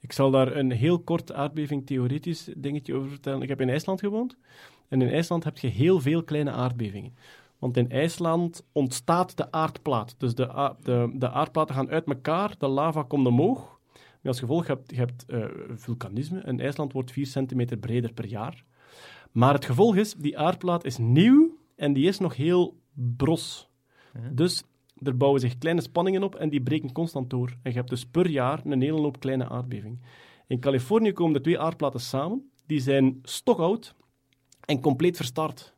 [0.00, 3.42] Ik zal daar een heel kort aardbeving theoretisch dingetje over vertellen.
[3.42, 4.36] Ik heb in IJsland gewoond.
[4.88, 7.14] En in IJsland heb je heel veel kleine aardbevingen.
[7.60, 10.14] Want in IJsland ontstaat de aardplaat.
[10.18, 13.78] Dus de, de, de aardplaten gaan uit elkaar, de lava komt omhoog.
[13.92, 16.40] Met als gevolg heb je hebt eh, vulkanisme.
[16.40, 18.64] En IJsland wordt 4 centimeter breder per jaar.
[19.32, 23.68] Maar het gevolg is, die aardplaat is nieuw en die is nog heel bros.
[24.32, 24.62] Dus
[25.02, 27.48] er bouwen zich kleine spanningen op en die breken constant door.
[27.62, 30.02] En je hebt dus per jaar een hele hoop kleine aardbevingen.
[30.46, 32.50] In Californië komen de twee aardplaten samen.
[32.66, 33.94] Die zijn stokoud
[34.64, 35.74] en compleet verstart.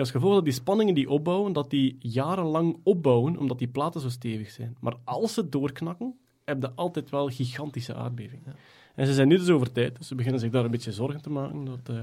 [0.00, 4.08] Als gevolg dat die spanningen die opbouwen, dat die jarenlang opbouwen, omdat die platen zo
[4.08, 4.76] stevig zijn.
[4.80, 8.44] Maar als ze doorknakken, heb je altijd wel gigantische aardbevingen.
[8.46, 8.52] Ja.
[8.94, 11.22] En ze zijn nu dus over tijd, dus ze beginnen zich daar een beetje zorgen
[11.22, 12.02] te maken dat, eh,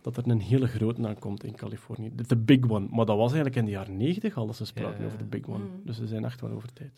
[0.00, 2.10] dat er een hele grote aankomt in Californië.
[2.14, 2.86] De, de big one.
[2.90, 5.06] Maar dat was eigenlijk in de jaren negentig al dat ze spraken Ja.
[5.06, 5.64] over de big one.
[5.64, 5.80] Mm.
[5.84, 6.92] Dus ze zijn echt wel over tijd.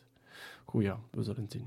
[0.64, 1.66] Goed, ja, we zullen het zien.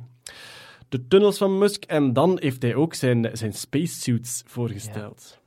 [0.89, 1.83] De tunnels van Musk.
[1.83, 5.39] En dan heeft hij ook zijn, zijn spacesuits voorgesteld.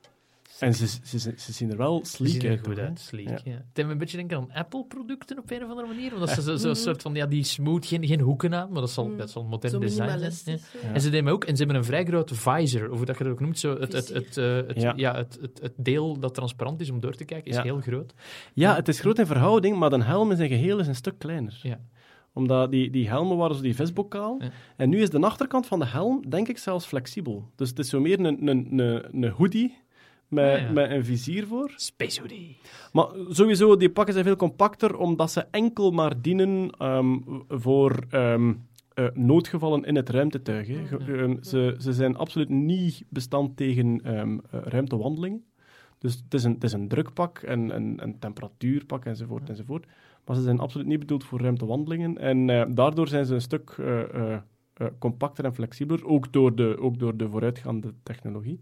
[0.59, 2.65] En ze, ze, ze, ze zien er wel Ze sleek zien er uit.
[2.67, 2.81] goed hè?
[2.87, 3.27] uit, sleek.
[3.29, 3.39] Ja.
[3.43, 3.51] Ja.
[3.51, 6.13] Het heeft me een beetje denken aan Apple-producten op een of andere manier.
[6.13, 8.89] Omdat ze zo- zo'n soort van, ja, die smooth, geen, geen hoeken aan, maar dat
[8.91, 9.17] zal, Mm.
[9.17, 10.59] dat modern Zo design zijn.
[10.81, 10.93] Ja.
[10.93, 13.23] En ze nemen ook, en ze hebben een vrij grote visor, of hoe dat je
[13.23, 14.93] dat ook noemt, zo het, het, het, eh, het, Ja.
[14.95, 15.15] ja.
[15.15, 17.63] het, het, het deel dat transparant is om door te kijken, is Ja.
[17.63, 18.13] heel groot.
[18.53, 21.19] Ja, het is groot in verhouding, maar de helm in zijn geheel is een stuk
[21.19, 21.59] kleiner.
[21.63, 21.79] Ja.
[22.33, 24.37] Omdat die, die helmen waren zo die visbokaal.
[24.41, 24.49] Ja.
[24.77, 27.49] En nu is de achterkant van de helm, denk ik, zelfs flexibel.
[27.55, 29.77] Dus het is zo meer een, een, een, een hoodie
[30.29, 30.71] met, Ah, ja.
[30.71, 31.71] met een vizier voor.
[31.75, 32.57] Space Hoodie.
[32.93, 37.17] Maar sowieso, die pakken zijn veel compacter, omdat ze enkel maar dienen ehm,
[37.47, 38.53] voor ehm,
[38.93, 40.67] eh, noodgevallen in het ruimtetuig.
[40.67, 40.85] Hè.
[40.85, 45.43] Ge- ze, ze zijn absoluut niet bestand tegen ehm, eh, ruimtewandelingen.
[45.99, 49.85] Dus het is een, het is een drukpak en een, een temperatuurpak enzovoort, enzovoort.
[50.25, 52.17] Maar ze zijn absoluut niet bedoeld voor ruimtewandelingen.
[52.17, 53.75] En eh, daardoor zijn ze een stuk
[54.99, 58.59] compacter en flexibeler, ook door de, ook door de vooruitgaande technologie.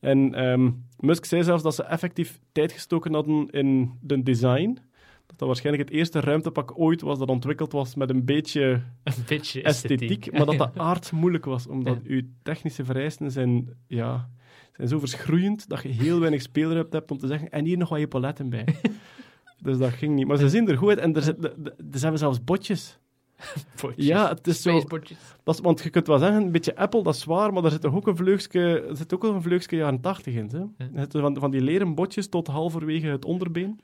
[0.00, 4.78] En ehm, Musk zei zelfs dat ze effectief tijd gestoken hadden in de design.
[5.26, 8.62] Dat dat waarschijnlijk het eerste ruimtepak ooit was dat ontwikkeld was met een beetje
[9.04, 10.32] Een beetje esthetiek, esthetiek.
[10.32, 14.28] maar dat dat aardmoeilijk was, omdat uw technische vereisten zijn, ja,
[14.72, 17.88] zijn zo verschroeiend dat je heel weinig speelruimte hebt om te zeggen, en hier nog
[17.88, 18.64] wat epauletten bij.
[19.62, 20.26] dus dat ging niet.
[20.26, 22.98] Maar ze zien er goed uit en er, zit, de- ze hebben zelfs botjes.
[23.96, 24.84] Ja, het is zo...
[25.44, 27.70] Dat is, want je kunt wel zeggen, een beetje Apple, dat is waar, maar er
[27.70, 30.72] zit ook een vleugje, er zit ook wel een vleugje jaren 80 in.
[30.92, 31.04] Hè?
[31.08, 33.80] Van, van die leren botjes tot halverwege het onderbeen.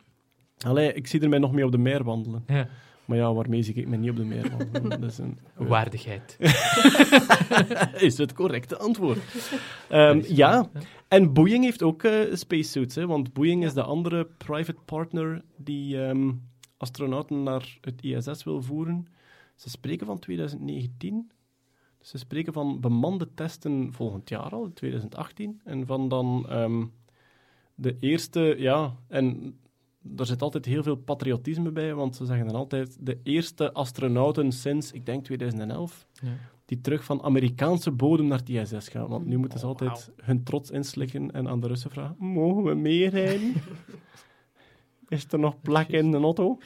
[0.66, 2.44] Allee, ik zie er mij nog mee op de meer wandelen.
[2.46, 2.68] Ja.
[3.04, 4.50] Maar ja, waarmee zie ik me niet op de meer?
[4.72, 4.88] man.
[5.00, 6.36] Dat is een, Waardigheid.
[8.08, 9.18] is het correcte antwoord.
[9.88, 10.70] Ehm, ja,
[11.08, 16.04] en Boeing heeft ook eh, spacesuits, hè, want Boeing is de andere private partner die
[16.04, 16.30] ehm,
[16.76, 19.06] astronauten naar het ISS wil voeren.
[19.54, 21.30] Ze spreken van 2019.
[21.98, 25.60] Dus ze spreken van bemande testen volgend jaar al, 2018.
[25.64, 26.84] En van dan ehm,
[27.74, 29.56] de eerste, ja, en
[30.16, 34.52] er zit altijd heel veel patriotisme bij, want ze zeggen dan altijd de eerste astronauten
[34.52, 36.28] sinds, ik denk 2011, Ja.
[36.64, 39.08] die terug van Amerikaanse bodem naar het ISS gaan.
[39.08, 42.62] Want nu moeten ze Oh, altijd hun trots inslikken en aan de Russen vragen, mogen
[42.64, 43.52] we meerijden?
[45.08, 46.58] Is er nog plek in de auto?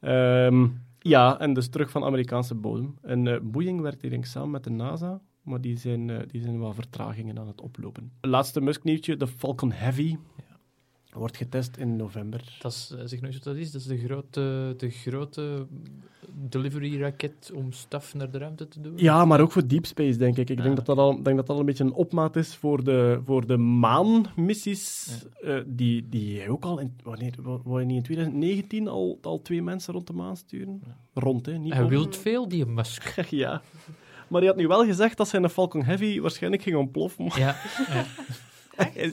[0.00, 0.68] Ehm,
[0.98, 2.98] ja, en dus terug van Amerikaanse bodem.
[3.02, 6.18] En eh, Boeing werkt hier denk ik samen met de NASA, maar die zijn, eh,
[6.26, 8.12] die zijn wel vertragingen aan het oplopen.
[8.20, 10.16] Laatste Musk-nieuwtje, de Falcon Heavy.
[11.18, 12.56] Wordt getest in november.
[12.60, 13.70] Dat is, eh, zeg eens wat dat is.
[13.70, 15.66] Dat is de grote, de grote
[16.48, 18.92] delivery-raket om staf naar de ruimte te doen.
[18.96, 20.50] Ja, maar ook voor deep space, denk ik.
[20.50, 20.76] Ik denk, Ah.
[20.76, 23.46] dat dat al, denk dat dat al een beetje een opmaat is voor de, voor
[23.46, 25.08] de maanmissies.
[25.42, 29.42] eh, die, die ook al in, wanneer, wa- wou je niet in 2019 al, al
[29.42, 30.82] twee mensen rond de maan sturen?
[31.14, 31.58] Rond, hè?
[31.58, 31.88] Niet Hij om.
[31.88, 33.20] wilt veel, die Musk.
[33.30, 33.62] ja.
[34.28, 37.24] Maar hij had nu wel gezegd dat zijn Falcon Heavy waarschijnlijk ging ontploffen.
[37.24, 37.56] Ja,
[37.88, 38.04] ja,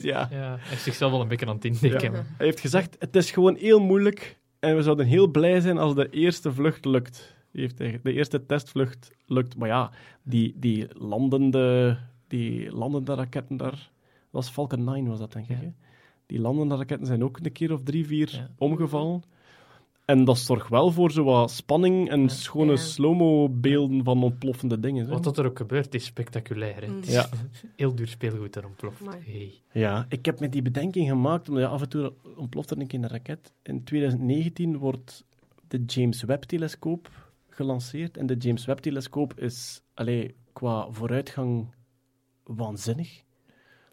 [0.02, 0.28] ja.
[0.30, 2.12] Hij heeft zichzelf wel een beetje aan het indekken.
[2.12, 2.24] Ja.
[2.36, 5.94] Hij heeft gezegd, het is gewoon heel moeilijk en we zouden heel blij zijn als
[5.94, 7.34] de eerste vlucht lukt.
[7.52, 9.56] Heeft hij- de eerste testvlucht lukt.
[9.56, 9.90] Maar ja,
[10.22, 11.98] die, die, landende,
[12.28, 13.70] die landende raketten daar...
[13.70, 15.56] Dat was Falcon 9, was dat denk ik.
[15.56, 15.62] Ja.
[15.62, 15.72] Hè?
[16.26, 18.50] Die landende raketten zijn ook een keer of drie, vier Ja.
[18.58, 19.22] omgevallen.
[20.06, 22.28] En dat zorgt wel voor zo wat spanning en Ja.
[22.28, 22.76] schone Ja.
[22.76, 25.04] slow-mo-beelden van ontploffende dingen.
[25.06, 25.12] hè.
[25.12, 26.80] Wat dat er ook gebeurt, is spectaculair.
[26.82, 26.88] Hè?
[26.88, 26.96] Mm.
[26.96, 27.28] Het is Ja.
[27.76, 29.00] Heel duur speelgoed dat ontploft.
[29.24, 29.52] Hey.
[29.72, 32.86] Ja, ik heb me die bedenking gemaakt, omdat ja, af en toe ontploft er een
[32.86, 33.52] keer een raket.
[33.62, 35.24] In 2019 wordt
[35.68, 37.10] de James Webb-telescoop
[37.48, 38.16] gelanceerd.
[38.16, 41.74] En de James Webb-telescoop is allee, qua vooruitgang
[42.44, 43.22] waanzinnig.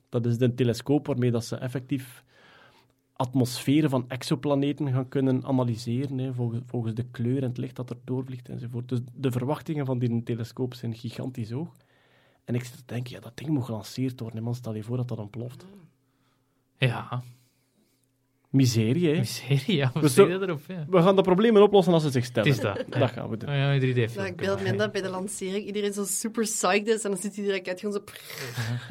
[0.09, 2.23] Dat is de telescoop waarmee dat ze effectief
[3.23, 6.33] atmosferen van exoplaneten gaan kunnen analyseren, hè,
[6.65, 8.89] volgens, de kleur en het licht dat er doorvliegt enzovoort.
[8.89, 11.75] Dus de verwachtingen van die telescoop zijn gigantisch hoog.
[12.45, 14.43] En ik zit te denken, ja, dat ding moet gelanceerd worden.
[14.43, 15.65] Man, stel je voor dat dat ontploft.
[16.77, 17.23] Ja,
[18.53, 19.17] Miserie, hè?
[19.19, 19.91] miserie, ja.
[19.93, 20.59] Wat zeg zo- je daarop?
[20.67, 20.85] Ja.
[20.89, 22.49] We gaan de problemen oplossen als ze zich Het stellen.
[22.49, 22.99] is dat.
[22.99, 23.49] Dat gaan we doen.
[23.49, 24.71] Oh ja, iedereen heeft Nou, het ik beeld wel.
[24.71, 27.79] me dat bij de lancering iedereen zo super psyched is en dan zit die raket
[27.79, 28.03] gewoon zo...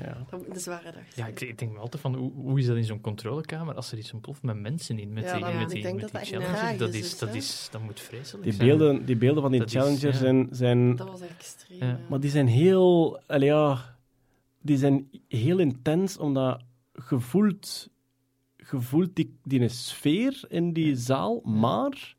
[0.03, 0.27] Ja.
[0.53, 1.03] De zware dag.
[1.15, 3.93] Ja, ik, ik denk me altijd van, hoe, hoe is dat in zo'n controlekamer als
[3.93, 6.13] er iets ontploft met mensen in, met Ja, die, dat- met ik die, denk met
[6.13, 6.79] dat die dat challenges?
[6.79, 8.69] Dat is, is, dat is, dat moet vreselijk Die zijn.
[8.69, 10.13] beelden, die beelden van die Dat is, challengers ja.
[10.13, 10.97] zijn, zijn...
[10.97, 11.79] Dat was echt extreem.
[11.79, 11.87] Ja.
[11.87, 11.99] ja.
[12.09, 13.21] Maar die zijn heel...
[13.27, 13.97] allee, ja,
[14.61, 16.61] die zijn heel intens, omdat
[16.93, 17.89] gevoeld,
[18.65, 22.17] gevoeld die, die sfeer in die zaal, maar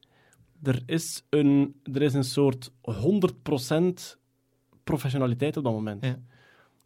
[0.64, 4.18] er is een, er is een soort 100%
[4.84, 6.06] professionaliteit op dat moment.
[6.06, 6.20] Ja.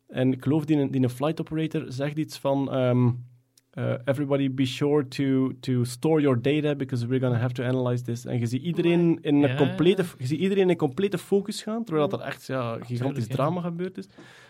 [0.07, 2.71] En ik geloof, die, die een flight operator zegt iets van...
[2.71, 3.09] ehm,
[3.77, 7.63] eh, everybody be sure to, to store your data, because we're going to have to
[7.63, 8.25] analyze this.
[8.25, 11.63] En je ziet iedereen in een Ja, complete, je ziet iedereen in een complete focus
[11.63, 14.07] gaan, terwijl dat er echt ja, gigantisch drama gebeurd is.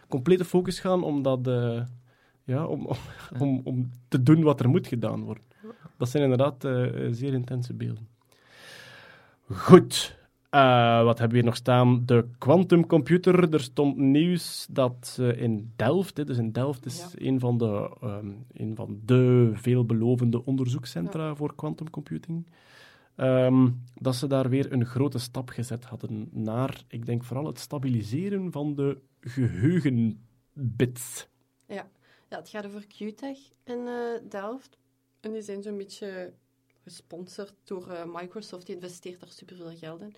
[0.08, 1.82] Complete focus gaan om, dat, eh,
[2.48, 2.98] ja, om, om,
[3.39, 5.43] om, om te doen wat er moet gedaan worden.
[5.98, 8.08] Dat zijn inderdaad eh, eh, zeer intense beelden.
[9.48, 10.18] Goed.
[10.50, 12.06] Eh, wat hebben we hier nog staan?
[12.06, 13.54] De quantumcomputer.
[13.54, 17.91] Er stond nieuws dat eh, in Delft, hè, dus in Delft is een, van de,
[18.54, 22.48] een van de veelbelovende onderzoekscentra voor quantumcomputing,
[23.16, 27.60] ehm, dat ze daar weer een grote stap gezet hadden naar, ik denk vooral het
[27.60, 31.28] stabiliseren van de geheugenbits.
[31.68, 31.88] Ja,
[32.28, 34.78] het gaat over QTech in eh, Delft.
[35.19, 36.34] En die zijn zo'n beetje
[36.84, 38.65] gesponsord door eh, Microsoft.
[38.65, 40.15] Die investeert daar superveel geld in.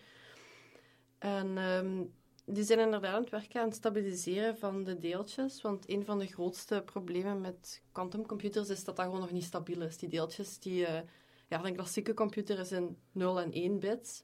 [1.17, 2.03] En ehm,
[2.45, 5.61] die zijn inderdaad aan het werken aan het stabiliseren van de deeltjes.
[5.61, 9.81] Want een van de grootste problemen met quantumcomputers is dat dat gewoon nog niet stabiel
[9.81, 9.97] is.
[9.97, 11.01] Die deeltjes, die, eh,
[11.47, 14.23] ja, een klassieke computer is in 0 en 1 bits.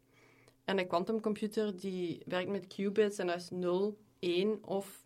[0.63, 5.05] En een quantumcomputer die werkt met qubits en dat is 0, 1 of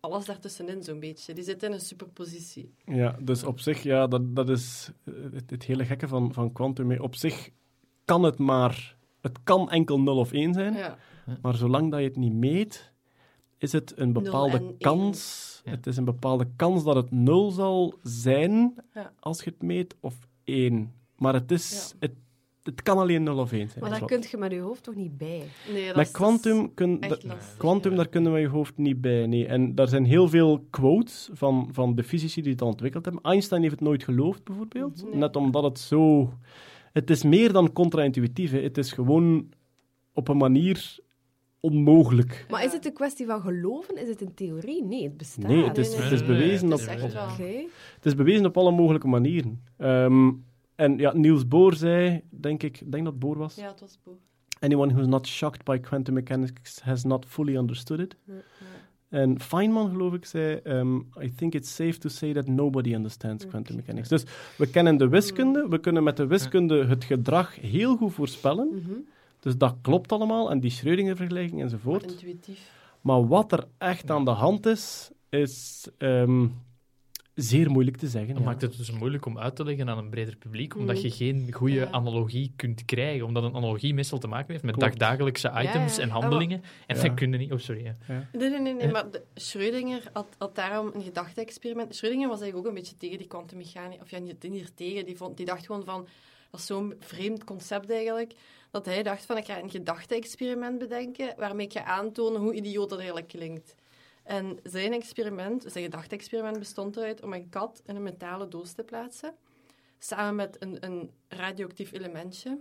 [0.00, 1.34] alles daartussenin zo'n beetje.
[1.34, 2.74] Die zitten in een superpositie.
[2.84, 6.52] Ja, dus op zich, ja, dat, dat is eh, het, het hele gekke van, van
[6.52, 7.00] quantum.
[7.00, 7.50] Op zich
[8.04, 8.98] kan het maar...
[9.20, 10.96] Het kan enkel 0 of 1 zijn, Ja.
[11.42, 12.92] maar zolang dat je het niet meet,
[13.58, 15.60] is het een bepaalde kans...
[15.64, 15.70] Ja.
[15.70, 19.12] Het is een bepaalde kans dat het 0 zal zijn Ja.
[19.20, 20.92] als je het meet, of 1.
[21.16, 22.12] Maar het, is, het,
[22.62, 23.80] het kan alleen 0 of 1 zijn.
[23.80, 25.42] Maar Dat daar kun je met je hoofd toch niet bij?
[25.72, 27.96] Nee, dat Met is- quantum, kun, echt da- lastig, quantum ja.
[27.96, 29.26] daar kunnen we je hoofd niet bij.
[29.26, 29.46] Nee.
[29.46, 33.22] En daar zijn heel veel quotes van, van de fysici die het al ontwikkeld hebben.
[33.22, 35.04] Einstein heeft het nooit geloofd, bijvoorbeeld.
[35.04, 35.14] Nee.
[35.14, 36.32] Net omdat het zo...
[36.92, 38.50] Het is meer dan contra-intuïtief.
[38.50, 39.48] Het is gewoon
[40.12, 40.98] op een manier
[41.60, 42.46] onmogelijk.
[42.50, 43.96] Maar is het een kwestie van geloven?
[44.02, 44.84] Is het een theorie?
[44.84, 45.46] Nee, het bestaat.
[45.50, 46.80] Nee, het is, nee, het is nee, nee, bewezen het op...
[46.80, 47.24] is echt op- wel.
[47.28, 47.64] Oké.
[47.94, 49.62] Het is bewezen op alle mogelijke manieren.
[49.76, 50.30] Ehm,
[50.80, 53.54] en ja, Niels Bohr zei, denk ik, ik denk dat het Bohr was.
[53.54, 54.14] Ja, het was boe.
[54.60, 58.16] Anyone who's not shocked by quantum mechanics has not fully understood it.
[59.08, 63.46] En Feynman, geloof ik, zei: um, I think it's safe to say that nobody understands
[63.46, 64.08] quantum mechanics.
[64.08, 64.24] Dus
[64.56, 68.68] we kennen de wiskunde, we kunnen met de wiskunde het gedrag heel goed voorspellen.
[68.68, 68.92] Mhm.
[69.40, 72.10] Dus dat klopt allemaal, en die Schrödinger-vergelijking enzovoort.
[72.10, 72.72] Intuïtief.
[73.00, 76.46] Maar wat er echt aan de hand is, is ehm,
[77.34, 78.30] zeer moeilijk te zeggen.
[78.34, 78.48] Dat ja.
[78.48, 81.02] maakt het dus moeilijk om uit te leggen aan een breder publiek, omdat Mm.
[81.02, 81.88] je geen goede Ja.
[81.90, 83.26] analogie kunt krijgen.
[83.26, 84.90] Omdat een analogie meestal te maken heeft met Klopt.
[84.98, 86.02] dagdagelijkse items ja.
[86.02, 86.62] en handelingen.
[86.86, 87.02] En Ja.
[87.02, 87.52] dat kun je niet...
[87.52, 87.84] Oh, sorry.
[87.84, 87.96] ja.
[88.32, 91.96] Nee, nee, nee, nee maar de, Schrödinger had, had daarom een gedachte-experiment.
[91.96, 94.02] Schrödinger was eigenlijk ook een beetje tegen die kwantummechanica.
[94.02, 95.04] Of ja, niet, niet tegen.
[95.06, 96.06] Die, vond, die dacht gewoon van,
[96.50, 98.32] dat is zo'n vreemd concept eigenlijk,
[98.70, 102.88] dat hij dacht van, ik ga een gedachte-experiment bedenken, waarmee ik ga aantonen hoe idioot
[102.88, 103.74] dat eigenlijk klinkt.
[104.30, 108.82] En zijn experiment, zijn gedachte-experiment, bestond eruit om een kat in een metalen doos te
[108.82, 109.34] plaatsen,
[109.98, 112.58] samen met een, een radioactief elementje,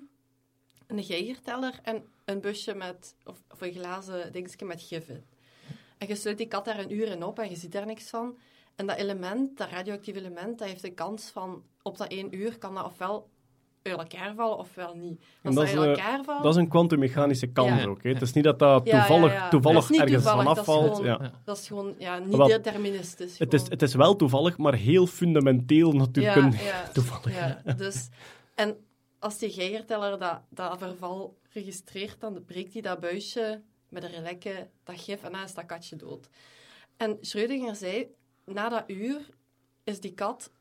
[0.88, 5.26] een geigerteller en een busje met, of, of een glazen dingetje met gif in.
[5.98, 8.10] En je sluit die kat daar een uur in op en je ziet daar niks
[8.10, 8.38] van.
[8.76, 12.58] En dat element, dat radioactief element, dat heeft de kans van op dat één uur
[12.58, 13.30] kan dat ofwel
[13.84, 15.20] uit elkaar vallen ofwel niet.
[15.44, 17.88] Als dat dat, is, elkaar valt, Dat is een kwantummechanische kans Ja.
[17.88, 18.04] ook.
[18.04, 18.10] Hè.
[18.10, 19.50] Het is niet dat dat toevallig, ja.
[19.50, 20.96] toevallig Dat ergens toevallig, vanaf dat is valt.
[20.96, 21.32] gewoon- Ja.
[21.44, 23.40] Dat is gewoon ja, niet deterministisch.
[23.40, 26.56] Het, is, het is wel toevallig, maar heel fundamenteel natuurlijk.
[26.94, 28.10] toevallig, Ja, dus,
[28.56, 28.78] en
[29.20, 34.70] als die geigerteller dat, dat verval registreert, dan breekt hij dat buisje met een relekje,
[34.84, 36.30] dat gif, en dan is dat katje dood.
[36.98, 38.08] En Schrödinger zei,
[38.46, 39.18] na dat uur
[39.84, 40.52] is die kat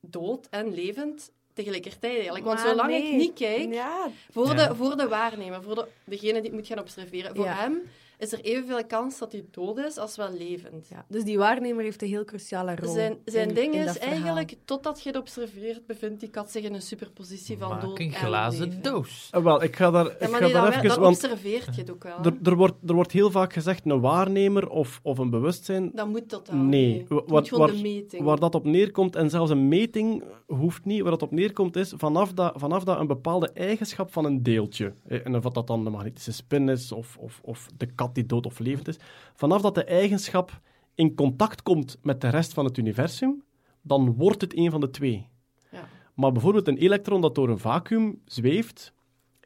[0.00, 2.44] dood en levend tegelijkertijd eigenlijk.
[2.44, 3.02] Want Maar zolang nee.
[3.08, 6.66] ik niet kijk, Ja, voor, de, voor de waarnemer, voor de, degene die het moet
[6.66, 7.54] gaan observeren, voor Ja.
[7.54, 7.80] hem
[8.20, 10.88] is er evenveel kans dat hij dood is als wel levend.
[10.88, 11.04] ja.
[11.08, 12.92] Dus die waarnemer heeft een heel cruciale rol.
[12.92, 16.50] Zijn, zijn in- ding in is dat eigenlijk, totdat je het observeert, bevindt die kat
[16.50, 18.82] zich in een superpositie van Maak dood een en glazen leven.
[18.82, 19.28] doos.
[19.30, 21.00] Ah, wel, ik ga daar, Ja, ik ga nee, daar dan, even...
[21.00, 22.18] want observeert je het ook wel.
[22.24, 25.90] er, er, wordt, er wordt heel vaak gezegd een waarnemer of, of een bewustzijn.
[25.94, 27.06] Dat moet totaal Nee.
[27.08, 28.22] moet wat- gewoon waar- de meting.
[28.22, 31.92] Waar dat op neerkomt, en zelfs een meting hoeft niet, waar dat op neerkomt is,
[31.96, 35.84] vanaf dat, vanaf dat een bepaalde eigenschap van een deeltje, eh, en of dat dan
[35.84, 38.98] de magnetische spin is, of, of, of de kat die dood of levend is,
[39.34, 40.60] vanaf dat de eigenschap
[40.94, 43.42] in contact komt met de rest van het universum,
[43.82, 45.28] dan wordt het een van de twee.
[45.70, 45.88] Ja.
[46.14, 48.92] Maar bijvoorbeeld een elektron dat door een vacuüm zweeft,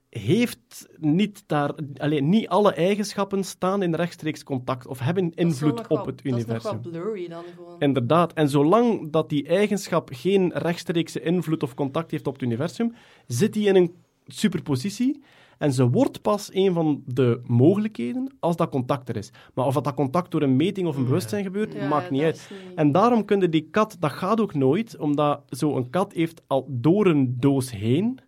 [0.09, 5.89] heeft niet, daar, alleen, niet alle eigenschappen staan in rechtstreeks contact of hebben invloed op
[5.89, 6.75] wel- het Dat is universum.
[6.75, 7.81] nog wel blurry dan gewoon.
[7.81, 8.33] Inderdaad.
[8.33, 12.95] En zolang dat die eigenschap geen rechtstreekse invloed of contact heeft op het universum,
[13.27, 13.95] zit die in een
[14.27, 15.23] superpositie.
[15.59, 19.31] En ze wordt pas een van de mogelijkheden als dat contact er is.
[19.55, 22.23] Maar of dat, dat contact door een meting of een bewustzijn gebeurt, Ja, maakt niet
[22.23, 22.51] uit.
[22.67, 26.67] niet- En daarom kunnen die kat, dat gaat ook nooit, omdat zo'n kat heeft al
[26.71, 28.19] door een doos heen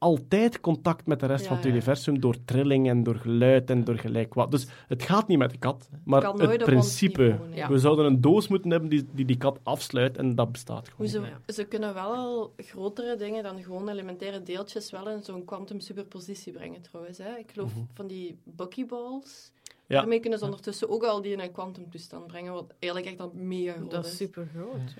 [0.00, 1.70] altijd contact met de rest Ja, van het ja.
[1.70, 4.50] universum door trilling en door geluid en door gelijk wat.
[4.50, 7.38] Dus het gaat niet met de kat, maar het principe.
[7.54, 7.68] Ja.
[7.68, 11.08] We zouden een doos moeten hebben die die, die kat afsluit en dat bestaat gewoon.
[11.08, 11.22] ze,
[11.52, 16.52] ze kunnen wel al grotere dingen dan gewoon elementaire deeltjes wel in zo'n quantum superpositie
[16.52, 17.18] brengen trouwens.
[17.18, 17.36] Hè.
[17.38, 17.84] Ik geloof Mhm.
[17.94, 19.52] van die buckyballs.
[19.86, 19.96] Ja.
[19.98, 23.30] Daarmee kunnen ze ondertussen ook al die in een quantumtoestand brengen, wat eigenlijk echt dan
[23.46, 24.16] mega groot Dat is is.
[24.16, 24.94] super groot.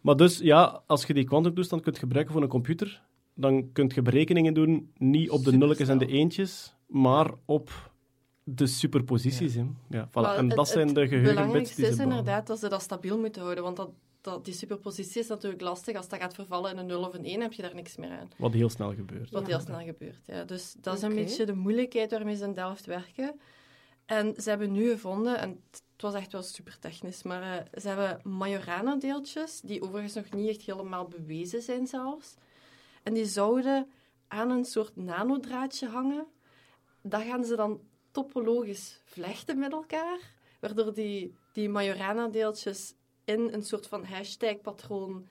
[0.00, 3.02] Maar dus ja, als je die kwantumtoestand kunt gebruiken voor een computer,
[3.34, 7.90] dan kun je berekeningen doen niet op de nulletjes en de eentjes, maar op
[8.44, 9.54] de superposities.
[9.54, 9.64] hè.
[9.88, 10.36] Ja, voilà.
[10.36, 12.82] En het- dat zijn het de geheugenbits belangrijkste die ze is inderdaad dat ze dat
[12.82, 15.96] stabiel moeten houden, want dat, dat, die superpositie is natuurlijk lastig.
[15.96, 18.10] Als dat gaat vervallen in een 0 of een 1, heb je daar niks meer
[18.10, 18.28] aan.
[18.36, 19.30] Wat heel snel gebeurt.
[19.30, 19.48] Wat Ja.
[19.56, 20.26] heel snel gebeurt.
[20.26, 20.44] Ja.
[20.44, 23.40] Dus dat is een beetje de moeilijkheid waarmee ze in Delft werken.
[24.06, 27.88] En ze hebben nu gevonden, en het was echt wel super technisch, maar eh, ze
[27.88, 28.20] hebben
[28.76, 32.34] Majorana-deeltjes, die overigens nog niet echt helemaal bewezen zijn zelfs.
[33.02, 33.90] En die zouden
[34.28, 36.26] aan een soort nanodraadje hangen.
[37.02, 37.80] Dat gaan ze dan
[38.10, 40.18] topologisch vlechten met elkaar,
[40.60, 42.94] waardoor die, die Majorana-deeltjes
[43.24, 45.28] in een soort van hashtag-patroon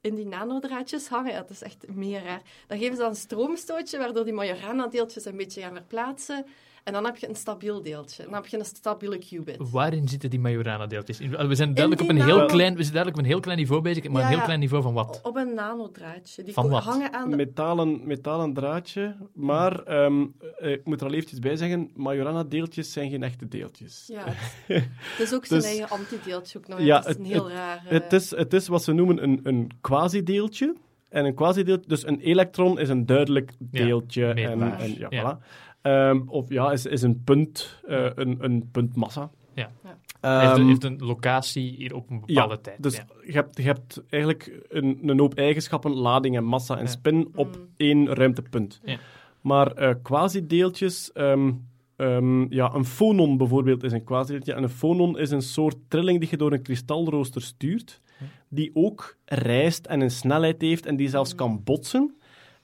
[0.00, 1.34] in die nanodraadjes hangen.
[1.34, 2.42] Dat is echt meer raar.
[2.66, 6.46] Dan geven ze dan een stroomstootje, waardoor die Majorana-deeltjes een beetje gaan verplaatsen.
[6.88, 8.22] En dan heb je een stabiel deeltje.
[8.24, 9.56] Dan heb je een stabiele qubit.
[9.70, 11.20] Waarin zitten die Majorana-deeltjes?
[11.20, 13.58] In- We zijn duidelijk op een heel klein, we zijn duidelijk op een heel klein
[13.58, 14.44] niveau bezig, maar Ja, een heel ja.
[14.44, 15.20] klein niveau van wat?
[15.22, 16.42] Op een nanodraadje.
[16.42, 16.82] Die Van wat?
[16.82, 17.36] hangen aan de...
[17.36, 20.26] Metalen, metalen draadje, maar ehm,
[20.58, 24.04] eh, ik moet er al eventjes bij zeggen, Majorana-deeltjes zijn geen echte deeltjes.
[24.12, 24.36] Ja, het
[25.00, 26.80] het is ook zijn Dus- eigen antideeltje ook nog.
[26.80, 27.82] Ja, het is een het- heel raar...
[27.84, 30.74] Het is, het is wat ze noemen een, een quasi-deeltje.
[31.08, 34.26] En een quasi-deeltje, dus een elektron is een duidelijk Ja, deeltje.
[34.26, 34.36] en,
[34.78, 35.40] en, ja, Ja.
[35.40, 35.46] Voilà.
[35.82, 39.30] Ehm, of ja, is, is een punt, eh, een, een puntmassa.
[39.54, 39.70] Ja.
[39.84, 39.88] Ja.
[39.88, 42.82] Heeft, Ehm, een- heeft een locatie hier op een bepaalde ja, tijd.
[42.82, 43.06] Dus ja.
[43.26, 46.90] je, hebt, je hebt eigenlijk een, een hoop eigenschappen, lading en massa en Ja.
[46.90, 47.66] spin op Mm.
[47.76, 48.80] één ruimtepunt.
[48.84, 48.98] Ja.
[49.40, 51.52] Maar eh quasi-deeltjes, ehm,
[51.96, 54.52] ehm, ja, een fonon bijvoorbeeld is een quasi-deeltje.
[54.54, 58.26] En een fonon is een soort trilling die je door een kristalrooster stuurt, Ja.
[58.48, 62.14] die ook reist en een snelheid heeft en die zelfs kan botsen.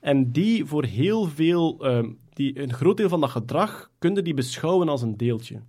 [0.00, 4.22] En die voor heel veel, ehm, die, een groot deel van dat gedrag, kun je
[4.22, 5.62] die beschouwen als een deeltje.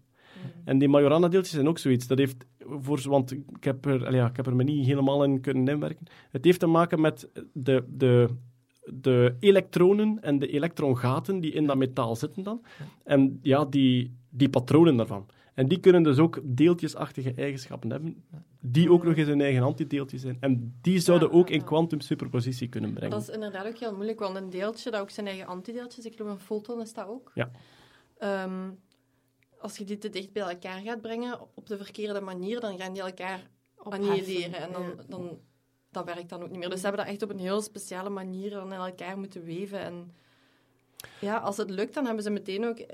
[0.64, 2.08] En die Majorana-deeltjes zijn ook zoiets.
[2.08, 5.42] Dat heeft voor, want ik heb, er, ja, ik heb er me niet helemaal in
[5.42, 6.06] kunnen inwerken.
[6.32, 8.30] Het heeft te maken met de, de,
[8.84, 12.62] de elektronen en de elektrongaten die in dat metaal zitten dan.
[13.04, 15.26] En ja, die, die patronen daarvan.
[15.56, 18.24] En die kunnen dus ook deeltjesachtige eigenschappen hebben,
[18.60, 20.38] die ook nog eens een eigen antideeltje zijn.
[20.40, 23.12] En die zouden Ja, ook in quantum superpositie kunnen brengen.
[23.12, 26.16] dat is inderdaad ook heel moeilijk, want een deeltje dat ook zijn eigen antideeltjes, ik
[26.16, 27.32] geloof een foton is dat ook.
[27.34, 27.52] Ja.
[28.18, 28.70] Ehm,
[29.60, 32.94] als je die te dicht bij elkaar gaat brengen op de verkeerde manier, dan gaan
[32.94, 34.62] die elkaar annihileren.
[34.62, 35.40] En dan, dan,
[35.92, 36.70] dat werkt dan ook niet meer.
[36.70, 39.80] Dus ze hebben dat echt op een heel speciale manier dan in elkaar moeten weven.
[39.80, 40.12] En
[41.22, 42.86] ja, als het lukt, dan hebben ze meteen ook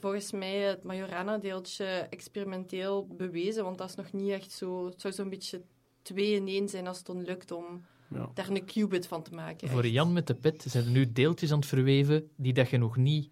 [0.00, 3.64] volgens mij het Majorana-deeltje experimenteel bewezen.
[3.64, 4.86] Want dat is nog niet echt zo...
[4.86, 5.62] Het zou zo'n beetje
[6.02, 7.84] twee in één zijn als het dan lukt om
[8.14, 8.30] Ja.
[8.34, 9.68] daar een qubit van te maken.
[9.68, 9.86] Voor.
[9.86, 12.96] Jan met de pet zijn er nu deeltjes aan het verweven die dat je nog
[12.96, 13.30] niet...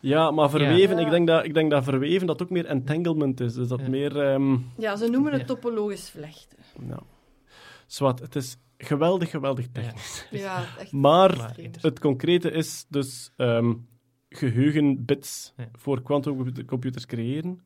[0.00, 1.04] Ja, maar verweven, Ja.
[1.04, 3.54] Ik, denk dat, ik denk dat verweven dat ook meer entanglement is.
[3.54, 3.88] Dus dat Ja.
[3.88, 4.20] meer...
[4.20, 6.58] ehm, Ja, ze noemen het topologisch vlechten.
[6.78, 7.02] nou,
[7.86, 10.26] zwart, het is geweldig, geweldig technisch.
[10.30, 10.92] Ja, echt.
[10.92, 13.74] Maar het concrete is dus ehm,
[14.30, 15.68] geheugenbits Ja.
[15.72, 17.60] voor quantumcomputers creëren.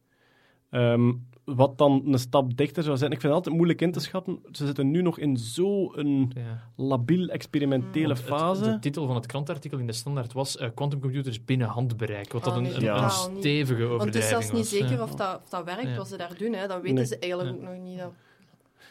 [0.70, 1.12] Ehm,
[1.44, 3.10] wat dan een stap dichter zou zijn.
[3.12, 4.38] Ik vind het altijd moeilijk in te schatten.
[4.52, 6.62] Ze zitten nu nog in zo'n Ja.
[6.76, 8.62] labiel experimentele Want het- fase.
[8.62, 12.32] de titel van het krantartikel in de standaard was eh, Quantumcomputers binnen handbereik.
[12.32, 12.94] Wat dat Ah, een, nee, een, Ja.
[13.02, 13.38] een totaal niet.
[13.38, 14.88] stevige Want het is overdrijving zelfs niet was.
[14.90, 15.96] zeker of dat, of dat werkt Ja.
[15.96, 16.52] wat ze daar doen.
[16.52, 16.66] Hè.
[16.66, 17.06] Dat weten Nee.
[17.06, 17.68] ze eigenlijk Ja.
[17.68, 17.98] ook nog niet.
[17.98, 18.12] Dat...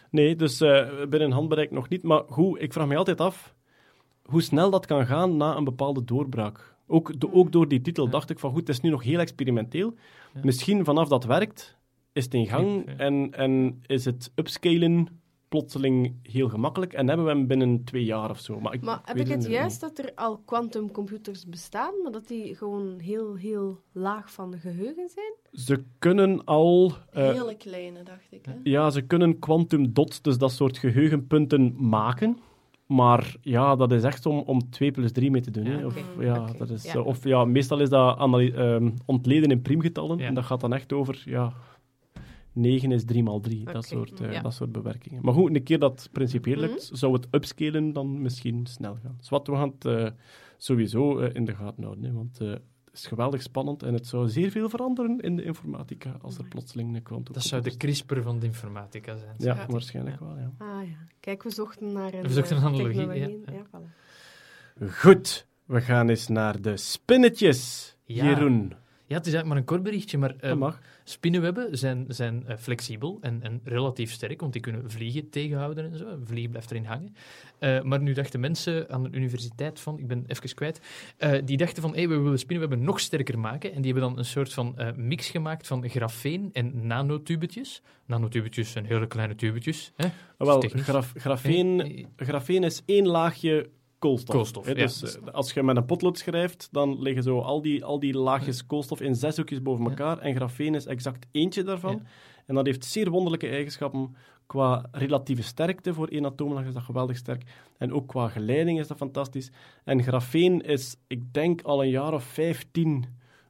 [0.09, 2.03] Nee, dus eh, binnen handbereik nog niet.
[2.03, 3.55] Maar hoe, ik vraag me altijd af
[4.23, 6.72] hoe snel dat kan gaan na een bepaalde doorbraak.
[6.87, 8.11] Ook, do- ook door die titel Ja.
[8.11, 9.93] dacht ik van goed, het is nu nog heel experimenteel.
[10.33, 10.39] Ja.
[10.43, 11.77] Misschien vanaf dat werkt,
[12.13, 12.93] is het in gang Ja.
[12.97, 18.29] en, en is het upscalen plotseling heel gemakkelijk en hebben we hem binnen twee jaar
[18.29, 18.59] of zo.
[18.59, 19.47] Maar, ik, Maar heb ik het niet.
[19.47, 24.57] juist dat er al quantumcomputers bestaan, maar dat die gewoon heel, heel laag van de
[24.57, 25.33] geheugen zijn?
[25.51, 26.91] Ze kunnen al...
[27.11, 28.45] eh, Hele kleine, dacht ik.
[28.45, 28.53] Hè.
[28.63, 32.37] Ja, ze kunnen quantum dots, dus dat soort geheugenpunten, maken.
[32.95, 35.65] Maar ja, dat is echt om, om 2 plus 3 mee te doen.
[35.65, 35.85] hè.
[35.85, 37.01] Of, ja, dat is, ja.
[37.01, 38.17] of ja, meestal is dat
[38.53, 40.19] ehm, ontleden in priemgetallen.
[40.19, 41.53] En dat gaat dan echt over, ja,
[42.53, 43.63] 9 is 3 maal 3.
[43.65, 44.41] Dat, soort, eh, ja.
[44.41, 45.19] dat soort bewerkingen.
[45.23, 46.11] Maar goed, een keer dat het
[46.51, 46.59] Mhm.
[46.59, 49.15] lukt, zou het upscalen dan misschien snel gaan.
[49.17, 50.09] Dus wat we gaan het eh,
[50.57, 52.03] sowieso eh, in de gaten houden.
[52.03, 52.39] Hè, want
[52.93, 56.95] is geweldig spannend en het zou zeer veel veranderen in de informatica als er plotseling
[56.95, 59.35] een quantum Dat zou de CRISPR van de informatica zijn.
[59.37, 59.65] Ja, Ja.
[59.67, 60.51] waarschijnlijk wel, ja.
[60.57, 60.95] Ah ja.
[61.19, 63.41] Kijk, we zochten naar een We zochten eh, een analogie, technologie.
[63.45, 63.51] ja.
[63.53, 64.91] Ja, voilà.
[64.99, 67.91] Goed, we gaan eens naar de spinnetjes.
[68.05, 68.25] Ja.
[68.25, 68.73] Jeroen,
[69.05, 70.79] Ja, het is eigenlijk maar een kort berichtje, maar eh, dat mag.
[71.03, 75.97] Spinnenwebben zijn, zijn eh, flexibel en, en relatief sterk, want die kunnen vliegen tegenhouden en
[75.97, 76.07] zo.
[76.07, 77.15] Een vlieg blijft erin hangen.
[77.59, 80.81] Eh, maar nu dachten mensen aan de universiteit van, ik ben even kwijt,
[81.17, 83.73] eh, die dachten van, hey, we willen spinnenwebben nog sterker maken.
[83.73, 87.81] En die hebben dan een soort van mix gemaakt van grafeen en nanotubetjes.
[88.05, 89.91] Nanotubetjes zijn hele kleine tubetjes.
[89.95, 90.05] Hè?
[90.37, 93.69] Ah, Wel, graf, grafeen, grafeen is één laagje
[94.03, 94.35] koolstof.
[94.35, 94.71] Koolstof, hè.
[94.71, 94.75] ja.
[94.75, 98.13] Dus eh, als je met een potlood schrijft, dan liggen zo al die, al die
[98.17, 100.17] laagjes koolstof in zes hoekjes boven elkaar.
[100.19, 102.05] En grafeen is exact eentje daarvan.
[102.45, 104.15] En dat heeft zeer wonderlijke eigenschappen.
[104.45, 107.43] Qua relatieve sterkte voor één atoomlaag is dat geweldig sterk.
[107.77, 109.51] En ook qua geleiding is dat fantastisch.
[109.83, 113.05] En grafeen is, ik denk, al een jaar of vijftien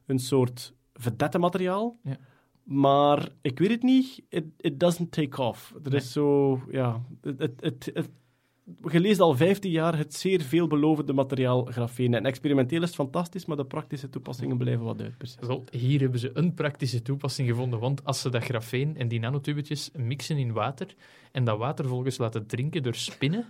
[0.06, 1.96] een soort vedette materiaal.
[2.02, 2.16] Ja.
[2.64, 5.74] Maar ik weet het niet, it, it doesn't take off.
[5.84, 6.00] Er Nee.
[6.00, 7.02] is zo, ja...
[7.20, 8.10] Het, het, het,
[8.82, 12.14] het- je leest al 15 jaar het zeer veelbelovende materiaal grafeen.
[12.14, 15.46] En experimenteel is het fantastisch, maar de praktische toepassingen blijven wat uitpersen.
[15.46, 19.20] Wel, hier hebben ze een praktische toepassing gevonden, want als ze dat grafeen en die
[19.20, 20.94] nanotubetjes mixen in water
[21.32, 23.44] en dat water volgens laten drinken door spinnen,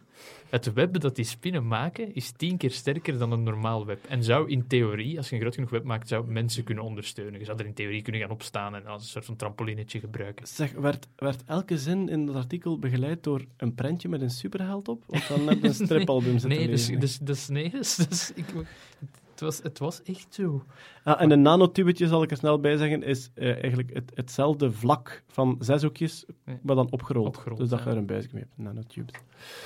[0.54, 4.04] het web dat die spinnen maken is tien keer sterker dan een normaal web.
[4.04, 7.38] En zou in theorie, als je een groot genoeg web maakt, zou mensen kunnen ondersteunen.
[7.38, 10.46] Je zou er in theorie kunnen gaan opstaan en als een soort van trampolinetje gebruiken.
[10.46, 14.88] Zeg, werd, werd elke zin in dat artikel begeleid door een prentje met een superheld
[14.88, 15.04] op?
[15.06, 18.46] Want dan je een stripalbum zitten Nee, dus, dus, dus, nee dus, dus ik,
[19.34, 20.64] het, was, het was echt zo.
[21.04, 24.72] Ah, en een nanotubetje, zal ik er snel bij zeggen, is eh, eigenlijk het, hetzelfde
[24.72, 26.58] vlak van zes hoekjes, Ja.
[26.62, 27.26] maar dan opgerold.
[27.26, 27.84] Opgerold, dus dat ja.
[27.84, 29.20] je er een buisje mee hebt, nanotubes.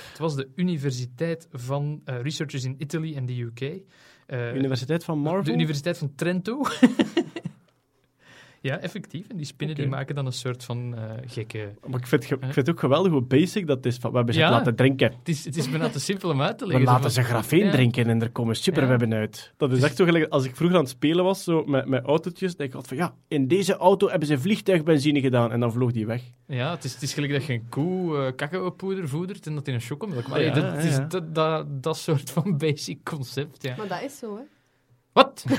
[0.09, 3.81] Het was de Universiteit van eh, Researchers in Italy en de UK.
[4.25, 5.43] Eh, Universiteit van Marvel?
[5.43, 6.61] De Universiteit van Trento.
[8.61, 9.27] ja, effectief.
[9.27, 11.69] En die spinnen die maken dan een soort van eh, gekke...
[11.87, 13.97] Maar ik vind, ge- ik vind het ook geweldig hoe basic dat is.
[13.97, 14.49] Van, we hebben ze Ja.
[14.49, 15.11] laten drinken.
[15.19, 16.89] Het is, het is bijna te simpel om uit te We leggen.
[16.91, 17.71] laten Zo ze grafeen Ja.
[17.71, 19.53] drinken en er komen superwebben uit.
[19.57, 22.03] Dat is echt zo gelijk als ik vroeger aan het spelen was, zo met, met
[22.05, 25.71] autootjes, dat ik had van ja, in deze auto hebben ze vliegtuigbenzine gedaan en dan
[25.71, 26.21] vloog die weg.
[26.47, 29.67] Ja, het is, het is gelijk dat je een koe eh cacaopoeder voedert en dat
[29.67, 30.27] in een chocomelk.
[30.27, 33.75] Maar Ja, dat, ja, het is dat, dat, dat soort van basic concept, ja.
[33.77, 34.41] Maar dat is zo, hè?
[35.23, 35.45] Wat?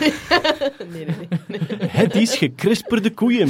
[0.93, 1.17] Nee, nee,
[1.49, 1.89] nee.
[1.89, 3.49] Het is gekrisperde koeien.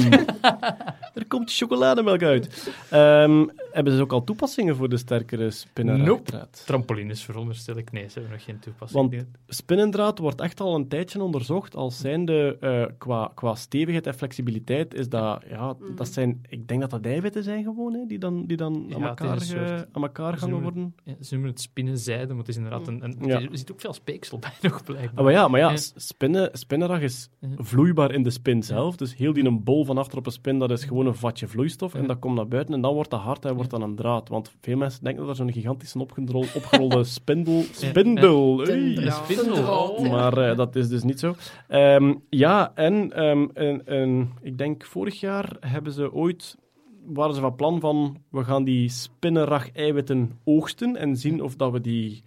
[1.13, 2.71] er komt chocolademelk uit.
[2.89, 6.63] Ehm, hebben ze ook al toepassingen voor de sterkere spinnendraad?
[6.65, 7.91] Trampolines veronderstel ik.
[7.91, 9.09] Nee, ze hebben nog geen toepassing.
[9.11, 9.25] Want-.
[9.47, 14.93] Spinnendraad wordt echt al een tijdje onderzocht als zijnde eh, qua, qua stevigheid en flexibiliteit
[14.93, 18.45] is dat, ja, dat zijn, ik denk dat dat eiwitten zijn gewoon, hè, die dan,
[18.45, 20.95] die dan Ja, aan, elkaar, een soort- aan elkaar noemen- worden.
[21.03, 23.03] Ja, ze noemen het spinnenzijde, maar het is inderdaad een...
[23.03, 23.39] een Ja.
[23.41, 25.17] Er zit ook veel speeksel bij nog, blijkbaar.
[25.17, 25.69] Ah, maar ja, maar ja,
[26.01, 27.47] spinnen, spinnenrag is Ja.
[27.57, 28.95] vloeibaar in de spin zelf.
[28.95, 31.47] Dus heel die een bol van achter op een spin, dat is gewoon een vatje
[31.47, 31.93] vloeistof.
[31.93, 32.07] En Ja.
[32.07, 34.29] dat komt naar buiten en dan wordt dat hard en wordt dan een draad.
[34.29, 37.63] Want veel mensen denken dat er zo'n gigantische opgerol, opgerolde spindel...
[37.71, 38.65] Spindel!
[38.65, 40.05] Spindel.
[40.09, 41.35] Maar eh, dat is dus niet zo.
[41.67, 46.57] Ehm, ja, en ehm, een, een, ik denk vorig jaar hebben ze ooit
[47.05, 51.81] waren ze van plan van we gaan die spinnenrag-eiwitten oogsten en zien of dat we
[51.81, 52.23] die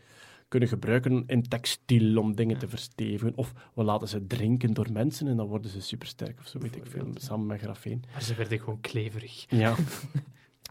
[0.55, 3.33] kunnen gebruiken in textiel om dingen te verstevigen.
[3.37, 6.77] Of we laten ze drinken door mensen en dan worden ze supersterk of zo, weet
[6.77, 8.03] ik veel, samen met grafeen.
[8.13, 9.45] Maar ze werden gewoon kleverig.
[9.49, 9.75] Ja.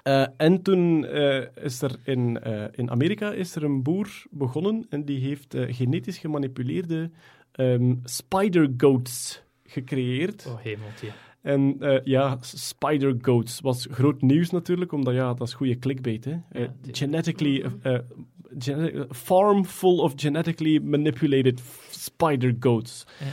[0.03, 4.85] Eh, en toen eh, is er in, eh, in Amerika is er een boer begonnen
[4.89, 7.11] en die heeft genetisch gemanipuleerde
[7.51, 10.45] ehm, spider goats gecreëerd.
[10.47, 11.07] Oh, hemeltje.
[11.41, 16.25] En ja, spider goats was groot nieuws natuurlijk, omdat ja, dat is goede clickbait.
[16.25, 16.31] Hè?
[16.31, 18.05] Ja, die- genetically, gene-
[19.09, 23.05] farm full of genetically manipulated spider goats.
[23.19, 23.25] Ja.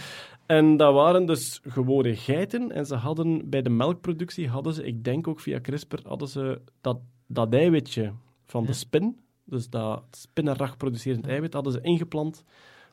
[0.46, 2.72] En dat waren dus gewone geiten.
[2.72, 6.60] En ze hadden bij de melkproductie, hadden ze, ik denk ook via CRISPR, hadden ze
[6.80, 8.12] dat, dat eiwitje
[8.44, 12.44] van de spin, dus dat spinnenrag producerend eiwit, hadden ze ingeplant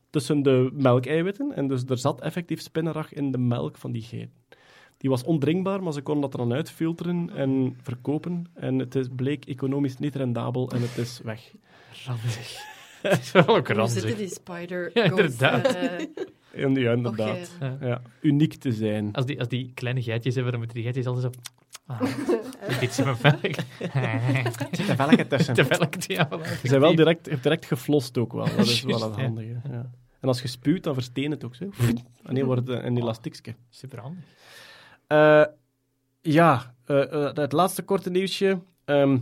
[0.09, 1.51] tussen de melkeiwitten.
[1.55, 4.35] En dus er zat effectief spinnenrag in de melk van die geiten.
[4.97, 8.45] Die was ondrinkbaar, maar ze konden dat er dan uitfilteren en verkopen.
[8.53, 11.51] En het is, bleek economisch niet rendabel en het is weg.
[12.05, 12.55] Ranzig.
[13.01, 14.01] Het is wel ook ranzig.
[14.01, 15.65] zitten die spider Ja, inderdaad.
[15.75, 17.55] eh, ja, inderdaad.
[17.59, 17.77] Ja.
[17.81, 19.13] Ja, uniek te zijn.
[19.13, 21.41] Als die, als die kleine geitjes hebben, dan moeten die geitjes altijd zo...
[21.85, 22.01] Ah,
[22.79, 23.55] dit is mijn velk.
[24.71, 25.55] De velken tussen.
[25.55, 26.27] De velk, ja.
[26.61, 28.45] Je zijn wel direct, direct geflost ook wel.
[28.45, 29.21] Dat is wel ja.
[29.21, 29.61] handige.
[29.71, 29.91] Ja.
[30.19, 31.69] En als je spuwt, dan versteen het ook zo.
[32.23, 33.55] En dan wordt het een elastiekje.
[33.69, 34.23] Superhandig.
[35.07, 35.45] Eh,
[36.21, 38.59] ja, eh, eh, het laatste korte nieuwsje.
[38.85, 39.17] Ehm,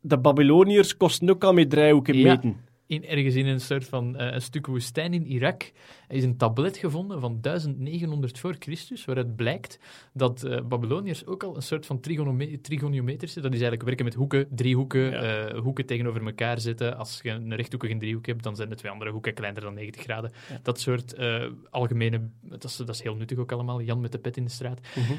[0.00, 2.34] de Babyloniërs kosten ook al met driehoeken Ja.
[2.34, 2.56] meten.
[2.86, 5.72] In, ergens in een soort van een stuk woestijn in Irak
[6.08, 9.78] is een tablet gevonden van 1900 voor Christus, waaruit blijkt
[10.12, 14.14] dat eh, Babyloniërs ook al een soort van trigonome- trigoniometrische, dat is eigenlijk werken met
[14.14, 15.46] hoeken, driehoeken, Ja.
[15.46, 16.96] eh, hoeken tegenover elkaar zetten.
[16.96, 20.02] Als je een rechthoekige driehoek hebt, dan zijn de twee andere hoeken kleiner dan 90
[20.02, 20.32] graden.
[20.50, 20.58] Ja.
[20.62, 24.18] Dat soort eh, algemene, dat is, dat is heel nuttig ook allemaal, Jan met de
[24.18, 24.80] pet in de straat.
[24.94, 25.12] Mhm.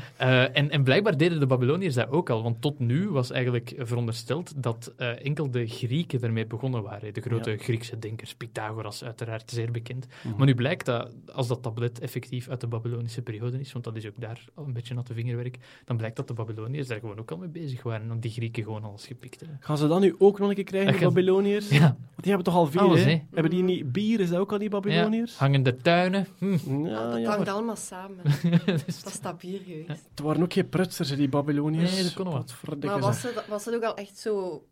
[0.53, 4.63] En, en blijkbaar deden de Babyloniërs dat ook al, want tot nu was eigenlijk verondersteld
[4.63, 7.13] dat enkel de Grieken ermee begonnen waren.
[7.13, 10.07] De grote Griekse denkers, Pythagoras uiteraard, zeer bekend.
[10.23, 10.37] Mhm.
[10.37, 13.95] Maar nu blijkt dat als dat tablet effectief uit de Babylonische periode is, want dat
[13.95, 17.19] is ook daar al een beetje natte vingerwerk, dan blijkt dat de Babyloniërs daar gewoon
[17.19, 19.57] ook al mee bezig waren en die Grieken gewoon alles gepikt hebben.
[19.61, 21.69] Gaan ze dat nu ook nog een keer krijgen, Dat de Babyloniërs?
[21.69, 23.09] Ja, Want die hebben toch al veel, Alles, hè?
[23.09, 23.21] hè?
[23.31, 23.91] Hebben die niet...
[23.91, 25.37] Bier, is dat ook al niet Babyloniërs?
[25.37, 26.27] hangende tuinen.
[26.37, 26.85] Hm.
[26.85, 28.23] Ja, dat hangt allemaal samen.
[28.65, 30.03] Dat is stabier geweest.
[30.09, 31.93] het waren ook geen prutsers, die Babyloniërs.
[31.93, 32.83] Nee, dat kon nog wat.
[32.83, 34.63] Maar was het, was het ook al echt zo...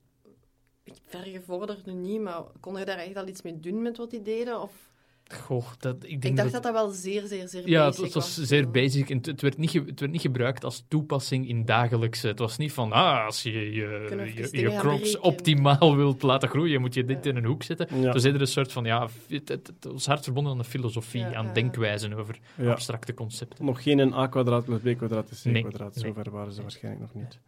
[1.06, 4.22] Vergevorderd nu niet, maar kon je daar echt al iets mee doen met wat die
[4.22, 4.62] deden?
[4.62, 4.72] Of...
[5.42, 6.64] Goh, dat, ik denk Ik dacht dat...
[6.64, 9.10] dat dat wel zeer, zeer, zeer Ja, het, basic het was zeer basic.
[9.10, 12.28] En het, werd niet het werd niet gebruikt als toepassing in dagelijkse.
[12.28, 16.82] Het was niet van, ah, als je je, je, je crops optimaal wilt laten groeien,
[16.82, 17.30] moet je dit Ja.
[17.30, 17.88] in een hoek zetten.
[17.90, 17.96] Ja.
[18.06, 20.64] Het was eerder een soort van, ja, het, het, het was hard verbonden aan de
[20.64, 21.54] filosofie, Ja, aan ja, ja.
[21.54, 22.72] denkwijzen over Ja.
[22.72, 23.66] abstracte concepten.
[23.66, 25.96] Nog geen een a kwadraat plus b kwadraat is c kwadraat.
[25.96, 26.06] nee.
[26.06, 27.40] Zover waren ze waarschijnlijk nog niet.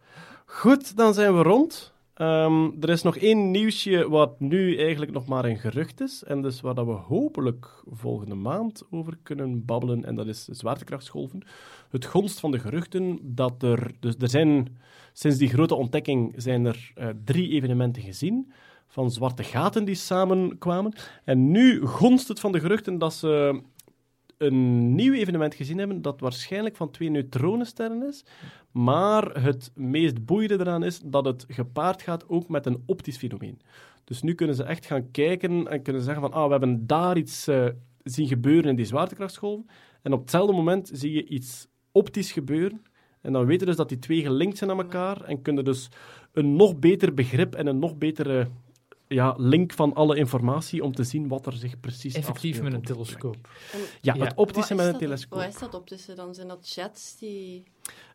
[0.44, 1.94] Goed, dan zijn we rond.
[2.16, 6.24] Ehm, er is nog één nieuwsje wat nu eigenlijk nog maar een gerucht is.
[6.24, 10.04] En dus waar dat we hopelijk volgende maand over kunnen babbelen.
[10.04, 11.42] En dat is zwaartekrachtsgolven.
[11.90, 13.90] Het gonst van de geruchten dat er...
[14.00, 14.78] Dus er zijn...
[15.12, 18.52] Sinds die grote ontdekking zijn er eh, drie evenementen gezien
[18.86, 20.92] van zwarte gaten die samenkwamen.
[21.24, 23.60] En nu gonst het van de geruchten dat ze
[24.38, 28.24] een nieuw evenement gezien hebben dat waarschijnlijk van twee neutronensterren is.
[28.70, 33.60] Maar het meest boeiende eraan is dat het gepaard gaat ook met een optisch fenomeen.
[34.04, 37.16] Dus nu kunnen ze echt gaan kijken en kunnen zeggen van ah, we hebben daar
[37.16, 37.66] iets, eh,
[38.02, 39.66] zien gebeuren in die zwaartekrachtsgolven.
[40.02, 42.82] En op hetzelfde moment zie je iets optisch gebeuren.
[43.20, 45.22] En dan weten dus dat die twee gelinkt zijn aan elkaar.
[45.22, 45.88] En kunnen dus
[46.32, 48.48] een nog beter begrip en een nog betere
[49.08, 52.88] ja, link van alle informatie om te zien wat er zich precies Effectief afspeelt met
[52.88, 53.48] een telescoop.
[54.00, 54.24] Ja, Ja.
[54.24, 55.38] het optische met een telescoop.
[55.40, 56.34] Wat is dat optische dan?
[56.34, 57.62] Zijn dat jets die...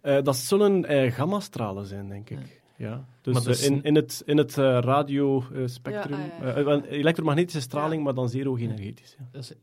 [0.02, 2.62] Eh, dat zullen eh, gammastralen zijn, denk ik.
[2.78, 3.06] Ja.
[3.22, 6.20] Dus eh, in, in het, in het eh, radiospectrum.
[6.20, 6.64] Ja, ah, ja, ja.
[6.64, 8.60] wel, elektromagnetische straling, maar dan zeer.
[8.60, 8.94] Ja.
[9.32, 9.54] Dat is-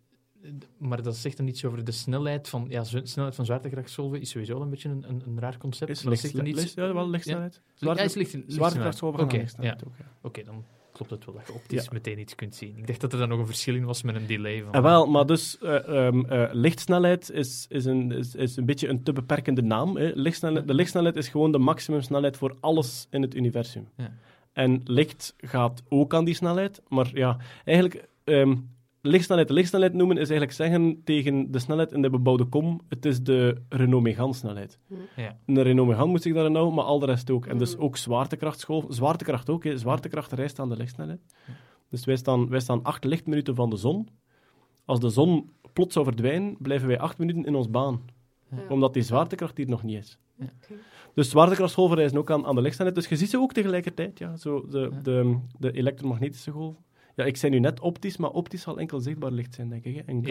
[0.79, 2.67] maar dat zegt dan iets over de snelheid van...
[2.69, 5.91] Ja, zo- snelheid van zwaartekrachtsgolven is sowieso een beetje een, een, een raar concept.
[5.91, 6.61] Is maar dat licht, zegt dan iets...
[6.75, 7.63] licht- ja, wel lichtstellheid.
[7.75, 9.45] Ja, is licht, licht Zwaartekrachtsgolven Oké.
[10.23, 10.65] Oké, dan
[10.99, 11.91] klopt het wel dat je optisch Ja.
[11.93, 12.77] meteen iets kunt zien.
[12.77, 14.63] Ik dacht dat er dan nog een verschil in was met een delay.
[14.63, 18.65] Van, Ah, wel, maar dus eh, ehm, eh, lichtsnelheid is, is, een, is, is een
[18.65, 19.97] beetje een te beperkende naam.
[19.97, 20.11] Hè.
[20.15, 23.89] Lichtsnelheid, de lichtsnelheid is gewoon de maximumsnelheid voor alles in het universum.
[23.97, 24.17] Ja.
[24.53, 28.09] En licht gaat ook aan die snelheid, maar ja, eigenlijk...
[28.25, 28.57] ehm,
[29.09, 33.05] Lichtsnelheid, de lichtsnelheid noemen is eigenlijk zeggen tegen de snelheid in de bebouwde kom, het
[33.05, 34.79] is de Renault Megane snelheid.
[35.17, 35.37] Ja.
[35.47, 37.47] Een Renault Megane moet zich daarin houden, maar al de rest ook.
[37.47, 37.85] En dus Mhm.
[37.85, 38.85] ook zwaartekrachtsgolf.
[38.89, 39.77] Zwaartekracht ook, hè.
[39.79, 41.21] zwaartekracht reist aan de lichtsnelheid.
[41.91, 44.09] Dus wij staan, wij staan acht lichtminuten van de zon.
[44.85, 48.01] Als de zon plots zou verdwijnen, blijven wij acht minuten in ons baan.
[48.51, 48.57] Ja.
[48.69, 50.19] Omdat die zwaartekracht hier nog niet is.
[50.39, 50.47] Ja.
[51.15, 52.99] Dus zwaartekrachtsgolven reizen ook aan, aan de lichtsnelheid.
[53.01, 54.37] Dus je ziet ze ook tegelijkertijd, ja.
[54.37, 55.01] Zo de, Ja.
[55.03, 56.83] de, de elektromagnetische golven.
[57.19, 59.95] Ja, ik zei nu net optisch, maar optisch zal enkel zichtbaar licht zijn, denk ik.
[59.95, 60.03] Hè.
[60.07, 60.27] En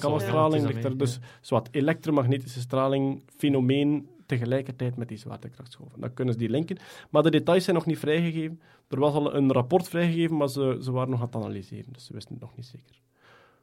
[0.00, 0.68] gammastraling ja.
[0.68, 1.18] ligt er dus...
[1.40, 6.00] Zwart, elektromagnetische straling, fenomeen tegelijkertijd met die zwaartekrachtsgolven.
[6.00, 6.78] Dan kunnen ze die linken.
[7.10, 8.60] Maar de details zijn nog niet vrijgegeven.
[8.88, 11.92] Er was al een rapport vrijgegeven, maar ze, ze waren nog aan het analyseren.
[11.92, 13.00] Dus ze wisten het nog niet zeker.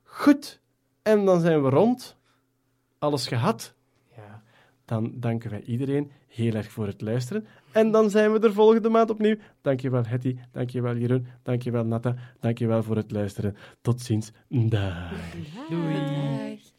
[0.03, 0.61] Goed.
[1.01, 2.17] En dan zijn we rond.
[2.97, 3.75] Alles gehad.
[4.85, 7.45] Dan danken wij iedereen heel erg voor het luisteren.
[7.71, 9.35] En dan zijn we er volgende maand opnieuw.
[9.61, 13.55] Dankjewel Hetty, dankjewel Jeroen, dankjewel Natta, dankjewel voor het luisteren.
[13.81, 14.31] Tot ziens.
[14.49, 15.11] Dag.
[15.69, 16.71] Doei.